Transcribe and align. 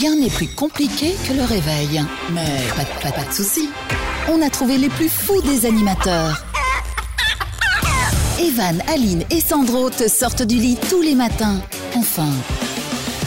Rien 0.00 0.14
n'est 0.16 0.30
plus 0.30 0.48
compliqué 0.48 1.14
que 1.26 1.32
le 1.32 1.42
réveil. 1.42 2.04
Mais 2.32 2.44
pas, 2.76 3.10
de- 3.10 3.32
soucis. 3.32 3.68
On 4.28 4.40
a 4.42 4.50
trouvé 4.50 4.78
les 4.78 4.88
plus 4.90 5.08
fous 5.08 5.40
des 5.42 5.66
animateurs. 5.66 6.44
Evan, 8.40 8.80
Aline 8.88 9.24
et 9.30 9.40
Sandro 9.40 9.90
te 9.90 10.06
sortent 10.08 10.42
du 10.42 10.56
lit 10.56 10.78
tous 10.88 11.02
les 11.02 11.14
matins. 11.14 11.60
Enfin, 11.96 12.28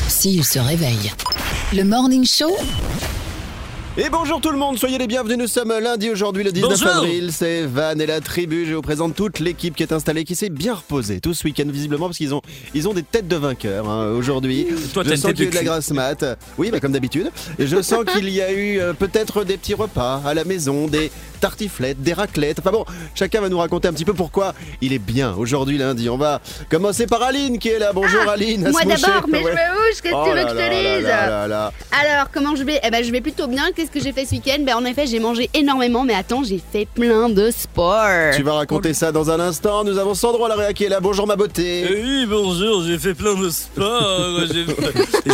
s'ils 0.08 0.46
se 0.46 0.60
réveillent. 0.60 1.12
Le 1.74 1.84
Morning 1.84 2.26
Show, 2.26 2.56
Et 3.98 4.10
bonjour 4.10 4.40
tout 4.40 4.52
le 4.52 4.58
monde, 4.58 4.80
soyez 4.80 4.98
les 4.98 5.06
bienvenus, 5.06 5.38
nous 5.38 5.48
sommes 5.48 5.74
lundi 5.78 6.10
aujourd'hui 6.10 6.46
le 6.46 6.54
19 6.54 6.70
Bonjour. 6.72 6.88
avril, 6.88 7.30
c'est 7.34 7.64
Van 7.64 7.92
et 8.00 8.06
la 8.06 8.22
tribu, 8.22 8.66
je 8.66 8.74
vous 8.74 8.82
présente 8.82 9.16
toute 9.18 9.40
l'équipe 9.40 9.76
qui 9.76 9.84
est 9.84 9.92
installée, 9.92 10.24
qui 10.24 10.34
s'est 10.34 10.50
bien 10.50 10.76
reposée 10.76 11.20
tout 11.20 11.34
ce 11.34 11.44
week-end 11.44 11.66
visiblement 11.68 12.06
parce 12.06 12.18
qu'ils 12.18 12.34
ont, 12.34 12.42
ils 12.74 12.88
ont 12.88 12.94
des 12.94 13.04
têtes 13.04 13.28
de 13.28 13.36
vainqueurs 13.36 13.90
hein, 13.90 14.08
aujourd'hui. 14.14 14.66
Toi, 14.94 15.04
je 15.06 15.10
sens 15.16 15.34
tête 15.34 15.36
qu'il 15.36 15.44
y 15.44 15.48
a 15.48 15.50
eu 15.50 15.52
de 15.52 15.56
la 15.58 15.64
grasse 15.66 15.92
mat, 15.92 16.24
oui 16.58 16.72
bah, 16.72 16.80
comme 16.80 16.94
d'habitude, 16.94 17.32
et 17.60 17.68
je 17.68 17.82
sens 17.82 18.06
qu'il 18.06 18.30
y 18.30 18.42
a 18.42 18.54
eu 18.54 18.80
euh, 18.80 18.94
peut-être 18.94 19.44
des 19.44 19.58
petits 19.58 19.74
repas 19.74 20.22
à 20.26 20.34
la 20.34 20.46
maison, 20.46 20.88
des 20.88 21.12
tartiflettes, 21.42 22.02
des 22.02 22.14
raclettes, 22.14 22.60
enfin 22.60 22.72
bon, 22.72 22.86
chacun 23.14 23.42
va 23.42 23.50
nous 23.50 23.58
raconter 23.58 23.90
un 23.90 23.94
petit 23.94 24.06
peu 24.06 24.14
pourquoi 24.14 24.54
il 24.80 24.94
est 24.94 25.00
bien 25.00 25.34
aujourd'hui 25.36 25.78
lundi. 25.78 26.08
On 26.10 26.18
va 26.18 26.40
commencer 26.70 27.08
par 27.08 27.22
Aline 27.24 27.60
qui 27.60 27.68
est 27.68 27.80
là, 27.80 27.92
bonjour 27.94 28.22
Aline. 28.30 28.68
à 28.68 28.70
Ah, 28.70 28.72
Moi 28.72 28.82
se 28.84 28.88
moucher. 28.88 29.02
d'abord, 29.02 29.26
mais 29.28 29.40
Ouais. 29.44 29.52
je 29.52 29.58
me 29.58 29.74
mouche, 29.74 30.02
qu'est-ce 30.02 30.14
que 30.14 30.16
Oh 30.16 30.24
tu 30.24 30.30
veux 30.30 30.36
là 30.38 30.44
que 30.46 30.50
je 30.52 30.56
te 30.56 31.00
dise. 31.02 31.10
Alors, 31.92 32.32
comment 32.34 32.56
je 32.56 32.64
vais? 32.64 32.80
Eh 32.86 32.90
ben, 32.90 33.04
je 33.04 33.12
vais 33.12 33.20
plutôt 33.22 33.48
bien. 33.48 33.66
Qu'est-ce 33.82 33.90
que 33.92 34.00
j'ai 34.00 34.12
fait 34.12 34.26
ce 34.28 34.34
week-end 34.36 34.60
Ben, 34.64 34.76
en 34.76 34.86
effet, 34.86 35.08
j'ai 35.08 35.18
mangé 35.18 35.50
énormément, 35.56 36.04
mais 36.04 36.14
attends, 36.14 36.44
j'ai 36.44 36.60
fait 36.72 36.86
plein 36.86 37.30
de 37.30 37.50
sport. 37.50 38.06
Tu 38.36 38.44
vas 38.44 38.54
raconter 38.54 38.94
ça 38.94 39.12
dans 39.12 39.32
un 39.32 39.40
instant. 39.40 39.84
Nous 39.84 39.98
avons 39.98 40.14
Sandro 40.14 40.46
à 40.46 40.50
la 40.50 40.56
réa 40.56 40.72
qui 40.74 40.84
est 40.84 40.90
là. 40.90 41.00
Bonjour 41.00 41.26
ma 41.26 41.36
beauté. 41.36 41.88
Eh 41.90 41.96
Oui, 42.04 42.26
bonjour, 42.30 42.84
j'ai 42.84 43.00
fait 43.00 43.16
plein 43.16 43.34
de 43.34 43.50
sport. 43.50 44.42
J'ai- 44.54 44.66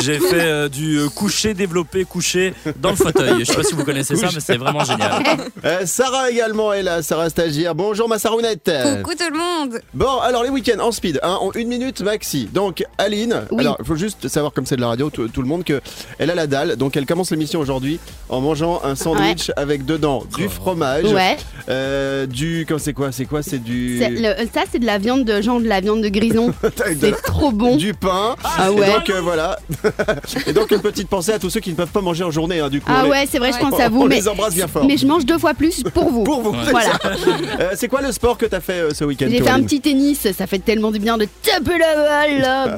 J'ai 0.01 0.19
fait 0.19 0.39
euh, 0.39 0.69
du 0.69 0.97
euh, 0.97 1.09
coucher, 1.09 1.53
développé, 1.53 2.05
coucher 2.05 2.53
dans 2.79 2.91
le 2.91 2.95
fauteuil. 2.95 3.39
Je 3.39 3.43
sais 3.43 3.53
pas 3.55 3.63
si 3.63 3.73
vous 3.73 3.83
connaissez 3.83 4.15
ça, 4.15 4.29
mais 4.33 4.39
c'est 4.39 4.55
vraiment 4.55 4.85
génial. 4.85 5.21
Euh, 5.65 5.85
Sarah 5.85 6.29
également 6.29 6.71
est 6.71 6.83
là. 6.83 7.01
Sarah 7.01 7.29
stagiaire. 7.29 7.75
Bonjour 7.75 8.07
ma 8.07 8.17
Sarounette. 8.19 8.71
Coucou 9.03 9.15
tout 9.17 9.29
le 9.29 9.37
monde 9.37 9.81
Bon, 9.93 10.19
alors 10.19 10.43
les 10.43 10.49
week-ends 10.49 10.79
en 10.79 10.91
speed, 10.93 11.19
hein, 11.23 11.37
en 11.41 11.51
une 11.53 11.67
minute 11.67 11.99
maxi. 12.01 12.47
Donc 12.53 12.85
Aline, 12.97 13.41
Oui. 13.51 13.61
alors 13.61 13.75
il 13.79 13.85
faut 13.85 13.95
juste 13.95 14.27
savoir 14.29 14.53
comme 14.53 14.65
c'est 14.65 14.75
de 14.77 14.81
la 14.81 14.87
radio, 14.87 15.09
tout, 15.09 15.27
tout 15.27 15.41
le 15.41 15.47
monde 15.47 15.63
que 15.65 15.81
elle 16.19 16.29
a 16.29 16.35
la 16.35 16.47
dalle. 16.47 16.75
Donc 16.77 16.95
elle 16.95 17.05
commence 17.05 17.31
l'émission 17.31 17.59
aujourd'hui 17.59 17.99
en 18.29 18.36
mangeant 18.41 18.81
un 18.83 18.95
sandwich 18.95 19.51
avec 19.55 19.85
dedans 19.85 20.23
du 20.35 20.47
fromage, 20.49 21.05
Ouais, 21.05 21.37
euh, 21.69 22.25
du 22.25 22.65
comment 22.67 22.79
c'est 22.79 22.93
quoi 22.93 23.11
C'est 23.11 23.25
quoi 23.25 23.41
C'est 23.43 23.59
du 23.59 23.99
le- 23.99 24.45
ça 24.53 24.63
c'est 24.71 24.79
de 24.79 24.85
la 24.85 24.97
viande 24.97 25.23
de 25.25 25.41
genre 25.41 25.59
de 25.59 25.67
la 25.67 25.79
viande 25.81 26.01
de 26.01 26.09
grison. 26.09 26.53
c'est 26.99 27.21
trop 27.23 27.51
bon. 27.51 27.75
du 27.75 27.93
pain. 27.93 28.35
Ah 28.43 28.67
Et 28.69 28.73
ouais. 28.73 28.87
donc 28.87 29.09
euh, 29.09 29.21
voilà. 29.21 29.57
Et 30.47 30.53
donc 30.53 30.71
une 30.71 30.81
petite 30.81 31.07
pensée 31.09 31.31
à 31.33 31.39
tous 31.39 31.49
ceux 31.49 31.59
qui 31.59 31.71
ne 31.71 31.75
peuvent 31.75 31.91
pas 31.91 32.01
manger 32.01 32.23
en 32.23 32.31
journée. 32.31 32.59
hein, 32.59 32.69
du 32.69 32.79
coup, 32.81 32.87
Ah 32.93 32.99
on 33.01 33.03
les- 33.05 33.09
ouais, 33.11 33.27
c'est 33.29 33.39
vrai, 33.39 33.51
je 33.53 33.59
pense 33.59 33.79
à 33.79 33.87
on 33.87 33.89
vous, 33.91 34.07
mais, 34.07 34.15
les 34.15 34.27
embrasse 34.27 34.53
bien 34.55 34.67
fort. 34.67 34.85
mais 34.85 34.97
je 34.97 35.05
mange 35.07 35.25
deux 35.25 35.37
fois 35.37 35.53
plus 35.53 35.83
pour 35.93 36.09
vous. 36.09 36.23
Pour 36.23 36.41
vous. 36.41 36.53
Voilà. 36.69 36.99
Euh, 37.59 37.71
c'est 37.75 37.87
quoi 37.87 38.01
le 38.01 38.11
sport 38.11 38.37
que 38.37 38.45
t'as 38.45 38.59
fait 38.59 38.73
euh, 38.79 38.93
ce 38.93 39.03
week-end 39.03 39.27
J'ai 39.29 39.41
fait 39.41 39.49
un 39.49 39.61
petit 39.63 39.81
tennis, 39.81 40.27
ça 40.37 40.47
fait 40.47 40.59
tellement 40.59 40.91
du 40.91 40.99
bien 40.99 41.17
de 41.17 41.27
taper 41.43 41.77
la 41.77 41.95
balle, 41.95 42.39
là, 42.39 42.63
Un 42.63 42.77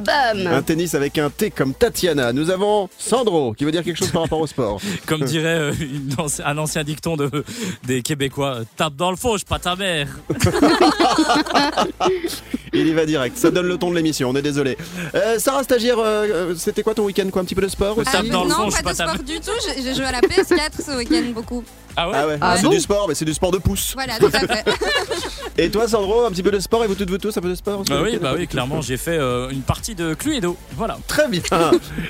bam 0.52 0.64
tennis 0.64 0.94
avec 0.96 1.18
un 1.18 1.30
T 1.30 1.50
comme 1.52 1.74
Tatiana. 1.74 2.34
Nous 2.34 2.50
avons 2.50 2.90
Sandro 2.98 3.54
qui 3.54 3.66
veut 3.66 3.72
dire 3.72 3.84
quelque 3.84 3.98
chose 3.98 4.10
par 4.12 4.24
rapport 4.24 4.40
au 4.42 4.48
sport. 4.48 4.80
Comme 5.06 5.22
dirait 5.22 5.49
euh, 5.50 5.74
une 5.80 6.16
un 6.46 6.58
ancien 6.58 6.84
dicton 6.84 7.18
de, 7.18 7.30
des 7.84 8.02
Québécois, 8.02 8.62
tape 8.76 8.96
dans 8.96 9.12
le 9.12 9.18
fauche, 9.18 9.46
pas 9.46 9.60
ta 9.60 9.76
mère. 9.76 10.08
Il 12.74 12.88
y 12.88 12.94
va 12.94 13.06
direct. 13.06 13.38
Ça 13.38 13.52
donne 13.52 13.68
le 13.68 13.78
ton 13.78 13.90
de 13.90 13.96
l'émission. 13.96 14.30
On 14.30 14.36
est 14.36 14.42
désolé. 14.42 14.78
Euh, 15.16 15.40
Sarah 15.40 15.64
stagiaire, 15.64 15.98
euh, 16.00 16.54
c'était 16.56 16.84
quoi 16.84 16.94
ton 16.94 17.06
week-end 17.06 17.28
quoi 17.32 17.42
Un 17.42 17.46
petit 17.46 17.56
peu 17.56 17.62
de 17.62 17.68
sport 17.68 17.98
aussi 17.98 18.12
tape 18.12 18.28
dans 18.28 18.44
le 18.44 18.50
Non, 18.50 18.70
pas 18.70 18.82
de 18.82 18.84
ta 18.84 18.94
sport 18.94 19.08
mère. 19.08 19.24
du 19.24 19.40
tout, 19.40 19.52
je 19.78 19.94
joue 19.94 20.04
à 20.04 20.12
la 20.12 20.22
PS4 20.22 20.84
ce 20.86 20.98
week-end 20.98 21.24
beaucoup. 21.34 21.64
Ah 21.96 22.10
ouais, 22.10 22.16
Ah 22.18 22.28
ouais. 22.28 22.38
Ah 22.42 22.56
c'est 22.58 22.64
bon 22.64 22.70
du 22.70 22.80
sport, 22.80 23.08
mais 23.08 23.16
c'est 23.16 23.26
du 23.26 23.34
sport 23.34 23.52
de 23.52 23.58
pouce. 23.58 23.94
Voilà, 23.96 24.14
tout 24.20 24.30
à 24.34 24.40
fait. 24.40 24.66
Et 25.58 25.70
toi, 25.70 25.88
Sandro, 25.88 26.26
un 26.26 26.30
petit 26.32 26.44
peu 26.44 26.52
de 26.52 26.60
sport 26.60 26.84
et 26.84 26.88
vous 26.88 26.96
toutes 26.96 27.10
vous 27.10 27.18
tous 27.18 27.36
un 27.38 27.42
peu 27.42 27.50
de 27.50 27.56
sport 27.56 27.84
Bah 27.90 28.00
oui, 28.04 28.18
bah 28.22 28.34
oui, 28.38 28.48
clairement, 28.48 28.82
j'ai 28.82 28.98
fait 28.98 29.18
euh, 29.18 29.50
une 29.50 29.62
partie 29.62 29.96
de 29.96 30.14
Cluedo. 30.14 30.56
Voilà. 30.78 30.98
Très 31.08 31.28
bien. 31.28 31.42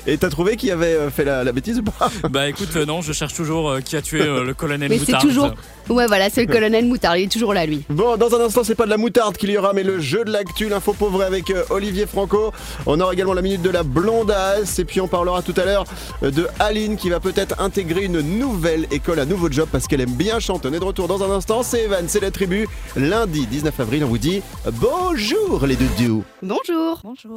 Et 0.06 0.16
t'as 0.18 0.30
trouvé 0.30 0.56
qui 0.56 0.70
avait 0.70 0.86
euh, 0.94 1.10
fait 1.10 1.24
la, 1.24 1.42
la 1.44 1.52
bêtise 1.52 1.78
ou 1.78 1.82
pas 1.82 2.10
Bah 2.30 2.48
écoute, 2.48 2.68
euh, 2.76 2.84
non, 2.86 3.02
je 3.02 3.12
cherche 3.12 3.34
toujours 3.34 3.68
euh, 3.70 3.80
qui 3.80 3.96
a 3.96 4.02
tué 4.02 4.20
euh, 4.22 4.44
le 4.44 4.54
colonel 4.54 4.88
Mais 4.88 4.98
c'est 4.98 5.06
Moutarde. 5.12 5.22
toujours. 5.28 5.50
Ouais, 5.88 6.06
voilà, 6.06 6.30
c'est 6.30 6.44
le 6.46 6.52
colonel 6.52 6.84
Moutard, 6.86 7.16
il 7.16 7.24
est 7.24 7.32
toujours 7.32 7.52
là, 7.52 7.66
lui. 7.66 7.82
Bon, 7.88 8.16
dans 8.16 8.32
un 8.36 8.40
instant, 8.44 8.62
c'est 8.62 8.76
pas 8.76 8.84
de 8.84 8.90
la 8.90 8.96
moutarde 8.96 9.36
qu'il 9.36 9.50
y 9.50 9.58
aura, 9.58 9.72
mais 9.72 9.82
le 9.82 9.98
jeu 9.98 10.24
de 10.24 10.30
l'actu, 10.30 10.68
l'info 10.68 10.92
pauvre 10.92 11.22
avec 11.22 11.50
euh, 11.50 11.64
Olivier 11.70 12.06
Franco. 12.06 12.52
On 12.86 13.00
aura 13.00 13.12
également 13.12 13.34
la 13.34 13.42
minute 13.42 13.62
de 13.62 13.70
la 13.70 13.82
blondasse, 13.82 14.78
et 14.78 14.84
puis 14.84 15.00
on 15.00 15.08
parlera 15.08 15.42
tout 15.42 15.54
à 15.56 15.64
l'heure 15.64 15.84
de 16.22 16.46
Aline 16.60 16.96
qui 16.96 17.10
va 17.10 17.18
peut-être 17.18 17.60
intégrer 17.60 18.04
une 18.04 18.20
nouvelle 18.20 18.86
école, 18.92 19.18
un 19.18 19.24
nouveau 19.24 19.50
job 19.50 19.68
parce 19.70 19.86
qu'elle 19.86 20.00
aime 20.00 20.14
bien 20.14 20.38
chanter. 20.38 20.68
On 20.68 20.72
est 20.72 20.80
de 20.80 20.84
retour 20.84 21.08
dans 21.08 21.22
un 21.22 21.30
instant. 21.30 21.62
C'est 21.62 21.84
Evan, 21.84 22.04
c'est 22.08 22.20
la 22.20 22.30
tribu. 22.30 22.68
Lundi 22.96 23.46
19 23.46 23.78
avril, 23.80 24.04
on 24.04 24.08
vous 24.08 24.18
dit 24.18 24.42
bonjour 24.72 25.66
les 25.66 25.76
doudous. 25.76 26.24
Bonjour. 26.42 27.00
Bonjour. 27.04 27.34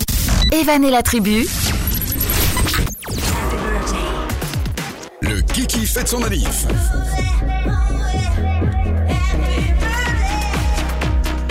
Evan 0.52 0.84
et 0.84 0.92
la 0.92 1.02
tribu, 1.02 1.46
Le 5.22 5.42
Kiki 5.42 5.86
fête 5.86 6.08
son 6.08 6.20
manif. 6.20 6.66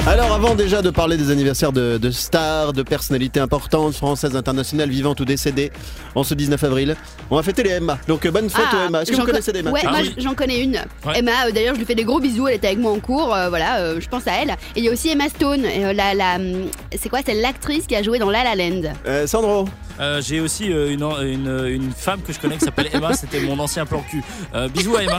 Alors 0.05 0.33
avant 0.33 0.57
déjà 0.57 0.83
de 0.83 0.91
parler 0.91 1.17
des 1.17 1.31
anniversaires 1.31 1.71
de, 1.71 1.97
de 1.97 2.11
stars, 2.11 2.73
de 2.73 2.83
personnalités 2.83 3.39
importantes, 3.39 3.95
françaises, 3.95 4.35
internationales, 4.35 4.91
vivantes 4.91 5.21
ou 5.21 5.25
décédées, 5.25 5.71
en 6.17 6.25
ce 6.25 6.35
19 6.35 6.63
avril, 6.65 6.97
on 7.31 7.37
va 7.37 7.43
fêter 7.45 7.63
les 7.63 7.71
Emma. 7.71 7.99
Donc 8.09 8.27
bonne 8.27 8.51
fête 8.51 8.65
aux 8.75 8.89
Emma. 8.89 9.03
Est-ce 9.03 9.11
que 9.13 9.17
j'en 9.17 9.23
vous 9.23 9.29
connaissez 9.29 9.53
des 9.53 9.61
Emma 9.61 9.71
Ouais, 9.71 9.81
Ah 9.87 9.91
moi 9.91 10.01
oui. 10.03 10.13
j'en 10.19 10.35
connais 10.35 10.59
une. 10.61 10.81
Ouais. 11.07 11.21
Emma, 11.21 11.31
euh, 11.47 11.53
d'ailleurs, 11.53 11.75
je 11.75 11.79
lui 11.79 11.87
fais 11.87 11.95
des 11.95 12.03
gros 12.03 12.19
bisous. 12.19 12.49
Elle 12.49 12.57
était 12.57 12.67
avec 12.67 12.81
moi 12.81 12.91
en 12.91 12.99
cours. 12.99 13.33
euh, 13.33 13.49
voilà, 13.49 13.79
euh, 13.79 14.01
je 14.01 14.09
pense 14.09 14.27
à 14.27 14.33
elle. 14.43 14.51
Et 14.51 14.81
il 14.81 14.85
y 14.85 14.89
a 14.89 14.93
aussi 14.93 15.09
Emma 15.09 15.29
Stone. 15.29 15.65
euh, 15.65 15.93
la, 15.93 16.15
la, 16.15 16.35
hum, 16.35 16.65
c'est 17.01 17.09
quoi 17.09 17.21
C'est 17.25 17.35
l'actrice 17.35 17.87
qui 17.87 17.95
a 17.95 18.03
joué 18.03 18.19
dans 18.19 18.31
La 18.31 18.43
La 18.43 18.57
Land. 18.57 18.83
Euh, 19.07 19.29
Sandro 19.29 19.67
Euh, 20.01 20.21
j'ai 20.23 20.41
aussi 20.41 20.73
euh, 20.73 20.91
une, 20.93 21.03
une, 21.03 21.67
une 21.67 21.93
femme 21.93 22.21
que 22.23 22.33
je 22.33 22.39
connais 22.41 22.57
qui 22.57 22.65
s'appelle 22.65 22.89
Emma, 22.93 23.15
c'était 23.15 23.41
mon 23.41 23.59
ancien 23.59 23.85
plan 23.87 24.03
cul. 24.11 24.23
Euh, 24.55 24.69
bisous 24.69 24.97
à 24.97 25.03
Emma. 25.03 25.19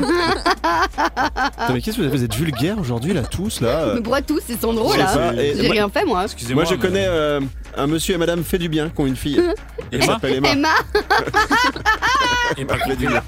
Mais 1.73 1.81
qu'est-ce 1.81 1.97
que 1.97 2.01
vous, 2.03 2.09
vous 2.09 2.23
êtes 2.23 2.34
vulgaires 2.35 2.78
aujourd'hui 2.79 3.13
là 3.13 3.22
tous 3.23 3.61
là 3.61 3.67
euh. 3.81 3.95
Mais 3.95 4.01
pourquoi 4.01 4.22
tous 4.22 4.41
C'est 4.45 4.59
Sandro 4.59 4.94
là. 4.95 5.34
J'ai 5.35 5.69
rien 5.69 5.89
fait 5.89 6.06
moi. 6.06 6.23
Excusez-moi. 6.25 6.63
Moi 6.63 6.72
je 6.72 6.75
mais- 6.75 6.81
connais 6.81 7.06
euh, 7.07 7.39
un 7.78 7.88
monsieur 7.88 8.16
et 8.16 8.17
madame 8.17 8.44
fait 8.44 8.57
du 8.57 8.69
bien 8.69 8.89
qui 8.89 9.01
ont 9.01 9.06
une 9.07 9.16
fille. 9.16 9.41
Elle 9.91 10.01
Emma 10.03 10.13
s'appelle 10.13 10.35
Emma. 10.35 10.50
Emma, 10.51 10.69
Et 12.57 12.66
pas 12.66 12.78
Fait 12.78 12.95
du 12.95 13.07
bien. 13.07 13.23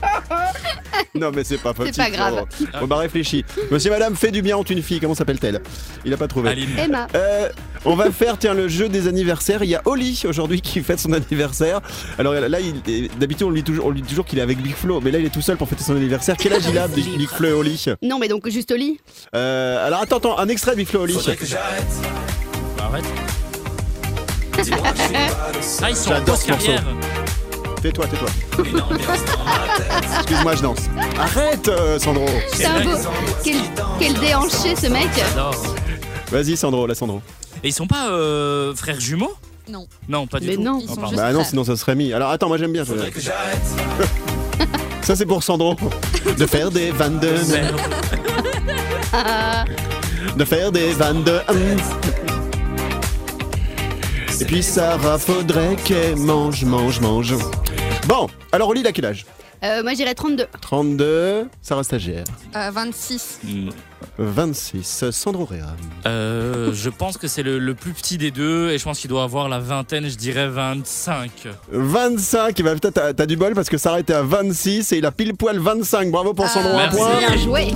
Non 1.16 1.32
mais 1.34 1.44
c'est 1.44 1.58
pas 1.58 1.74
possible. 1.74 1.96
pas 1.98 2.10
grave. 2.10 2.46
Sandro. 2.58 2.80
Bon 2.82 2.88
bah 2.88 2.98
réfléchis. 2.98 3.44
Monsieur 3.72 3.90
et 3.90 3.94
madame 3.94 4.16
fait 4.16 4.32
du 4.32 4.42
bien 4.42 4.58
ont 4.58 4.64
une 4.64 4.84
fille. 4.84 5.00
Comment 5.00 5.16
s'appelle-t-elle? 5.16 5.62
Il 6.04 6.14
a 6.14 6.18
pas 6.18 6.28
trouvé. 6.28 6.50
Aline. 6.50 6.70
Emma. 6.78 7.08
Euh, 7.16 7.50
on 7.86 7.96
va 7.96 8.12
faire 8.12 8.38
tiens 8.38 8.54
le 8.54 8.68
jeu 8.68 8.90
des 8.90 9.08
anniversaires. 9.08 9.64
Il 9.64 9.70
y 9.70 9.76
a 9.76 9.82
Oli 9.86 10.22
aujourd'hui 10.28 10.62
qui 10.62 10.82
fête 10.82 11.00
son 11.00 11.14
anniversaire. 11.14 11.82
Alors 12.20 12.34
là, 12.34 12.60
il- 12.60 13.10
d'habitude 13.18 13.48
on 13.48 13.50
lui 13.52 13.62
dit 13.62 13.72
toujours, 13.72 13.86
on 13.86 13.90
lui 13.92 14.02
dit 14.02 14.10
toujours 14.10 14.26
qu'il 14.26 14.40
est 14.40 14.44
avec 14.44 14.62
Big 14.62 14.76
Flo, 14.76 15.00
mais 15.02 15.12
là 15.12 15.20
il 15.20 15.26
est 15.26 15.30
tout 15.34 15.42
seul 15.42 15.58
pour 15.58 15.70
fêter 15.70 15.84
son 15.84 15.96
anniversaire. 15.96 16.36
Quel 16.38 16.54
âge 16.54 16.64
il 16.70 16.78
a, 16.78 16.88
Big 16.88 17.18
Big 17.18 17.30
Flo 17.30 17.48
et 17.48 17.54
Oli? 17.54 17.86
Non, 18.02 18.20
mais 18.20 18.28
donc 18.28 18.48
juste 18.50 18.72
au 18.72 18.76
lit. 18.76 19.00
Euh, 19.36 19.86
Alors 19.88 20.02
attends, 20.02 20.18
attends, 20.18 20.38
un 20.38 20.48
extrait 20.50 20.72
de 20.72 20.78
Big 20.78 20.88
Flo 20.88 21.00
et 21.02 21.04
Oli. 21.04 21.16
Bah, 22.78 22.84
arrête. 22.86 23.06
Ah, 25.82 25.90
ils 25.90 25.96
sont 25.96 26.12
en 26.12 26.16
J'adore 26.16 26.26
grosse 26.26 26.42
ce 26.46 26.52
morceau. 26.52 26.66
carrière. 26.68 26.84
Tais-toi, 27.82 28.06
tais-toi. 28.08 28.30
Excuse-moi, 30.20 30.56
je 30.56 30.62
danse. 30.62 30.80
Arrête, 31.20 31.68
euh, 31.68 32.00
Sandro. 32.00 32.26
C'est 32.54 32.66
un 32.66 32.82
beau. 32.84 32.90
Quel, 33.44 33.58
quel 34.00 34.14
déhanché 34.16 34.76
ce 34.76 34.88
mec. 34.88 35.10
Vas-y, 36.32 36.58
Sandro, 36.58 36.88
là, 36.88 36.96
Sandro. 36.96 37.22
Et 37.64 37.68
ils 37.70 37.74
sont 37.74 37.88
pas 37.88 38.10
euh, 38.10 38.74
frères 38.76 39.00
jumeaux? 39.00 39.34
Non. 39.70 39.88
Non, 40.08 40.26
pas 40.28 40.40
du 40.40 40.48
Mais 40.48 40.56
tout. 40.56 40.62
non. 40.64 40.80
Ils 40.82 40.88
sont 40.88 40.96
pardon. 40.96 41.10
juste 41.12 41.22
Bah 41.22 41.30
non, 41.32 41.40
frères. 41.40 41.50
sinon 41.50 41.64
ça 41.64 41.76
serait 41.76 41.96
mis. 41.96 42.14
Alors 42.14 42.30
attends, 42.32 42.48
moi 42.48 42.58
j'aime 42.58 42.74
bien. 42.74 42.84
Ça 45.02 45.16
c'est 45.16 45.26
pour 45.26 45.44
Sandro. 45.44 45.76
De 46.38 46.46
faire 46.48 46.72
des 46.72 46.92
vannes 46.92 47.20
de. 47.20 47.30
De 50.36 50.46
faire 50.46 50.72
des 50.72 50.92
vannes 50.94 51.24
de 51.24 51.40
Et 54.42 54.46
puis 54.46 54.62
Sarah, 54.62 55.18
faudrait 55.18 55.78
qu'elle 55.78 56.18
mange, 56.18 56.66
mange, 56.66 57.00
mange. 57.00 57.36
Bon, 58.08 58.28
alors 58.52 58.70
Oli, 58.70 58.86
a 58.86 58.92
quel 58.92 59.06
âge? 59.06 59.26
Euh, 59.64 59.82
moi 59.82 59.94
j'irais 59.94 60.14
32. 60.14 60.48
32, 60.62 61.48
Sarah 61.62 61.84
stagiaire. 61.84 62.26
Euh, 62.56 62.70
26. 62.72 63.40
Mm. 64.20 64.24
26. 64.26 65.12
Sandro 65.12 65.46
Réa. 65.46 65.68
Euh, 66.06 66.72
je 66.74 66.90
pense 66.90 67.18
que 67.18 67.28
c'est 67.28 67.44
le, 67.44 67.60
le 67.60 67.74
plus 67.74 67.92
petit 67.94 68.18
des 68.18 68.32
deux 68.32 68.70
et 68.72 68.78
je 68.78 68.84
pense 68.84 69.00
qu'il 69.00 69.10
doit 69.10 69.24
avoir 69.24 69.50
la 69.50 69.60
vingtaine, 69.60 70.08
je 70.10 70.16
dirais 70.16 70.48
25. 70.48 71.48
25, 71.72 72.58
il 72.60 72.66
va 72.66 72.76
peut-être 72.76 72.94
t'as- 72.94 73.14
t'as 73.14 73.26
du 73.26 73.36
bol 73.36 73.54
parce 73.54 73.70
que 73.70 73.78
Sarah 73.78 74.00
était 74.00 74.14
à 74.14 74.22
26 74.24 74.92
et 74.92 74.98
il 74.98 75.06
a 75.06 75.12
pile 75.12 75.34
poil 75.36 75.60
25. 75.60 76.12
Bravo 76.12 76.34
pour 76.34 76.48
Sandro, 76.48 76.70
un 76.74 76.78
merci. 76.78 76.98
point. 76.98 77.18
Bien 77.20 77.38
joué. 77.38 77.68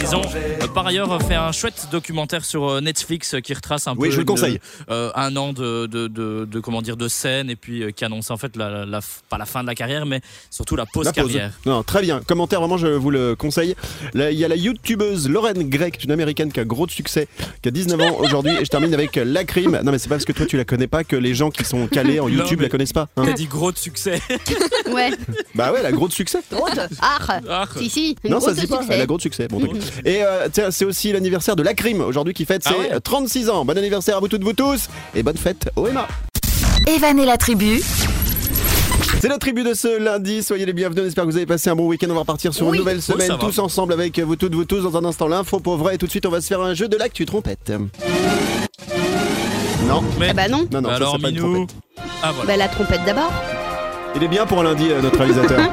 Ils 0.00 0.14
ont 0.16 0.22
euh, 0.34 0.66
par 0.74 0.86
ailleurs 0.86 1.20
fait 1.22 1.34
un 1.34 1.52
chouette 1.52 1.88
documentaire 1.90 2.44
sur 2.44 2.68
euh, 2.68 2.80
Netflix 2.80 3.36
qui 3.42 3.54
retrace 3.54 3.86
un 3.88 3.94
Oui, 3.96 4.08
peu 4.08 4.10
je 4.12 4.16
le 4.16 4.22
une- 4.22 4.26
conseille. 4.26 4.60
euh, 4.90 5.10
un 5.14 5.36
an 5.36 5.52
de, 5.52 5.86
de, 5.86 6.06
de, 6.08 6.44
de, 6.50 6.60
comment 6.60 6.82
dire 6.82 6.96
de 6.96 7.08
scène 7.08 7.50
et 7.50 7.56
puis 7.56 7.82
euh, 7.82 7.90
qui 7.90 8.04
annonce 8.04 8.30
en 8.30 8.36
fait 8.36 8.56
la, 8.56 8.70
la- 8.70 8.86
la- 8.86 9.00
pas 9.28 9.38
la 9.38 9.46
fin 9.46 9.62
de 9.62 9.66
la 9.66 9.74
carrière 9.74 10.06
mais 10.06 10.20
surtout 10.50 10.76
la 10.76 10.86
pause 10.86 11.06
La 11.06 11.12
pause. 11.12 11.24
carrière. 11.32 11.52
Non, 11.66 11.82
très 11.82 12.02
bien. 12.02 12.20
Commentaire, 12.26 12.60
vraiment, 12.60 12.76
je 12.78 12.86
vous 12.88 13.10
le 13.10 13.34
conseille. 13.36 13.74
Là, 14.14 14.30
il 14.30 14.38
y 14.38 14.44
a 14.44 14.48
la 14.48 14.56
youtubeuse 14.56 15.28
Grec, 15.58 16.02
une 16.04 16.10
américaine 16.12 16.52
qui 16.52 16.60
a 16.60 16.64
gros 16.64 16.86
de 16.86 16.90
succès, 16.90 17.28
qui 17.62 17.68
a 17.68 17.72
19 17.72 18.00
ans 18.00 18.16
aujourd'hui. 18.20 18.52
Et 18.60 18.64
je 18.64 18.70
termine 18.70 18.92
avec 18.94 19.16
la 19.16 19.44
crime. 19.44 19.80
Non, 19.84 19.92
mais 19.92 19.98
c'est 19.98 20.08
pas 20.08 20.14
parce 20.16 20.24
que 20.24 20.32
toi 20.32 20.46
tu 20.46 20.56
la 20.56 20.64
connais 20.64 20.86
pas 20.86 21.04
que 21.04 21.16
les 21.16 21.34
gens 21.34 21.50
qui 21.50 21.64
sont 21.64 21.86
calés 21.86 22.20
en 22.20 22.28
YouTube 22.28 22.58
mais- 22.58 22.64
la 22.64 22.68
connaissent 22.70 22.92
pas. 22.92 23.08
hein. 23.16 23.22
T'as 23.26 23.32
dit 23.32 23.46
gros 23.46 23.72
de 23.72 23.78
succès. 23.78 24.20
Ouais. 24.92 25.10
Bah 25.54 25.70
ouais, 25.72 25.78
elle 25.80 25.86
a 25.86 25.92
gros 25.92 26.08
de 26.08 26.12
succès. 26.12 26.38
Ah, 27.00 27.18
Ah, 27.48 27.64
si, 27.78 27.88
si. 27.88 28.16
une 28.24 28.30
Non, 28.30 28.40
ça 28.40 28.46
grosse 28.46 28.56
se 28.56 28.60
dit 28.62 28.66
pas. 28.66 28.78
succès. 28.80 28.94
Elle 28.94 29.00
a 29.00 29.06
gros 29.06 29.16
de 29.18 29.22
succès. 29.22 29.46
Bon, 29.48 29.60
donc. 29.60 29.76
Et 30.04 30.22
euh, 30.24 30.48
tiens, 30.52 30.70
c'est 30.70 30.84
aussi 30.84 31.12
l'anniversaire 31.12 31.54
de 31.54 31.62
la 31.62 31.74
crime 31.74 32.00
aujourd'hui 32.00 32.34
qui 32.34 32.44
fête 32.44 32.62
Ah 32.64 32.70
ses 32.70 32.90
ouais 32.94 33.00
36 33.00 33.48
ans. 33.50 33.64
Bon 33.64 33.76
anniversaire 33.78 34.16
à 34.16 34.20
vous 34.20 34.28
toutes, 34.28 34.42
vous 34.42 34.52
tous. 34.52 34.88
Et 35.14 35.22
bonne 35.22 35.36
fête 35.36 35.70
au 35.76 35.86
Emma. 35.86 36.08
Evan 36.88 37.18
et 37.20 37.26
la 37.26 37.36
tribu, 37.36 37.80
C'est 39.20 39.28
la 39.28 39.38
tribu 39.38 39.62
de 39.64 39.74
ce 39.74 39.98
lundi, 40.02 40.42
soyez 40.42 40.64
les 40.64 40.72
bienvenus, 40.72 41.04
j'espère 41.04 41.24
que 41.24 41.30
vous 41.30 41.36
avez 41.36 41.44
passé 41.46 41.68
un 41.68 41.76
bon 41.76 41.86
week-end, 41.86 42.06
on 42.10 42.14
va 42.14 42.20
repartir 42.20 42.54
sur 42.54 42.66
Oui. 42.66 42.72
une 42.72 42.78
nouvelle 42.78 43.02
semaine 43.02 43.36
tous 43.38 43.58
ensemble 43.58 43.92
avec 43.92 44.18
vous 44.18 44.34
toutes, 44.36 44.54
vous 44.54 44.64
tous, 44.64 44.80
dans 44.82 44.96
un 44.96 45.04
instant 45.04 45.28
l'info 45.28 45.60
pour 45.60 45.76
vrai 45.76 45.96
et 45.96 45.98
tout 45.98 46.06
de 46.06 46.10
suite 46.10 46.24
on 46.24 46.30
va 46.30 46.40
se 46.40 46.46
faire 46.46 46.60
un 46.62 46.72
jeu 46.72 46.88
de 46.88 46.96
l'actu 46.96 47.26
trompette. 47.26 47.70
Non, 49.86 50.02
mais 50.18 50.28
Ah 50.30 50.32
bah 50.34 50.48
non. 50.48 50.66
non, 50.72 50.80
non, 50.80 50.88
ça, 50.88 50.94
alors 50.96 51.16
c'est 51.16 51.22
pas 51.22 51.28
une 51.28 51.36
trompette. 51.36 51.74
Ah 52.22 52.32
voilà, 52.32 52.46
Bah 52.46 52.56
la 52.56 52.68
trompette 52.68 53.04
d'abord. 53.04 53.30
Il 54.16 54.22
est 54.22 54.28
bien 54.28 54.46
pour 54.46 54.60
un 54.60 54.64
lundi 54.64 54.88
euh, 54.90 55.02
notre 55.02 55.18
réalisateur. 55.18 55.60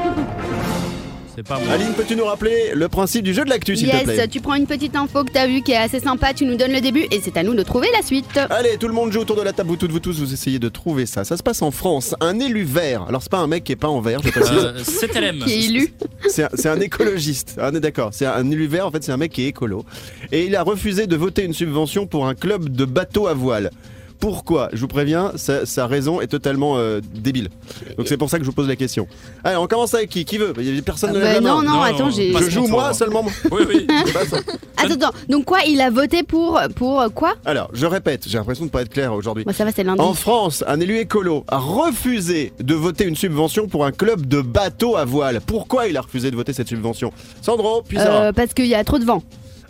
c'est 1.38 1.46
pas 1.46 1.60
moi. 1.60 1.72
Aline, 1.72 1.94
peux-tu 1.94 2.16
nous 2.16 2.26
rappeler 2.26 2.72
le 2.74 2.90
principe 2.90 3.22
du 3.24 3.32
jeu 3.32 3.46
de 3.46 3.50
l'actu 3.50 3.76
s'il 3.76 3.90
te 3.92 4.04
plaît 4.04 4.16
Yes, 4.16 4.28
tu 4.30 4.42
prends 4.42 4.56
une 4.56 4.66
petite 4.66 4.96
info 4.96 5.24
que 5.24 5.32
t'as 5.32 5.46
vue 5.46 5.62
qui 5.62 5.72
est 5.72 5.78
assez 5.78 6.00
sympa, 6.00 6.34
tu 6.34 6.46
nous 6.46 6.56
donnes 6.56 6.72
le 6.72 6.82
début 6.82 7.06
et 7.12 7.22
c'est 7.24 7.38
à 7.38 7.44
nous 7.44 7.54
de 7.54 7.62
trouver 7.62 7.88
la 7.96 8.02
suite. 8.02 8.40
Allez, 8.50 8.78
tout 8.80 8.88
le 8.88 8.94
monde 8.96 9.12
joue 9.12 9.20
autour 9.20 9.36
de 9.36 9.44
la 9.44 9.54
table, 9.54 9.70
vous 9.70 9.76
toutes, 9.76 9.92
vous 9.92 10.00
tous, 10.00 10.20
vous 10.20 10.34
essayez 10.34 10.58
de 10.58 10.68
trouver 10.68 11.06
ça. 11.06 11.24
Ça 11.26 11.38
se 11.38 11.44
passe 11.44 11.62
en 11.62 11.70
France. 11.70 12.16
Un 12.22 12.40
élu 12.40 12.64
vert. 12.64 13.06
Alors, 13.08 13.22
c'est 13.22 13.30
pas 13.32 13.38
un 13.38 13.46
mec 13.46 13.64
qui 13.64 13.74
est 13.74 13.76
pas 13.76 13.88
en 13.88 14.02
vert, 14.02 14.20
je 14.24 14.32
précise. 14.32 14.52
Euh, 14.52 14.84
CTLM. 14.84 15.44
Qui 15.44 15.54
est 15.54 15.66
élu. 15.66 15.94
C'est 16.28 16.46
un, 16.46 16.50
c'est 16.56 16.70
un 16.70 16.80
écologiste. 16.80 17.58
Ah, 17.62 17.70
on 17.72 17.76
est 17.76 17.82
d'accord. 17.82 18.10
C'est 18.14 18.26
un 18.26 18.50
élu 18.50 18.66
vert, 18.66 18.88
en 18.88 18.92
fait, 18.92 19.04
c'est 19.04 19.12
un 19.12 19.18
mec 19.18 19.32
qui 19.32 19.44
est 19.44 19.50
écolo. 19.50 19.86
Et 20.32 20.46
il 20.46 20.56
a 20.56 20.64
refusé 20.64 21.06
de 21.06 21.16
voter 21.16 21.44
une 21.44 21.54
subvention 21.54 22.08
pour 22.08 22.26
un 22.26 22.34
club 22.34 22.70
de 22.70 22.86
bateaux 22.86 23.28
à 23.28 23.36
voile. 23.36 23.70
Pourquoi 24.20 24.70
Je 24.74 24.82
vous 24.82 24.88
préviens, 24.88 25.32
sa, 25.36 25.66
sa 25.66 25.86
raison 25.88 26.22
est 26.22 26.28
totalement 26.28 26.78
euh, 26.78 27.00
débile. 27.14 27.50
Donc 27.98 28.08
c'est 28.08 28.18
pour 28.18 28.30
ça 28.30 28.38
que 28.38 28.44
je 28.44 28.50
vous 28.50 28.56
pose 28.56 28.68
la 28.68 28.76
question. 28.76 29.08
Allez, 29.44 29.58
on 29.58 29.68
commence 29.68 29.94
avec 29.94 30.10
qui 30.10 30.26
Qui 30.26 30.38
veut? 30.38 30.54
Il 30.58 30.76
y 30.76 30.80
a 30.80 30.82
Personne 30.82 31.12
ne 31.14 31.20
lève 31.20 31.24
Bah 31.28 31.34
la 31.36 31.42
main. 31.42 31.50
non, 31.50 31.62
non, 31.62 31.72
Non, 31.78 31.82
attends, 31.82 32.06
non, 32.06 32.10
j'ai. 32.12 32.34
Je 32.34 32.50
joue 32.50 32.68
moi 32.68 32.94
seulement. 32.94 33.24
moi. 33.24 33.32
Oui, 33.52 33.64
oui. 33.68 33.88
C'est 34.06 34.14
pas 34.14 34.26
ça. 34.26 34.38
Attends, 34.78 34.94
attends. 34.96 35.12
Donc 35.30 35.46
quoi, 35.46 35.60
il 35.68 35.80
a 35.82 35.90
voté 35.90 36.24
pour 36.24 36.60
pour 36.76 37.02
euh, 37.02 37.10
quoi? 37.10 37.36
Alors, 37.46 37.70
je 37.74 37.86
répète, 37.86 38.26
j'ai 38.28 38.38
l'impression 38.38 38.66
de 38.66 38.70
pas 38.72 38.82
être 38.82 38.90
clair 38.90 39.14
aujourd'hui. 39.14 39.44
Bon, 39.44 39.54
ça 39.54 39.66
va, 39.66 39.72
c'est 39.72 39.84
lundi. 39.84 40.02
En 40.02 40.14
France, 40.14 40.64
un 40.68 40.80
élu 40.80 40.98
écolo 40.98 41.44
a 41.48 41.58
refusé 41.58 42.54
de 42.60 42.74
voter 42.76 43.06
une 43.06 43.16
subvention 43.16 43.68
pour 43.68 43.86
un 43.86 43.92
club 43.92 44.26
de 44.26 44.42
bateaux 44.42 44.96
à 44.96 45.06
voile. 45.06 45.42
Pourquoi 45.46 45.88
il 45.88 45.98
a 45.98 46.02
refusé 46.02 46.32
de 46.32 46.36
voter 46.36 46.54
cette 46.54 46.68
subvention? 46.68 47.12
Sandro, 47.42 47.84
puis 47.88 47.98
Sarah. 47.98 48.26
Euh, 48.28 48.32
parce 48.34 48.54
qu'il 48.54 48.68
y 48.68 48.76
a 48.76 48.84
trop 48.84 49.00
de 49.00 49.06
vent. 49.06 49.22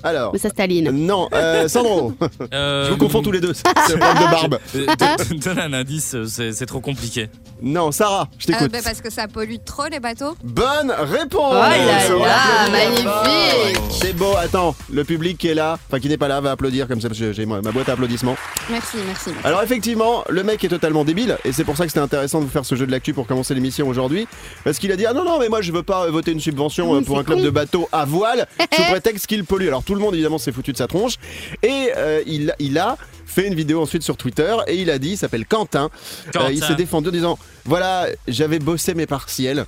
Alors, 0.03 0.31
Mais 0.33 0.39
ça, 0.39 0.49
Staline. 0.49 0.91
non, 0.91 1.27
euh, 1.33 1.67
Sandro, 1.67 2.13
Euh, 2.53 2.85
je 2.85 2.91
vous 2.91 2.97
confonds 2.97 3.21
tous 3.21 3.31
les 3.31 3.39
deux. 3.41 3.53
C'est 3.87 3.93
le 3.93 3.99
problème 3.99 4.23
de 4.25 4.31
barbe. 4.31 4.59
euh, 4.75 4.85
donne- 4.97 5.39
Donne 5.39 5.59
un 5.59 5.73
indice, 5.73 6.15
c'est 6.25 6.51
c'est 6.51 6.65
trop 6.65 6.79
compliqué. 6.79 7.29
Non, 7.61 7.91
Sarah, 7.91 8.27
je 8.37 8.45
Euh, 8.45 8.53
t'écoute. 8.53 8.71
bah, 8.71 8.79
parce 8.83 9.01
que 9.01 9.11
ça 9.11 9.27
pollue 9.27 9.55
trop 9.65 9.85
les 9.91 9.99
bateaux. 9.99 10.35
Bonne 10.43 10.91
réponse 10.91 11.51
Oh 11.51 11.53
là 11.53 11.73
On 12.15 12.19
va 12.19 12.25
là, 12.27 12.35
applaudir. 12.65 12.71
magnifique 12.71 13.81
C'est 13.91 14.13
beau, 14.13 14.33
attends, 14.37 14.75
le 14.91 15.03
public 15.03 15.37
qui 15.37 15.47
est 15.47 15.53
là, 15.55 15.77
enfin 15.89 15.99
qui 15.99 16.07
n'est 16.09 16.17
pas 16.17 16.27
là, 16.27 16.39
va 16.41 16.51
applaudir 16.51 16.87
comme 16.87 17.01
ça, 17.01 17.07
parce 17.07 17.19
que 17.19 17.33
j'ai 17.33 17.45
ma 17.45 17.61
ma 17.61 17.71
boîte 17.71 17.89
à 17.89 17.93
applaudissements. 17.93 18.35
Merci, 18.69 18.97
merci. 19.07 19.29
merci. 19.29 19.39
Alors 19.43 19.61
effectivement, 19.63 20.23
le 20.29 20.43
mec 20.43 20.63
est 20.63 20.69
totalement 20.69 21.03
débile, 21.03 21.37
et 21.45 21.51
c'est 21.51 21.63
pour 21.63 21.75
ça 21.77 21.85
que 21.85 21.89
c'était 21.89 21.99
intéressant 22.01 22.39
de 22.39 22.45
vous 22.45 22.51
faire 22.51 22.65
ce 22.65 22.75
jeu 22.75 22.85
de 22.85 22.91
l'actu 22.91 23.13
pour 23.13 23.25
commencer 23.27 23.53
l'émission 23.55 23.87
aujourd'hui, 23.87 24.27
parce 24.63 24.77
qu'il 24.79 24.91
a 24.91 24.95
dit 24.95 25.05
ah 25.05 25.13
non 25.13 25.23
non 25.23 25.39
mais 25.39 25.49
moi 25.49 25.61
je 25.61 25.71
veux 25.71 25.83
pas 25.83 26.05
euh, 26.05 26.11
voter 26.11 26.31
une 26.31 26.39
subvention 26.39 26.95
euh, 26.95 27.01
pour 27.01 27.17
un 27.17 27.23
club 27.23 27.41
de 27.41 27.49
bateau 27.49 27.89
à 27.91 28.05
voile 28.05 28.47
sous 28.73 28.83
prétexte 28.91 29.25
qu'il 29.27 29.43
pollue. 29.45 29.67
Alors 29.67 29.83
tout 29.87 29.95
le 29.95 29.99
monde 30.01 30.13
évidemment 30.13 30.37
s'est 30.37 30.51
foutu 30.51 30.71
de 30.73 30.77
sa 30.77 30.85
tronche, 30.85 31.15
et 31.63 31.89
euh, 31.97 32.21
il, 32.27 32.53
il 32.59 32.77
a 32.77 32.95
fait 33.25 33.47
une 33.47 33.55
vidéo 33.55 33.81
ensuite 33.81 34.03
sur 34.03 34.17
Twitter 34.17 34.55
et 34.67 34.75
il 34.75 34.89
a 34.91 34.99
dit, 34.99 35.11
il 35.11 35.17
s'appelle 35.17 35.45
Quentin, 35.47 35.89
Quentin. 36.31 36.45
Euh, 36.47 36.51
il 36.51 36.63
s'est 36.63 36.75
défendu 36.75 37.09
en 37.09 37.11
disant 37.11 37.39
voilà 37.65 38.07
j'avais 38.27 38.59
bossé 38.59 38.93
mes 38.93 39.07
partiels. 39.07 39.65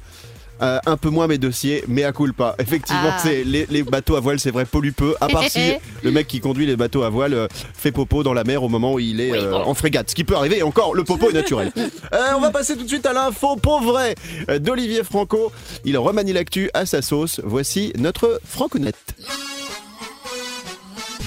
euh, 0.62 0.78
un 0.86 0.98
peu 0.98 1.10
moins 1.10 1.26
mes 1.28 1.38
dossiers, 1.38 1.86
mais 1.88 2.04
à 2.04 2.12
coule 2.12 2.34
pas. 2.34 2.54
Effectivement, 2.60 3.12
Ah. 3.14 3.20
c'est 3.24 3.46
les, 3.46 3.66
les 3.70 3.82
bateaux 3.82 4.18
à 4.18 4.20
voile, 4.20 4.42
c'est 4.42 4.52
vrai, 4.52 4.66
polluent 4.66 4.92
peu. 4.92 5.16
À 5.22 5.28
part 5.30 5.46
si 5.46 5.72
le 6.04 6.12
mec 6.12 6.28
qui 6.28 6.42
conduit 6.42 6.66
les 6.66 6.76
bateaux 6.76 7.04
à 7.04 7.10
voile 7.10 7.34
euh, 7.34 7.48
fait 7.74 7.94
popo 7.94 8.24
dans 8.24 8.34
la 8.34 8.44
mer 8.44 8.62
au 8.62 8.68
moment 8.68 8.92
où 8.96 9.00
il 9.00 9.22
est 9.22 9.32
euh, 9.32 9.56
en 9.56 9.74
frégate. 9.74 10.10
Ce 10.10 10.16
qui 10.16 10.26
peut 10.26 10.36
arriver, 10.36 10.58
et 10.58 10.64
encore, 10.64 10.96
le 10.96 11.06
popo 11.06 11.30
est 11.30 11.34
naturel. 11.34 11.72
Euh, 12.12 12.34
on 12.36 12.42
va 12.42 12.50
passer 12.50 12.76
tout 12.76 12.84
de 12.84 12.90
suite 12.90 13.06
à 13.06 13.14
l'info 13.14 13.56
pauvre 13.56 14.02
d'Olivier 14.60 15.04
Franco. 15.06 15.52
Il 15.86 15.98
remanie 15.98 16.34
l'actu 16.34 16.70
à 16.74 16.86
sa 16.86 17.02
sauce. 17.02 17.40
Voici 17.46 17.94
notre 17.98 18.42
Franconette. 18.44 18.98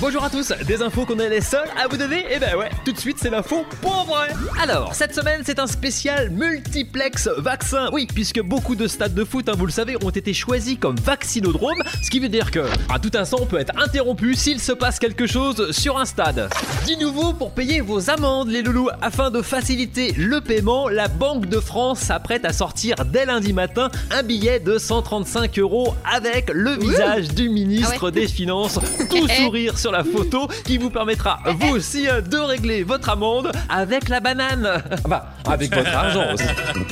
Bonjour 0.03 0.25
à 0.25 0.31
tous, 0.31 0.53
des 0.67 0.83
infos 0.83 1.07
qu'on 1.07 1.21
est 1.21 1.29
les 1.29 1.41
seuls 1.41 1.69
à 1.81 1.87
vous 1.87 1.97
donner? 1.97 2.25
Et 2.29 2.41
ben 2.41 2.57
ouais, 2.57 2.71
tout 2.85 2.91
de 2.91 2.99
suite 2.99 3.19
c'est 3.21 3.31
l'info 3.31 3.65
pour 3.81 4.05
vrai. 4.07 4.31
Alors, 4.61 4.97
cette 4.97 5.15
semaine 5.15 5.43
c'est 5.45 5.61
un 5.61 5.69
spécial 5.69 6.29
multiplex 6.31 7.29
vaccin. 7.37 7.89
Oui, 7.93 8.09
puisque 8.13 8.43
beaucoup 8.43 8.75
de 8.75 8.89
stades 8.89 9.15
de 9.15 9.25
foot, 9.25 9.49
hein, 9.49 9.53
vous 9.57 9.65
le 9.65 9.71
savez, 9.71 9.97
ont 10.05 10.11
été 10.11 10.35
choisis 10.35 10.77
comme 10.77 10.97
vaccinodrome 10.97 11.81
Ce 12.03 12.11
qui 12.11 12.19
veut 12.19 12.29
dire 12.29 12.51
que, 12.51 12.67
à 12.93 12.99
tout 12.99 13.13
instant, 13.15 13.37
on 13.43 13.47
peut 13.47 13.61
être 13.61 13.79
interrompu 13.81 14.35
s'il 14.35 14.59
se 14.59 14.73
passe 14.73 14.99
quelque 14.99 15.29
chose 15.29 15.71
sur 15.71 15.97
un 15.97 16.05
stade. 16.05 16.51
Du 16.89 16.97
nouveau 16.97 17.33
pour 17.33 17.53
payer 17.53 17.81
vos 17.81 18.11
amendes 18.11 18.49
les 18.49 18.63
loulous 18.63 18.89
Afin 19.03 19.31
de 19.31 19.41
faciliter 19.41 20.15
le 20.17 20.41
paiement, 20.41 20.89
la 20.89 21.07
Banque 21.07 21.47
de 21.47 21.61
France 21.61 22.01
s'apprête 22.01 22.45
à 22.45 22.53
sortir 22.53 22.97
dès 23.05 23.25
lundi 23.25 23.53
matin 23.53 23.89
un 24.11 24.25
billet 24.25 24.59
de 24.59 24.79
135 24.79 25.61
euros 25.61 25.95
avec 26.13 26.51
le 26.53 26.73
visage 26.73 27.29
du 27.29 27.49
ministre 27.49 28.11
des 28.11 28.27
Finances. 28.27 28.81
Tout 29.09 29.29
sourire 29.29 29.79
sur 29.79 29.92
la 29.93 30.03
photo 30.05 30.49
qui 30.65 30.79
vous 30.79 30.91
permettra 30.91 31.39
vous 31.61 31.77
aussi 31.77 32.09
euh, 32.09 32.21
de 32.21 32.39
régler 32.39 32.83
votre 32.83 33.11
amende 33.11 33.53
avec 33.69 34.09
la 34.09 34.21
banane. 34.21 34.83
Bah, 35.09 35.27
avec 35.47 35.75
votre 35.75 35.95
argent 35.95 36.33
aussi. 36.35 36.45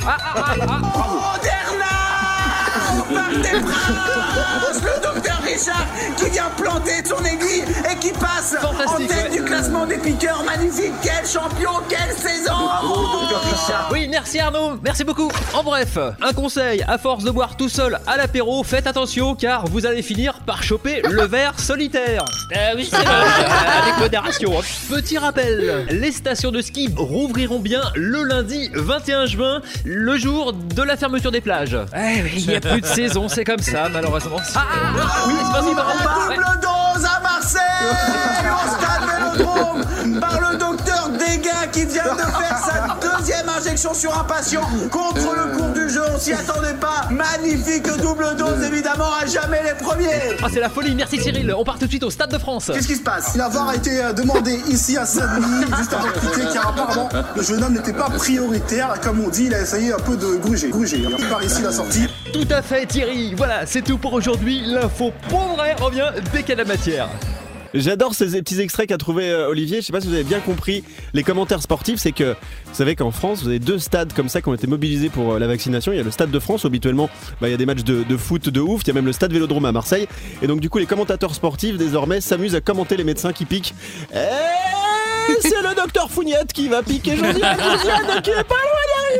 Ah, 0.05 0.17
ah, 0.19 0.33
ah, 0.35 0.55
ah. 0.67 0.81
Le 5.13 5.20
Richard 5.51 5.85
qui 6.17 6.29
vient 6.29 6.49
planter 6.55 7.03
son 7.03 7.23
aiguille 7.25 7.63
et 7.91 7.95
qui 7.99 8.11
passe 8.13 8.55
en 8.63 8.97
tête 8.97 9.31
ouais. 9.31 9.37
du 9.37 9.43
classement 9.43 9.85
des 9.85 9.97
piqueurs. 9.97 10.43
Magnifique, 10.45 10.93
quel 11.03 11.27
champion, 11.27 11.71
quelle 11.89 12.15
saison 12.15 12.53
Richard 12.53 13.89
Oui, 13.91 14.07
merci 14.09 14.39
Arnaud, 14.39 14.77
merci 14.81 15.03
beaucoup. 15.03 15.29
En 15.53 15.63
bref, 15.63 15.97
un 16.21 16.33
conseil, 16.33 16.83
à 16.87 16.97
force 16.97 17.23
de 17.23 17.31
boire 17.31 17.57
tout 17.57 17.69
seul 17.69 17.99
à 18.07 18.17
l'apéro, 18.17 18.63
faites 18.63 18.87
attention 18.87 19.35
car 19.35 19.65
vous 19.67 19.85
allez 19.85 20.01
finir 20.01 20.39
par 20.45 20.63
choper 20.63 21.01
le 21.09 21.23
verre 21.27 21.59
solitaire. 21.59 22.23
Ah 22.55 22.71
oui, 22.75 22.87
c'est 22.89 22.95
vrai, 22.97 23.15
avec 23.83 23.97
modération. 23.99 24.57
hein. 24.59 24.63
Petit 24.89 25.17
rappel, 25.17 25.85
les 25.89 26.11
stations 26.11 26.51
de 26.51 26.61
ski 26.61 26.89
rouvriront 26.95 27.59
bien 27.59 27.81
le 27.95 28.23
lundi 28.23 28.69
21 28.73 29.25
juin, 29.25 29.61
le 29.83 30.17
jour 30.17 30.53
de 30.53 30.81
la 30.81 30.95
fermeture 30.97 31.31
des 31.31 31.41
plages. 31.41 31.77
Eh 31.95 32.21
oui, 32.23 32.31
il 32.37 32.47
n'y 32.47 32.55
a 32.55 32.61
plus 32.61 32.81
de 32.81 32.85
saison, 32.85 33.27
c'est 33.27 33.43
comme 33.43 33.59
ça 33.59 33.89
malheureusement. 33.89 34.37
Ah, 34.55 34.63
ah, 34.71 34.75
ah, 35.01 35.23
oui, 35.27 35.33
Double 35.43 36.59
dose 36.61 37.05
à 37.05 37.19
Marseille 37.21 37.61
au 38.45 38.67
stade 38.69 39.03
Vélodrome 39.09 40.19
par 40.19 40.39
le 40.39 40.57
docteur 40.57 41.09
Degas 41.09 41.67
qui 41.71 41.85
vient 41.85 42.13
de 42.13 42.19
faire 42.19 42.57
sa 42.63 42.95
injection 43.61 43.93
sur 43.93 44.17
un 44.17 44.23
patient 44.23 44.63
contre 44.89 45.35
le 45.35 45.55
cours 45.55 45.69
du 45.69 45.89
jeu. 45.89 46.01
On 46.13 46.19
s'y 46.19 46.33
attendait 46.33 46.73
pas. 46.73 47.07
Magnifique 47.11 47.87
double 48.01 48.35
dose, 48.37 48.63
évidemment, 48.65 49.13
à 49.21 49.25
jamais 49.25 49.61
les 49.63 49.75
premiers. 49.83 50.37
Ah, 50.43 50.47
c'est 50.51 50.59
la 50.59 50.69
folie, 50.69 50.95
merci 50.95 51.19
Cyril. 51.21 51.53
On 51.55 51.63
part 51.63 51.77
tout 51.77 51.85
de 51.85 51.89
suite 51.89 52.03
au 52.03 52.09
Stade 52.09 52.31
de 52.31 52.37
France. 52.37 52.71
Qu'est-ce 52.73 52.87
qui 52.87 52.95
se 52.95 53.03
passe? 53.03 53.35
La 53.35 53.49
VAR 53.49 53.69
a 53.69 53.75
été 53.75 54.03
euh, 54.03 54.13
demandée 54.13 54.59
ici 54.67 54.97
à 54.97 55.05
Saint-Denis 55.05 55.65
juste 55.77 55.93
avant 55.93 56.07
de 56.07 56.13
quitter 56.13 56.47
car 56.53 56.69
apparemment 56.69 57.09
le 57.35 57.43
jeune 57.43 57.63
homme 57.63 57.73
n'était 57.73 57.93
pas 57.93 58.09
prioritaire. 58.09 58.95
Comme 59.01 59.23
on 59.23 59.29
dit, 59.29 59.45
il 59.45 59.53
a 59.53 59.61
essayé 59.61 59.93
un 59.93 59.99
peu 59.99 60.17
de 60.17 60.37
gruger. 60.37 60.69
gruger. 60.69 61.05
Il 61.19 61.29
part 61.29 61.43
ici 61.43 61.61
la 61.61 61.71
sortie. 61.71 62.07
Tout 62.33 62.47
à 62.49 62.61
fait 62.61 62.85
Thierry. 62.85 63.35
Voilà, 63.35 63.65
c'est 63.65 63.83
tout 63.83 63.97
pour 63.97 64.13
aujourd'hui. 64.13 64.63
L'info 64.65 65.11
pour 65.29 65.55
vrai 65.55 65.75
revient 65.79 66.09
dès 66.33 66.43
qu'il 66.43 66.57
y 66.57 66.61
a 66.61 66.65
matière. 66.65 67.09
J'adore 67.73 68.13
ces 68.13 68.27
petits 68.41 68.59
extraits 68.59 68.87
qu'a 68.87 68.97
trouvé 68.97 69.29
euh, 69.29 69.49
Olivier. 69.49 69.81
Je 69.81 69.85
sais 69.85 69.93
pas 69.93 70.01
si 70.01 70.07
vous 70.07 70.13
avez 70.13 70.23
bien 70.23 70.39
compris 70.39 70.83
les 71.13 71.23
commentaires 71.23 71.61
sportifs. 71.61 71.99
C'est 71.99 72.11
que 72.11 72.33
vous 72.33 72.73
savez 72.75 72.95
qu'en 72.95 73.11
France, 73.11 73.43
vous 73.43 73.49
avez 73.49 73.59
deux 73.59 73.79
stades 73.79 74.13
comme 74.13 74.29
ça 74.29 74.41
qui 74.41 74.49
ont 74.49 74.53
été 74.53 74.67
mobilisés 74.67 75.09
pour 75.09 75.33
euh, 75.33 75.39
la 75.39 75.47
vaccination. 75.47 75.91
Il 75.91 75.97
y 75.97 75.99
a 75.99 76.03
le 76.03 76.11
stade 76.11 76.31
de 76.31 76.39
France, 76.39 76.65
habituellement, 76.65 77.09
bah, 77.39 77.47
il 77.47 77.51
y 77.51 77.53
a 77.53 77.57
des 77.57 77.65
matchs 77.65 77.83
de, 77.83 78.03
de 78.03 78.17
foot 78.17 78.49
de 78.49 78.59
ouf. 78.59 78.81
Il 78.83 78.87
y 78.87 78.91
a 78.91 78.93
même 78.93 79.05
le 79.05 79.13
stade 79.13 79.31
Vélodrome 79.31 79.65
à 79.65 79.71
Marseille. 79.71 80.07
Et 80.41 80.47
donc, 80.47 80.59
du 80.59 80.69
coup, 80.69 80.79
les 80.79 80.85
commentateurs 80.85 81.33
sportifs 81.33 81.77
désormais 81.77 82.21
s'amusent 82.21 82.55
à 82.55 82.61
commenter 82.61 82.97
les 82.97 83.03
médecins 83.03 83.33
qui 83.33 83.45
piquent. 83.45 83.73
Eh, 84.13 84.17
c'est 85.41 85.61
le 85.61 85.75
docteur 85.75 86.09
Fougnette 86.09 86.53
qui 86.53 86.67
va 86.67 86.83
piquer 86.83 87.15
Josiane, 87.15 87.33
Josiane 87.41 88.21
qui 88.21 88.29
est 88.29 88.43
pas 88.43 88.55
loin 88.55 89.19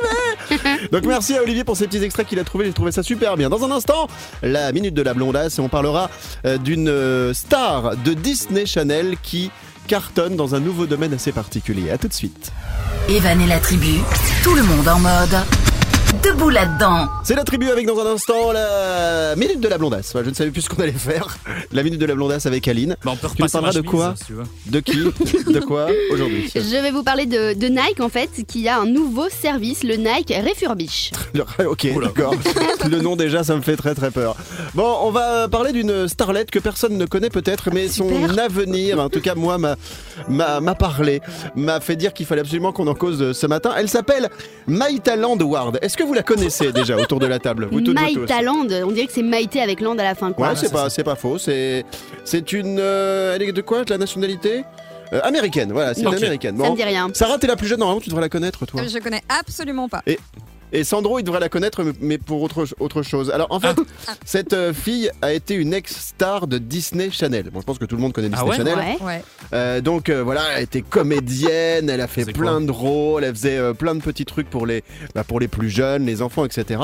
d'arriver. 0.50 0.88
Donc 0.92 1.06
merci 1.06 1.36
à 1.36 1.42
Olivier 1.42 1.64
pour 1.64 1.78
ces 1.78 1.88
petits 1.88 2.04
extraits 2.04 2.28
qu'il 2.28 2.40
a 2.40 2.44
trouvé, 2.44 2.66
j'ai 2.66 2.74
trouvé 2.74 2.92
ça 2.92 3.04
super 3.04 3.38
bien. 3.38 3.50
Dans 3.50 3.64
un 3.64 3.72
instant, 3.72 4.08
la 4.42 4.72
minute 4.72 4.94
de 4.94 5.02
la 5.02 5.14
blondasse 5.14 5.58
et 5.58 5.62
on 5.62 5.70
parlera 5.70 6.10
euh, 6.46 6.58
d'une 6.58 6.90
euh, 6.90 7.34
star 7.34 7.96
de 7.98 8.14
Disney 8.14 8.66
Channel 8.66 9.16
qui 9.22 9.52
cartonne 9.88 10.36
dans 10.36 10.56
un 10.56 10.60
nouveau 10.60 10.86
domaine 10.86 11.14
assez 11.14 11.32
particulier. 11.32 11.92
À 11.92 11.98
tout 11.98 12.08
de 12.08 12.14
suite. 12.14 12.52
Evan 13.10 13.42
et 13.42 13.48
la 13.48 13.60
tribu, 13.60 14.00
tout 14.44 14.54
le 14.54 14.64
monde 14.64 14.88
en 14.88 15.00
mode. 15.00 15.61
Debout 16.24 16.50
là-dedans. 16.50 17.08
C'est 17.24 17.36
la 17.36 17.44
tribu 17.44 17.70
avec 17.72 17.88
dans 17.88 17.98
un 18.00 18.06
instant 18.06 18.52
la 18.52 19.36
minute 19.38 19.60
de 19.60 19.68
la 19.68 19.78
blondasse. 19.78 20.14
Je 20.24 20.30
ne 20.30 20.34
savais 20.36 20.52
plus 20.52 20.62
ce 20.62 20.70
qu'on 20.70 20.82
allait 20.84 20.92
faire. 20.92 21.38
La 21.72 21.82
minute 21.84 22.00
de 22.00 22.06
la 22.06 22.14
blondasse 22.16 22.46
avec 22.46 22.68
Aline. 22.68 22.96
Bah, 23.04 23.12
on 23.14 23.16
peut 23.16 23.28
Tu 23.36 23.42
nous 23.42 23.48
repasser 23.48 23.58
ma 23.58 23.62
parleras 23.62 23.82
de 23.82 23.88
quoi. 23.88 24.14
De 24.68 24.80
qui 24.82 24.98
De 25.52 25.60
quoi 25.62 25.88
aujourd'hui 26.12 26.52
Je 26.56 26.82
vais 26.82 26.92
vous 26.92 27.02
parler 27.04 27.26
de, 27.26 27.54
de 27.54 27.68
Nike 27.68 28.02
en 28.02 28.10
fait, 28.10 28.30
qui 28.48 28.68
a 28.68 28.80
un 28.80 28.86
nouveau 28.86 29.30
service, 29.30 29.84
le 29.84 29.96
Nike 29.96 30.34
Refurbish. 30.48 31.12
Ok, 31.66 31.88
d'accord. 32.02 32.34
Le 32.90 33.00
nom 33.02 33.16
déjà, 33.16 33.44
ça 33.44 33.56
me 33.56 33.62
fait 33.62 33.76
très 33.78 33.96
très 33.96 34.12
peur. 34.12 34.36
Bon, 34.74 34.98
on 35.04 35.12
va 35.12 35.48
parler 35.48 35.72
d'une 35.72 36.08
starlette 36.08 36.52
que 36.52 36.60
personne 36.60 36.98
ne 36.98 37.06
connaît 37.06 37.30
peut-être, 37.30 37.70
mais 37.74 37.88
son 37.88 38.10
avenir, 38.38 39.00
en 39.00 39.10
tout 39.10 39.22
cas 39.22 39.36
moi, 39.36 39.58
m'a- 39.58 40.76
parlé, 40.76 41.22
m'a 41.56 41.80
fait 41.80 41.96
dire 41.96 42.14
qu'il 42.14 42.26
fallait 42.26 42.42
absolument 42.42 42.72
qu'on 42.74 42.88
en 42.88 42.96
cause 42.96 43.32
ce 43.34 43.48
matin. 43.48 43.72
Elle 43.78 43.90
s'appelle 43.90 44.30
Maïta 44.68 45.16
Landward. 45.16 45.78
Est-ce 45.82 45.98
que 46.02 46.08
vous 46.08 46.14
la 46.14 46.24
connaissez 46.24 46.72
déjà 46.72 46.98
autour 46.98 47.20
de 47.20 47.28
la 47.28 47.40
table 47.40 47.68
Vous 47.72 47.82
toutes, 47.82 47.98
vous 47.98 48.44
Land, 48.44 48.68
on 48.86 48.92
dirait 48.92 49.08
que 49.08 49.14
c'est 49.14 49.24
Maïté 49.24 49.62
avec 49.62 49.82
Land 49.82 49.98
à 49.98 50.04
la 50.04 50.16
fin 50.16 50.32
quoi. 50.34 50.50
Ouais, 50.50 50.56
c'est 50.56 50.72
pas, 50.72 50.90
c'est 50.90 51.04
pas 51.04 51.16
faux. 51.16 51.38
C'est, 51.38 51.86
c'est 52.24 52.52
une, 52.54 52.78
euh, 52.80 53.36
elle 53.36 53.42
est 53.44 53.52
de 53.52 53.62
quoi 53.62 53.84
De 53.84 53.90
la 53.92 53.98
nationalité? 53.98 54.64
Euh, 55.14 55.20
Américaine. 55.24 55.72
Voilà, 55.74 55.94
c'est 55.94 56.02
une 56.02 56.08
Ok. 56.08 56.16
américaine. 56.16 56.58
Ça 56.58 56.70
me 56.70 56.76
dit 56.76 56.84
rien. 56.84 57.10
Sarah, 57.14 57.38
t'es 57.38 57.48
la 57.48 57.56
plus 57.58 57.68
jeune, 57.68 57.80
normalement, 57.80 58.00
tu 58.02 58.10
devrais 58.10 58.22
la 58.22 58.30
connaître, 58.30 58.66
toi. 58.66 58.82
Je 58.88 59.00
connais 59.00 59.22
absolument 59.28 59.90
pas. 59.90 60.02
Et 60.74 60.84
Sandro, 60.84 61.20
il 61.20 61.24
devrait 61.24 61.40
la 61.40 61.50
connaître, 61.50 61.84
mais- 62.00 62.18
pour 62.18 62.42
autre, 62.42 62.66
autre 62.80 63.02
chose. 63.04 63.30
Alors, 63.32 63.48
en 63.50 63.60
fait, 63.60 63.76
Ah. 64.08 64.12
cette 64.26 64.54
euh, 64.54 64.74
fille 64.74 65.10
a 65.22 65.34
été 65.34 65.54
une 65.56 65.74
ex-star 65.74 66.48
de 66.48 66.58
Disney 66.58 67.10
Channel. 67.12 67.50
Bon, 67.52 67.60
je 67.60 67.66
pense 67.66 67.78
que 67.78 67.86
tout 67.86 67.96
le 67.96 68.02
monde 68.02 68.14
connaît 68.14 68.30
Ah 68.34 68.44
Disney 68.44 68.50
ouais 68.52 68.58
Channel. 68.58 68.98
Ouais. 69.02 69.06
Ouais. 69.06 69.24
Euh, 69.54 69.82
donc 69.82 70.10
euh, 70.10 70.24
voilà, 70.24 70.42
elle 70.58 70.64
était 70.64 70.82
comédienne, 70.82 71.90
elle 71.90 72.02
a 72.02 72.08
fait 72.08 72.26
plein 72.26 72.62
de 72.62 72.72
rôles, 72.72 73.24
elle 73.24 73.36
faisait 73.36 73.58
euh, 73.58 73.74
plein 73.74 73.96
de 73.96 74.02
petits 74.02 74.26
trucs 74.26 74.50
pour 74.50 74.66
les, 74.66 74.84
bah, 75.16 75.24
pour 75.24 75.40
les 75.40 75.48
plus 75.48 75.70
jeunes, 75.70 76.06
les 76.06 76.22
enfants, 76.22 76.46
etc. 76.46 76.80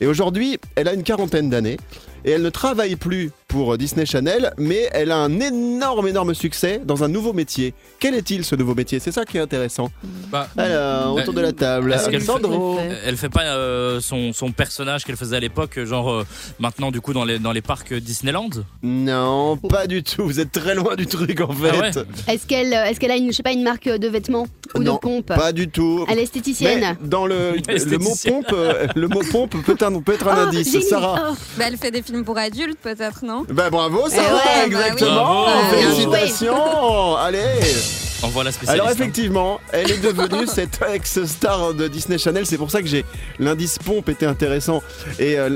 Et 0.00 0.06
aujourd'hui, 0.06 0.58
elle 0.76 0.88
a 0.88 0.94
une 0.94 1.02
quarantaine 1.02 1.50
d'années 1.50 1.76
et 2.24 2.32
elle 2.32 2.42
ne 2.42 2.50
travaille 2.50 2.96
plus 2.96 3.30
pour 3.46 3.72
euh, 3.74 3.78
Disney 3.78 4.04
Channel, 4.04 4.52
mais 4.58 4.88
elle 4.92 5.12
a 5.12 5.16
un 5.18 5.38
énorme, 5.40 6.08
énorme 6.08 6.34
succès 6.34 6.80
dans 6.84 7.04
un 7.04 7.08
nouveau 7.08 7.32
métier. 7.32 7.72
Quel 8.00 8.14
est-il 8.14 8.44
ce 8.44 8.56
nouveau 8.56 8.74
métier? 8.74 8.98
C'est 8.98 9.12
ça 9.12 9.24
qui 9.24 9.38
est 9.38 9.40
intéressant. 9.40 9.90
Bah, 10.30 10.48
Alors, 10.58 11.14
autour 11.14 11.32
de 11.32 11.40
la 11.40 11.52
table, 11.52 11.96
qu'elle 12.10 12.20
fait- 12.20 12.26
Sandro. 12.26 12.78
Elle 13.06 13.16
fait 13.16 13.28
pas 13.30 13.44
euh, 13.44 14.00
son, 14.00 14.32
son 14.32 14.50
personnage 14.50 15.04
qu'elle 15.04 15.16
faisait 15.16 15.36
à 15.36 15.40
l'époque, 15.40 15.82
genre 15.84 16.10
euh, 16.10 16.26
maintenant 16.58 16.90
du 16.90 17.00
coup 17.00 17.12
dans 17.14 17.24
les, 17.24 17.38
dans 17.38 17.52
les 17.52 17.62
parcs 17.62 17.94
Disneyland? 17.94 18.50
Non, 18.82 19.56
pas 19.56 19.86
du 19.86 20.02
tout. 20.02 20.24
Vous 20.24 20.40
êtes 20.40 20.52
très 20.52 20.74
loin 20.74 20.96
du 20.96 21.06
truc 21.06 21.40
en 21.40 21.52
fait. 21.52 21.70
Ah 21.72 21.78
ouais 21.80 21.90
Est-ce 22.34 22.46
qu'elle 22.46 22.72
est-ce 22.72 22.98
qu'elle 23.00 23.12
a 23.12 23.16
une, 23.16 23.28
je 23.30 23.36
sais 23.36 23.42
pas, 23.42 23.52
une 23.52 23.62
marque 23.62 23.88
de 23.88 24.08
vêtements 24.08 24.46
ou 24.74 24.82
Non, 24.82 24.94
de 24.94 24.98
pompe? 24.98 25.26
Pas 25.26 25.52
du 25.52 25.68
tout. 25.68 26.04
Elle 26.08 26.14
est 26.14 26.16
Mais 26.16 26.22
esthéticienne. 26.24 26.96
dans 27.02 27.26
le, 27.26 27.52
le 27.68 27.98
mot 27.98 28.12
pompe, 28.26 28.54
le 28.96 29.08
mot 29.08 29.20
pompe 29.30 29.56
peut, 29.64 29.76
un- 29.82 30.00
peut 30.00 30.14
être 30.14 30.28
un 30.28 30.34
Oh, 30.36 30.46
indice. 30.48 30.70
génie. 30.72 30.84
Sarah. 30.84 31.30
Oh. 31.30 31.34
Bah, 31.56 31.64
elle 31.68 31.76
fait 31.76 31.90
des 31.90 32.02
films 32.02 32.24
pour 32.24 32.38
adultes, 32.38 32.78
peut-être, 32.82 33.24
non? 33.24 33.44
Bah 33.48 33.70
bravo 33.70 34.08
Sarah, 34.08 34.22
Eh 34.28 34.32
ouais, 34.32 34.40
bah 34.40 34.50
oui. 34.58 34.64
exactement. 34.66 35.42
Bravo. 35.44 35.76
Félicitations. 35.76 37.16
Allez. 37.16 38.07
Spécialiste. 38.52 38.68
Alors 38.68 38.88
hein. 38.88 38.92
effectivement, 38.92 39.60
elle 39.72 39.90
est 39.90 40.02
devenue 40.02 40.46
cette 40.52 40.80
ex-star 40.92 41.74
de 41.74 41.88
Disney 41.88 42.18
Channel. 42.18 42.46
C'est 42.46 42.56
pour 42.58 42.70
ça 42.70 42.82
que 42.82 42.88
j'ai 42.88 43.04
l'indice 43.38 43.78
pompe 43.78 44.08
était 44.08 44.26
intéressant 44.26 44.82
et 45.18 45.38
euh, 45.38 45.48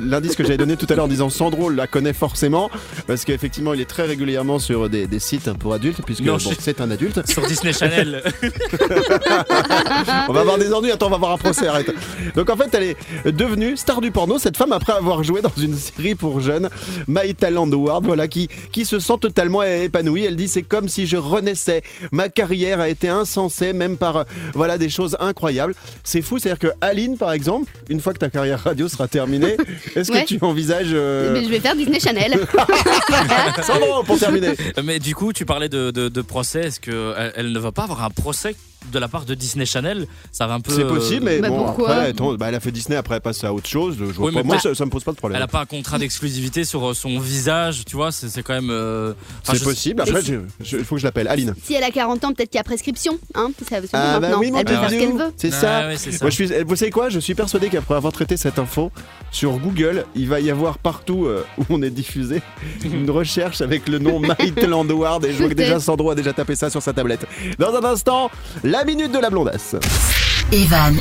l'indice 0.00 0.36
que 0.36 0.42
j'avais 0.42 0.56
donné 0.58 0.76
tout 0.76 0.86
à 0.90 0.94
l'heure 0.94 1.06
en 1.06 1.08
disant 1.08 1.30
Sandro 1.30 1.70
la 1.70 1.86
connaît 1.86 2.12
forcément 2.12 2.70
parce 3.06 3.24
qu'effectivement 3.24 3.72
il 3.74 3.80
est 3.80 3.86
très 3.88 4.04
régulièrement 4.04 4.58
sur 4.58 4.88
des, 4.88 5.06
des 5.06 5.18
sites 5.18 5.52
pour 5.54 5.72
adultes 5.74 6.00
puisque 6.04 6.22
bon, 6.24 6.38
je- 6.38 6.48
c'est 6.58 6.80
un 6.80 6.90
adulte. 6.90 7.26
Sur 7.30 7.46
Disney 7.46 7.72
Channel. 7.72 8.22
On 10.28 10.32
va 10.32 10.40
avoir 10.40 10.58
des 10.58 10.72
ennuis, 10.72 10.90
attends, 10.92 11.06
on 11.06 11.10
va 11.10 11.16
avoir 11.16 11.32
un 11.32 11.38
procès, 11.38 11.66
arrête. 11.66 11.92
Donc 12.34 12.48
en 12.50 12.56
fait, 12.56 12.68
elle 12.74 12.82
est 12.84 13.32
devenue 13.32 13.76
star 13.76 14.00
du 14.00 14.10
porno, 14.10 14.38
cette 14.38 14.56
femme, 14.56 14.72
après 14.72 14.92
avoir 14.92 15.22
joué 15.24 15.40
dans 15.42 15.52
une 15.60 15.76
série 15.76 16.14
pour 16.14 16.40
jeunes, 16.40 16.68
My 17.08 17.34
Talent 17.34 17.70
Award, 17.72 18.04
voilà, 18.06 18.28
qui, 18.28 18.48
qui 18.72 18.84
se 18.84 18.98
sent 18.98 19.14
totalement 19.20 19.62
épanouie. 19.62 20.24
Elle 20.24 20.36
dit 20.36 20.48
c'est 20.48 20.62
comme 20.62 20.88
si 20.88 21.06
je 21.06 21.16
renaissais. 21.16 21.82
Ma 22.12 22.28
carrière 22.28 22.80
a 22.80 22.88
été 22.88 23.08
insensée, 23.08 23.72
même 23.72 23.96
par 23.96 24.16
euh, 24.18 24.24
voilà 24.54 24.78
des 24.78 24.88
choses 24.88 25.16
incroyables. 25.20 25.74
C'est 26.04 26.22
fou, 26.22 26.38
c'est-à-dire 26.38 26.58
que 26.58 26.74
Aline, 26.80 27.16
par 27.16 27.32
exemple, 27.32 27.70
une 27.88 28.00
fois 28.00 28.12
que 28.12 28.18
ta 28.18 28.30
carrière 28.30 28.62
radio 28.62 28.88
sera 28.88 29.08
terminée, 29.08 29.56
est-ce 29.96 30.10
Ouais. 30.12 30.22
que 30.22 30.28
tu 30.28 30.38
envisages. 30.42 30.88
euh, 30.92 31.32
Mais 31.32 31.44
je 31.44 31.48
vais 31.50 31.60
faire 31.60 31.76
Disney 31.76 32.00
Channel. 32.00 32.38
Sandro, 33.62 34.02
pour 34.04 34.18
terminer. 34.18 34.54
Mais 34.82 34.98
du 34.98 35.14
coup, 35.14 35.32
tu 35.32 35.44
parlais 35.46 35.68
de, 35.68 35.90
de, 35.90 36.08
de 36.08 36.20
procès. 36.22 36.60
Est-ce 36.66 36.80
qu'elle 36.80 37.32
elle 37.36 37.52
ne 37.52 37.58
va 37.58 37.72
pas 37.72 37.84
avoir 37.84 38.02
un 38.04 38.10
procès 38.10 38.54
de 38.92 38.98
la 38.98 39.08
part 39.08 39.24
de 39.24 39.34
Disney 39.34 39.66
Channel 39.66 40.06
Ça 40.32 40.46
va 40.46 40.54
un 40.54 40.60
peu. 40.60 40.72
C'est 40.72 40.86
possible, 40.86 41.24
mais 41.24 41.38
Bah, 41.40 41.48
bon, 41.48 41.64
pourquoi 41.64 41.90
après, 41.94 42.08
attends, 42.08 42.34
bah, 42.34 42.46
elle 42.48 42.54
a 42.54 42.60
fait 42.60 42.72
Disney, 42.72 42.96
après 42.96 43.16
elle 43.16 43.20
passe 43.20 43.42
à 43.44 43.52
autre 43.52 43.68
chose. 43.68 43.96
Je 43.98 44.04
vois 44.04 44.26
Oui, 44.28 44.32
pas- 44.34 44.40
mais 44.40 44.46
moi, 44.46 44.58
ça, 44.58 44.74
ça 44.74 44.84
me 44.84 44.90
pose 44.90 45.04
pas 45.04 45.10
de 45.12 45.16
Elle 45.16 45.18
problème. 45.20 45.42
a 45.42 45.46
pas 45.46 45.60
un 45.60 45.66
contrat 45.66 45.98
d'exclusivité 45.98 46.64
sur 46.64 46.90
euh, 46.90 46.94
son 46.94 47.18
visage, 47.20 47.84
tu 47.84 47.96
vois, 47.96 48.10
c'est 48.12 48.28
c'est 48.28 48.42
quand 48.42 48.54
même. 48.54 48.70
euh, 48.70 49.12
C'est 49.44 49.62
possible. 49.62 50.00
Après, 50.02 50.20
il 50.22 50.84
faut 50.84 50.94
que 50.96 51.00
je 51.00 51.06
l'appelle. 51.06 51.28
Aline. 51.28 51.54
si 51.62 51.74
elle 51.74 51.84
a 51.84 51.90
40 51.90 52.24
ans, 52.24 52.32
peut-être 52.32 52.50
qu'il 52.50 52.58
y 52.58 52.60
a 52.60 52.64
prescription. 52.64 53.18
Hein 53.34 53.50
ça 53.68 53.76
Ah 53.92 54.20
bah 54.20 54.28
oui, 54.38 54.50
mon 54.50 54.58
elle 54.58 54.64
peut 54.64 54.72
faire 54.74 54.90
ce 54.90 54.94
qu'elle 54.94 55.12
veut. 55.12 55.32
C'est 55.36 55.52
Ah 55.52 55.60
ça. 55.60 55.86
ouais, 55.88 55.96
c'est 55.96 56.12
ça. 56.12 56.18
Moi, 56.24 56.30
je 56.30 56.34
suis, 56.34 56.62
vous 56.64 56.76
savez 56.76 56.90
quoi 56.90 57.08
Je 57.08 57.18
suis 57.20 57.34
persuadé 57.34 57.68
qu'après 57.68 57.94
avoir 57.94 58.12
traité 58.12 58.36
cette 58.36 58.58
info 58.58 58.90
sur 59.30 59.58
Google, 59.58 60.04
il 60.14 60.28
va 60.28 60.40
y 60.40 60.50
avoir 60.50 60.78
partout 60.78 61.26
euh, 61.26 61.44
où 61.58 61.64
on 61.70 61.82
est 61.82 61.90
diffusé 61.90 62.42
une 62.84 63.10
recherche 63.10 63.60
avec 63.60 63.88
le 63.88 63.98
nom 63.98 64.18
Maitland 64.20 64.90
Award 64.90 65.24
et 65.26 65.32
je 65.32 65.38
vois 65.38 65.48
que 65.48 65.54
déjà. 65.54 65.78
Sandro 65.80 66.10
a 66.10 66.14
déjà 66.14 66.32
tapé 66.32 66.56
ça 66.56 66.68
sur 66.70 66.82
sa 66.82 66.92
tablette. 66.92 67.26
Dans 67.58 67.74
un 67.74 67.84
instant, 67.84 68.30
la 68.70 68.84
minute 68.84 69.10
de 69.10 69.18
la 69.18 69.30
blondasse. 69.30 69.74
Evan 70.52 70.96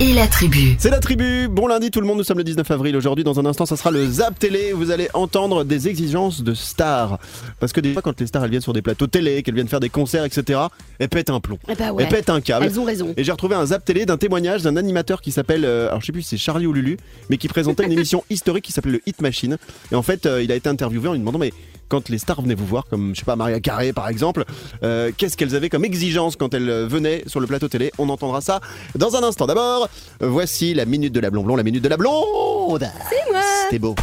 et 0.00 0.12
la 0.14 0.26
tribu. 0.26 0.74
C'est 0.78 0.90
la 0.90 0.98
tribu. 0.98 1.46
Bon 1.48 1.68
lundi 1.68 1.92
tout 1.92 2.00
le 2.00 2.06
monde, 2.08 2.18
nous 2.18 2.24
sommes 2.24 2.38
le 2.38 2.44
19 2.44 2.68
avril. 2.72 2.96
Aujourd'hui, 2.96 3.22
dans 3.22 3.38
un 3.38 3.46
instant, 3.46 3.66
ça 3.66 3.76
sera 3.76 3.92
le 3.92 4.04
Zap 4.04 4.36
Télé. 4.36 4.72
Vous 4.72 4.90
allez 4.90 5.08
entendre 5.14 5.62
des 5.62 5.86
exigences 5.86 6.42
de 6.42 6.54
stars. 6.54 7.20
Parce 7.60 7.72
que 7.72 7.80
des 7.80 7.92
fois, 7.92 8.02
quand 8.02 8.18
les 8.20 8.26
stars 8.26 8.44
elles 8.44 8.50
viennent 8.50 8.62
sur 8.62 8.72
des 8.72 8.82
plateaux 8.82 9.06
télé, 9.06 9.44
qu'elles 9.44 9.54
viennent 9.54 9.68
faire 9.68 9.78
des 9.78 9.90
concerts, 9.90 10.24
etc., 10.24 10.60
elles 10.98 11.08
pètent 11.08 11.30
un 11.30 11.38
plomb. 11.38 11.58
Eh 11.68 11.76
bah 11.76 11.92
ouais. 11.92 12.02
Elles 12.02 12.08
pètent 12.08 12.30
un 12.30 12.40
câble. 12.40 12.66
Elles 12.66 12.80
ont 12.80 12.84
raison. 12.84 13.14
Et 13.16 13.22
j'ai 13.22 13.32
retrouvé 13.32 13.54
un 13.54 13.66
zap 13.66 13.84
télé 13.84 14.06
d'un 14.06 14.16
témoignage 14.16 14.62
d'un 14.62 14.76
animateur 14.76 15.22
qui 15.22 15.30
s'appelle, 15.30 15.64
euh, 15.64 15.88
alors 15.88 16.00
je 16.00 16.06
sais 16.06 16.12
plus 16.12 16.22
si 16.22 16.30
c'est 16.30 16.36
Charlie 16.36 16.66
ou 16.66 16.72
Lulu, 16.72 16.96
mais 17.30 17.36
qui 17.36 17.46
présentait 17.46 17.84
une 17.84 17.92
émission 17.98 18.24
historique 18.28 18.64
qui 18.64 18.72
s'appelait 18.72 18.92
le 18.92 19.00
Hit 19.06 19.20
Machine. 19.20 19.56
Et 19.92 19.94
en 19.94 20.02
fait, 20.02 20.26
euh, 20.26 20.42
il 20.42 20.50
a 20.50 20.56
été 20.56 20.68
interviewé 20.68 21.08
en 21.08 21.12
lui 21.12 21.20
demandant, 21.20 21.38
mais 21.38 21.52
quand 21.88 22.08
les 22.08 22.18
stars 22.18 22.42
venaient 22.42 22.54
vous 22.54 22.66
voir, 22.66 22.86
comme 22.86 23.14
je 23.14 23.20
sais 23.20 23.24
pas 23.24 23.36
Maria 23.36 23.60
Carré 23.60 23.92
par 23.92 24.08
exemple, 24.08 24.44
euh, 24.82 25.10
qu'est-ce 25.16 25.36
qu'elles 25.36 25.54
avaient 25.54 25.68
comme 25.68 25.84
exigence 25.84 26.36
quand 26.36 26.54
elles 26.54 26.68
euh, 26.68 26.86
venaient 26.86 27.24
sur 27.26 27.40
le 27.40 27.46
plateau 27.46 27.68
télé? 27.68 27.92
On 27.98 28.08
entendra 28.08 28.40
ça 28.40 28.60
dans 28.94 29.16
un 29.16 29.22
instant. 29.22 29.46
D'abord, 29.46 29.88
voici 30.20 30.74
la 30.74 30.84
minute 30.84 31.12
de 31.12 31.20
la 31.20 31.30
blonde, 31.30 31.56
la 31.56 31.62
minute 31.62 31.82
de 31.82 31.88
la 31.88 31.96
blonde. 31.96 32.88
C'est 33.10 33.32
moi. 33.32 33.42
C'était 33.64 33.78
beau. 33.78 33.94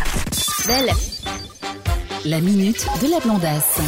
Belle. 0.68 0.92
La 2.26 2.40
minute 2.40 2.86
de 3.02 3.10
la 3.10 3.20
blondasse. 3.20 3.80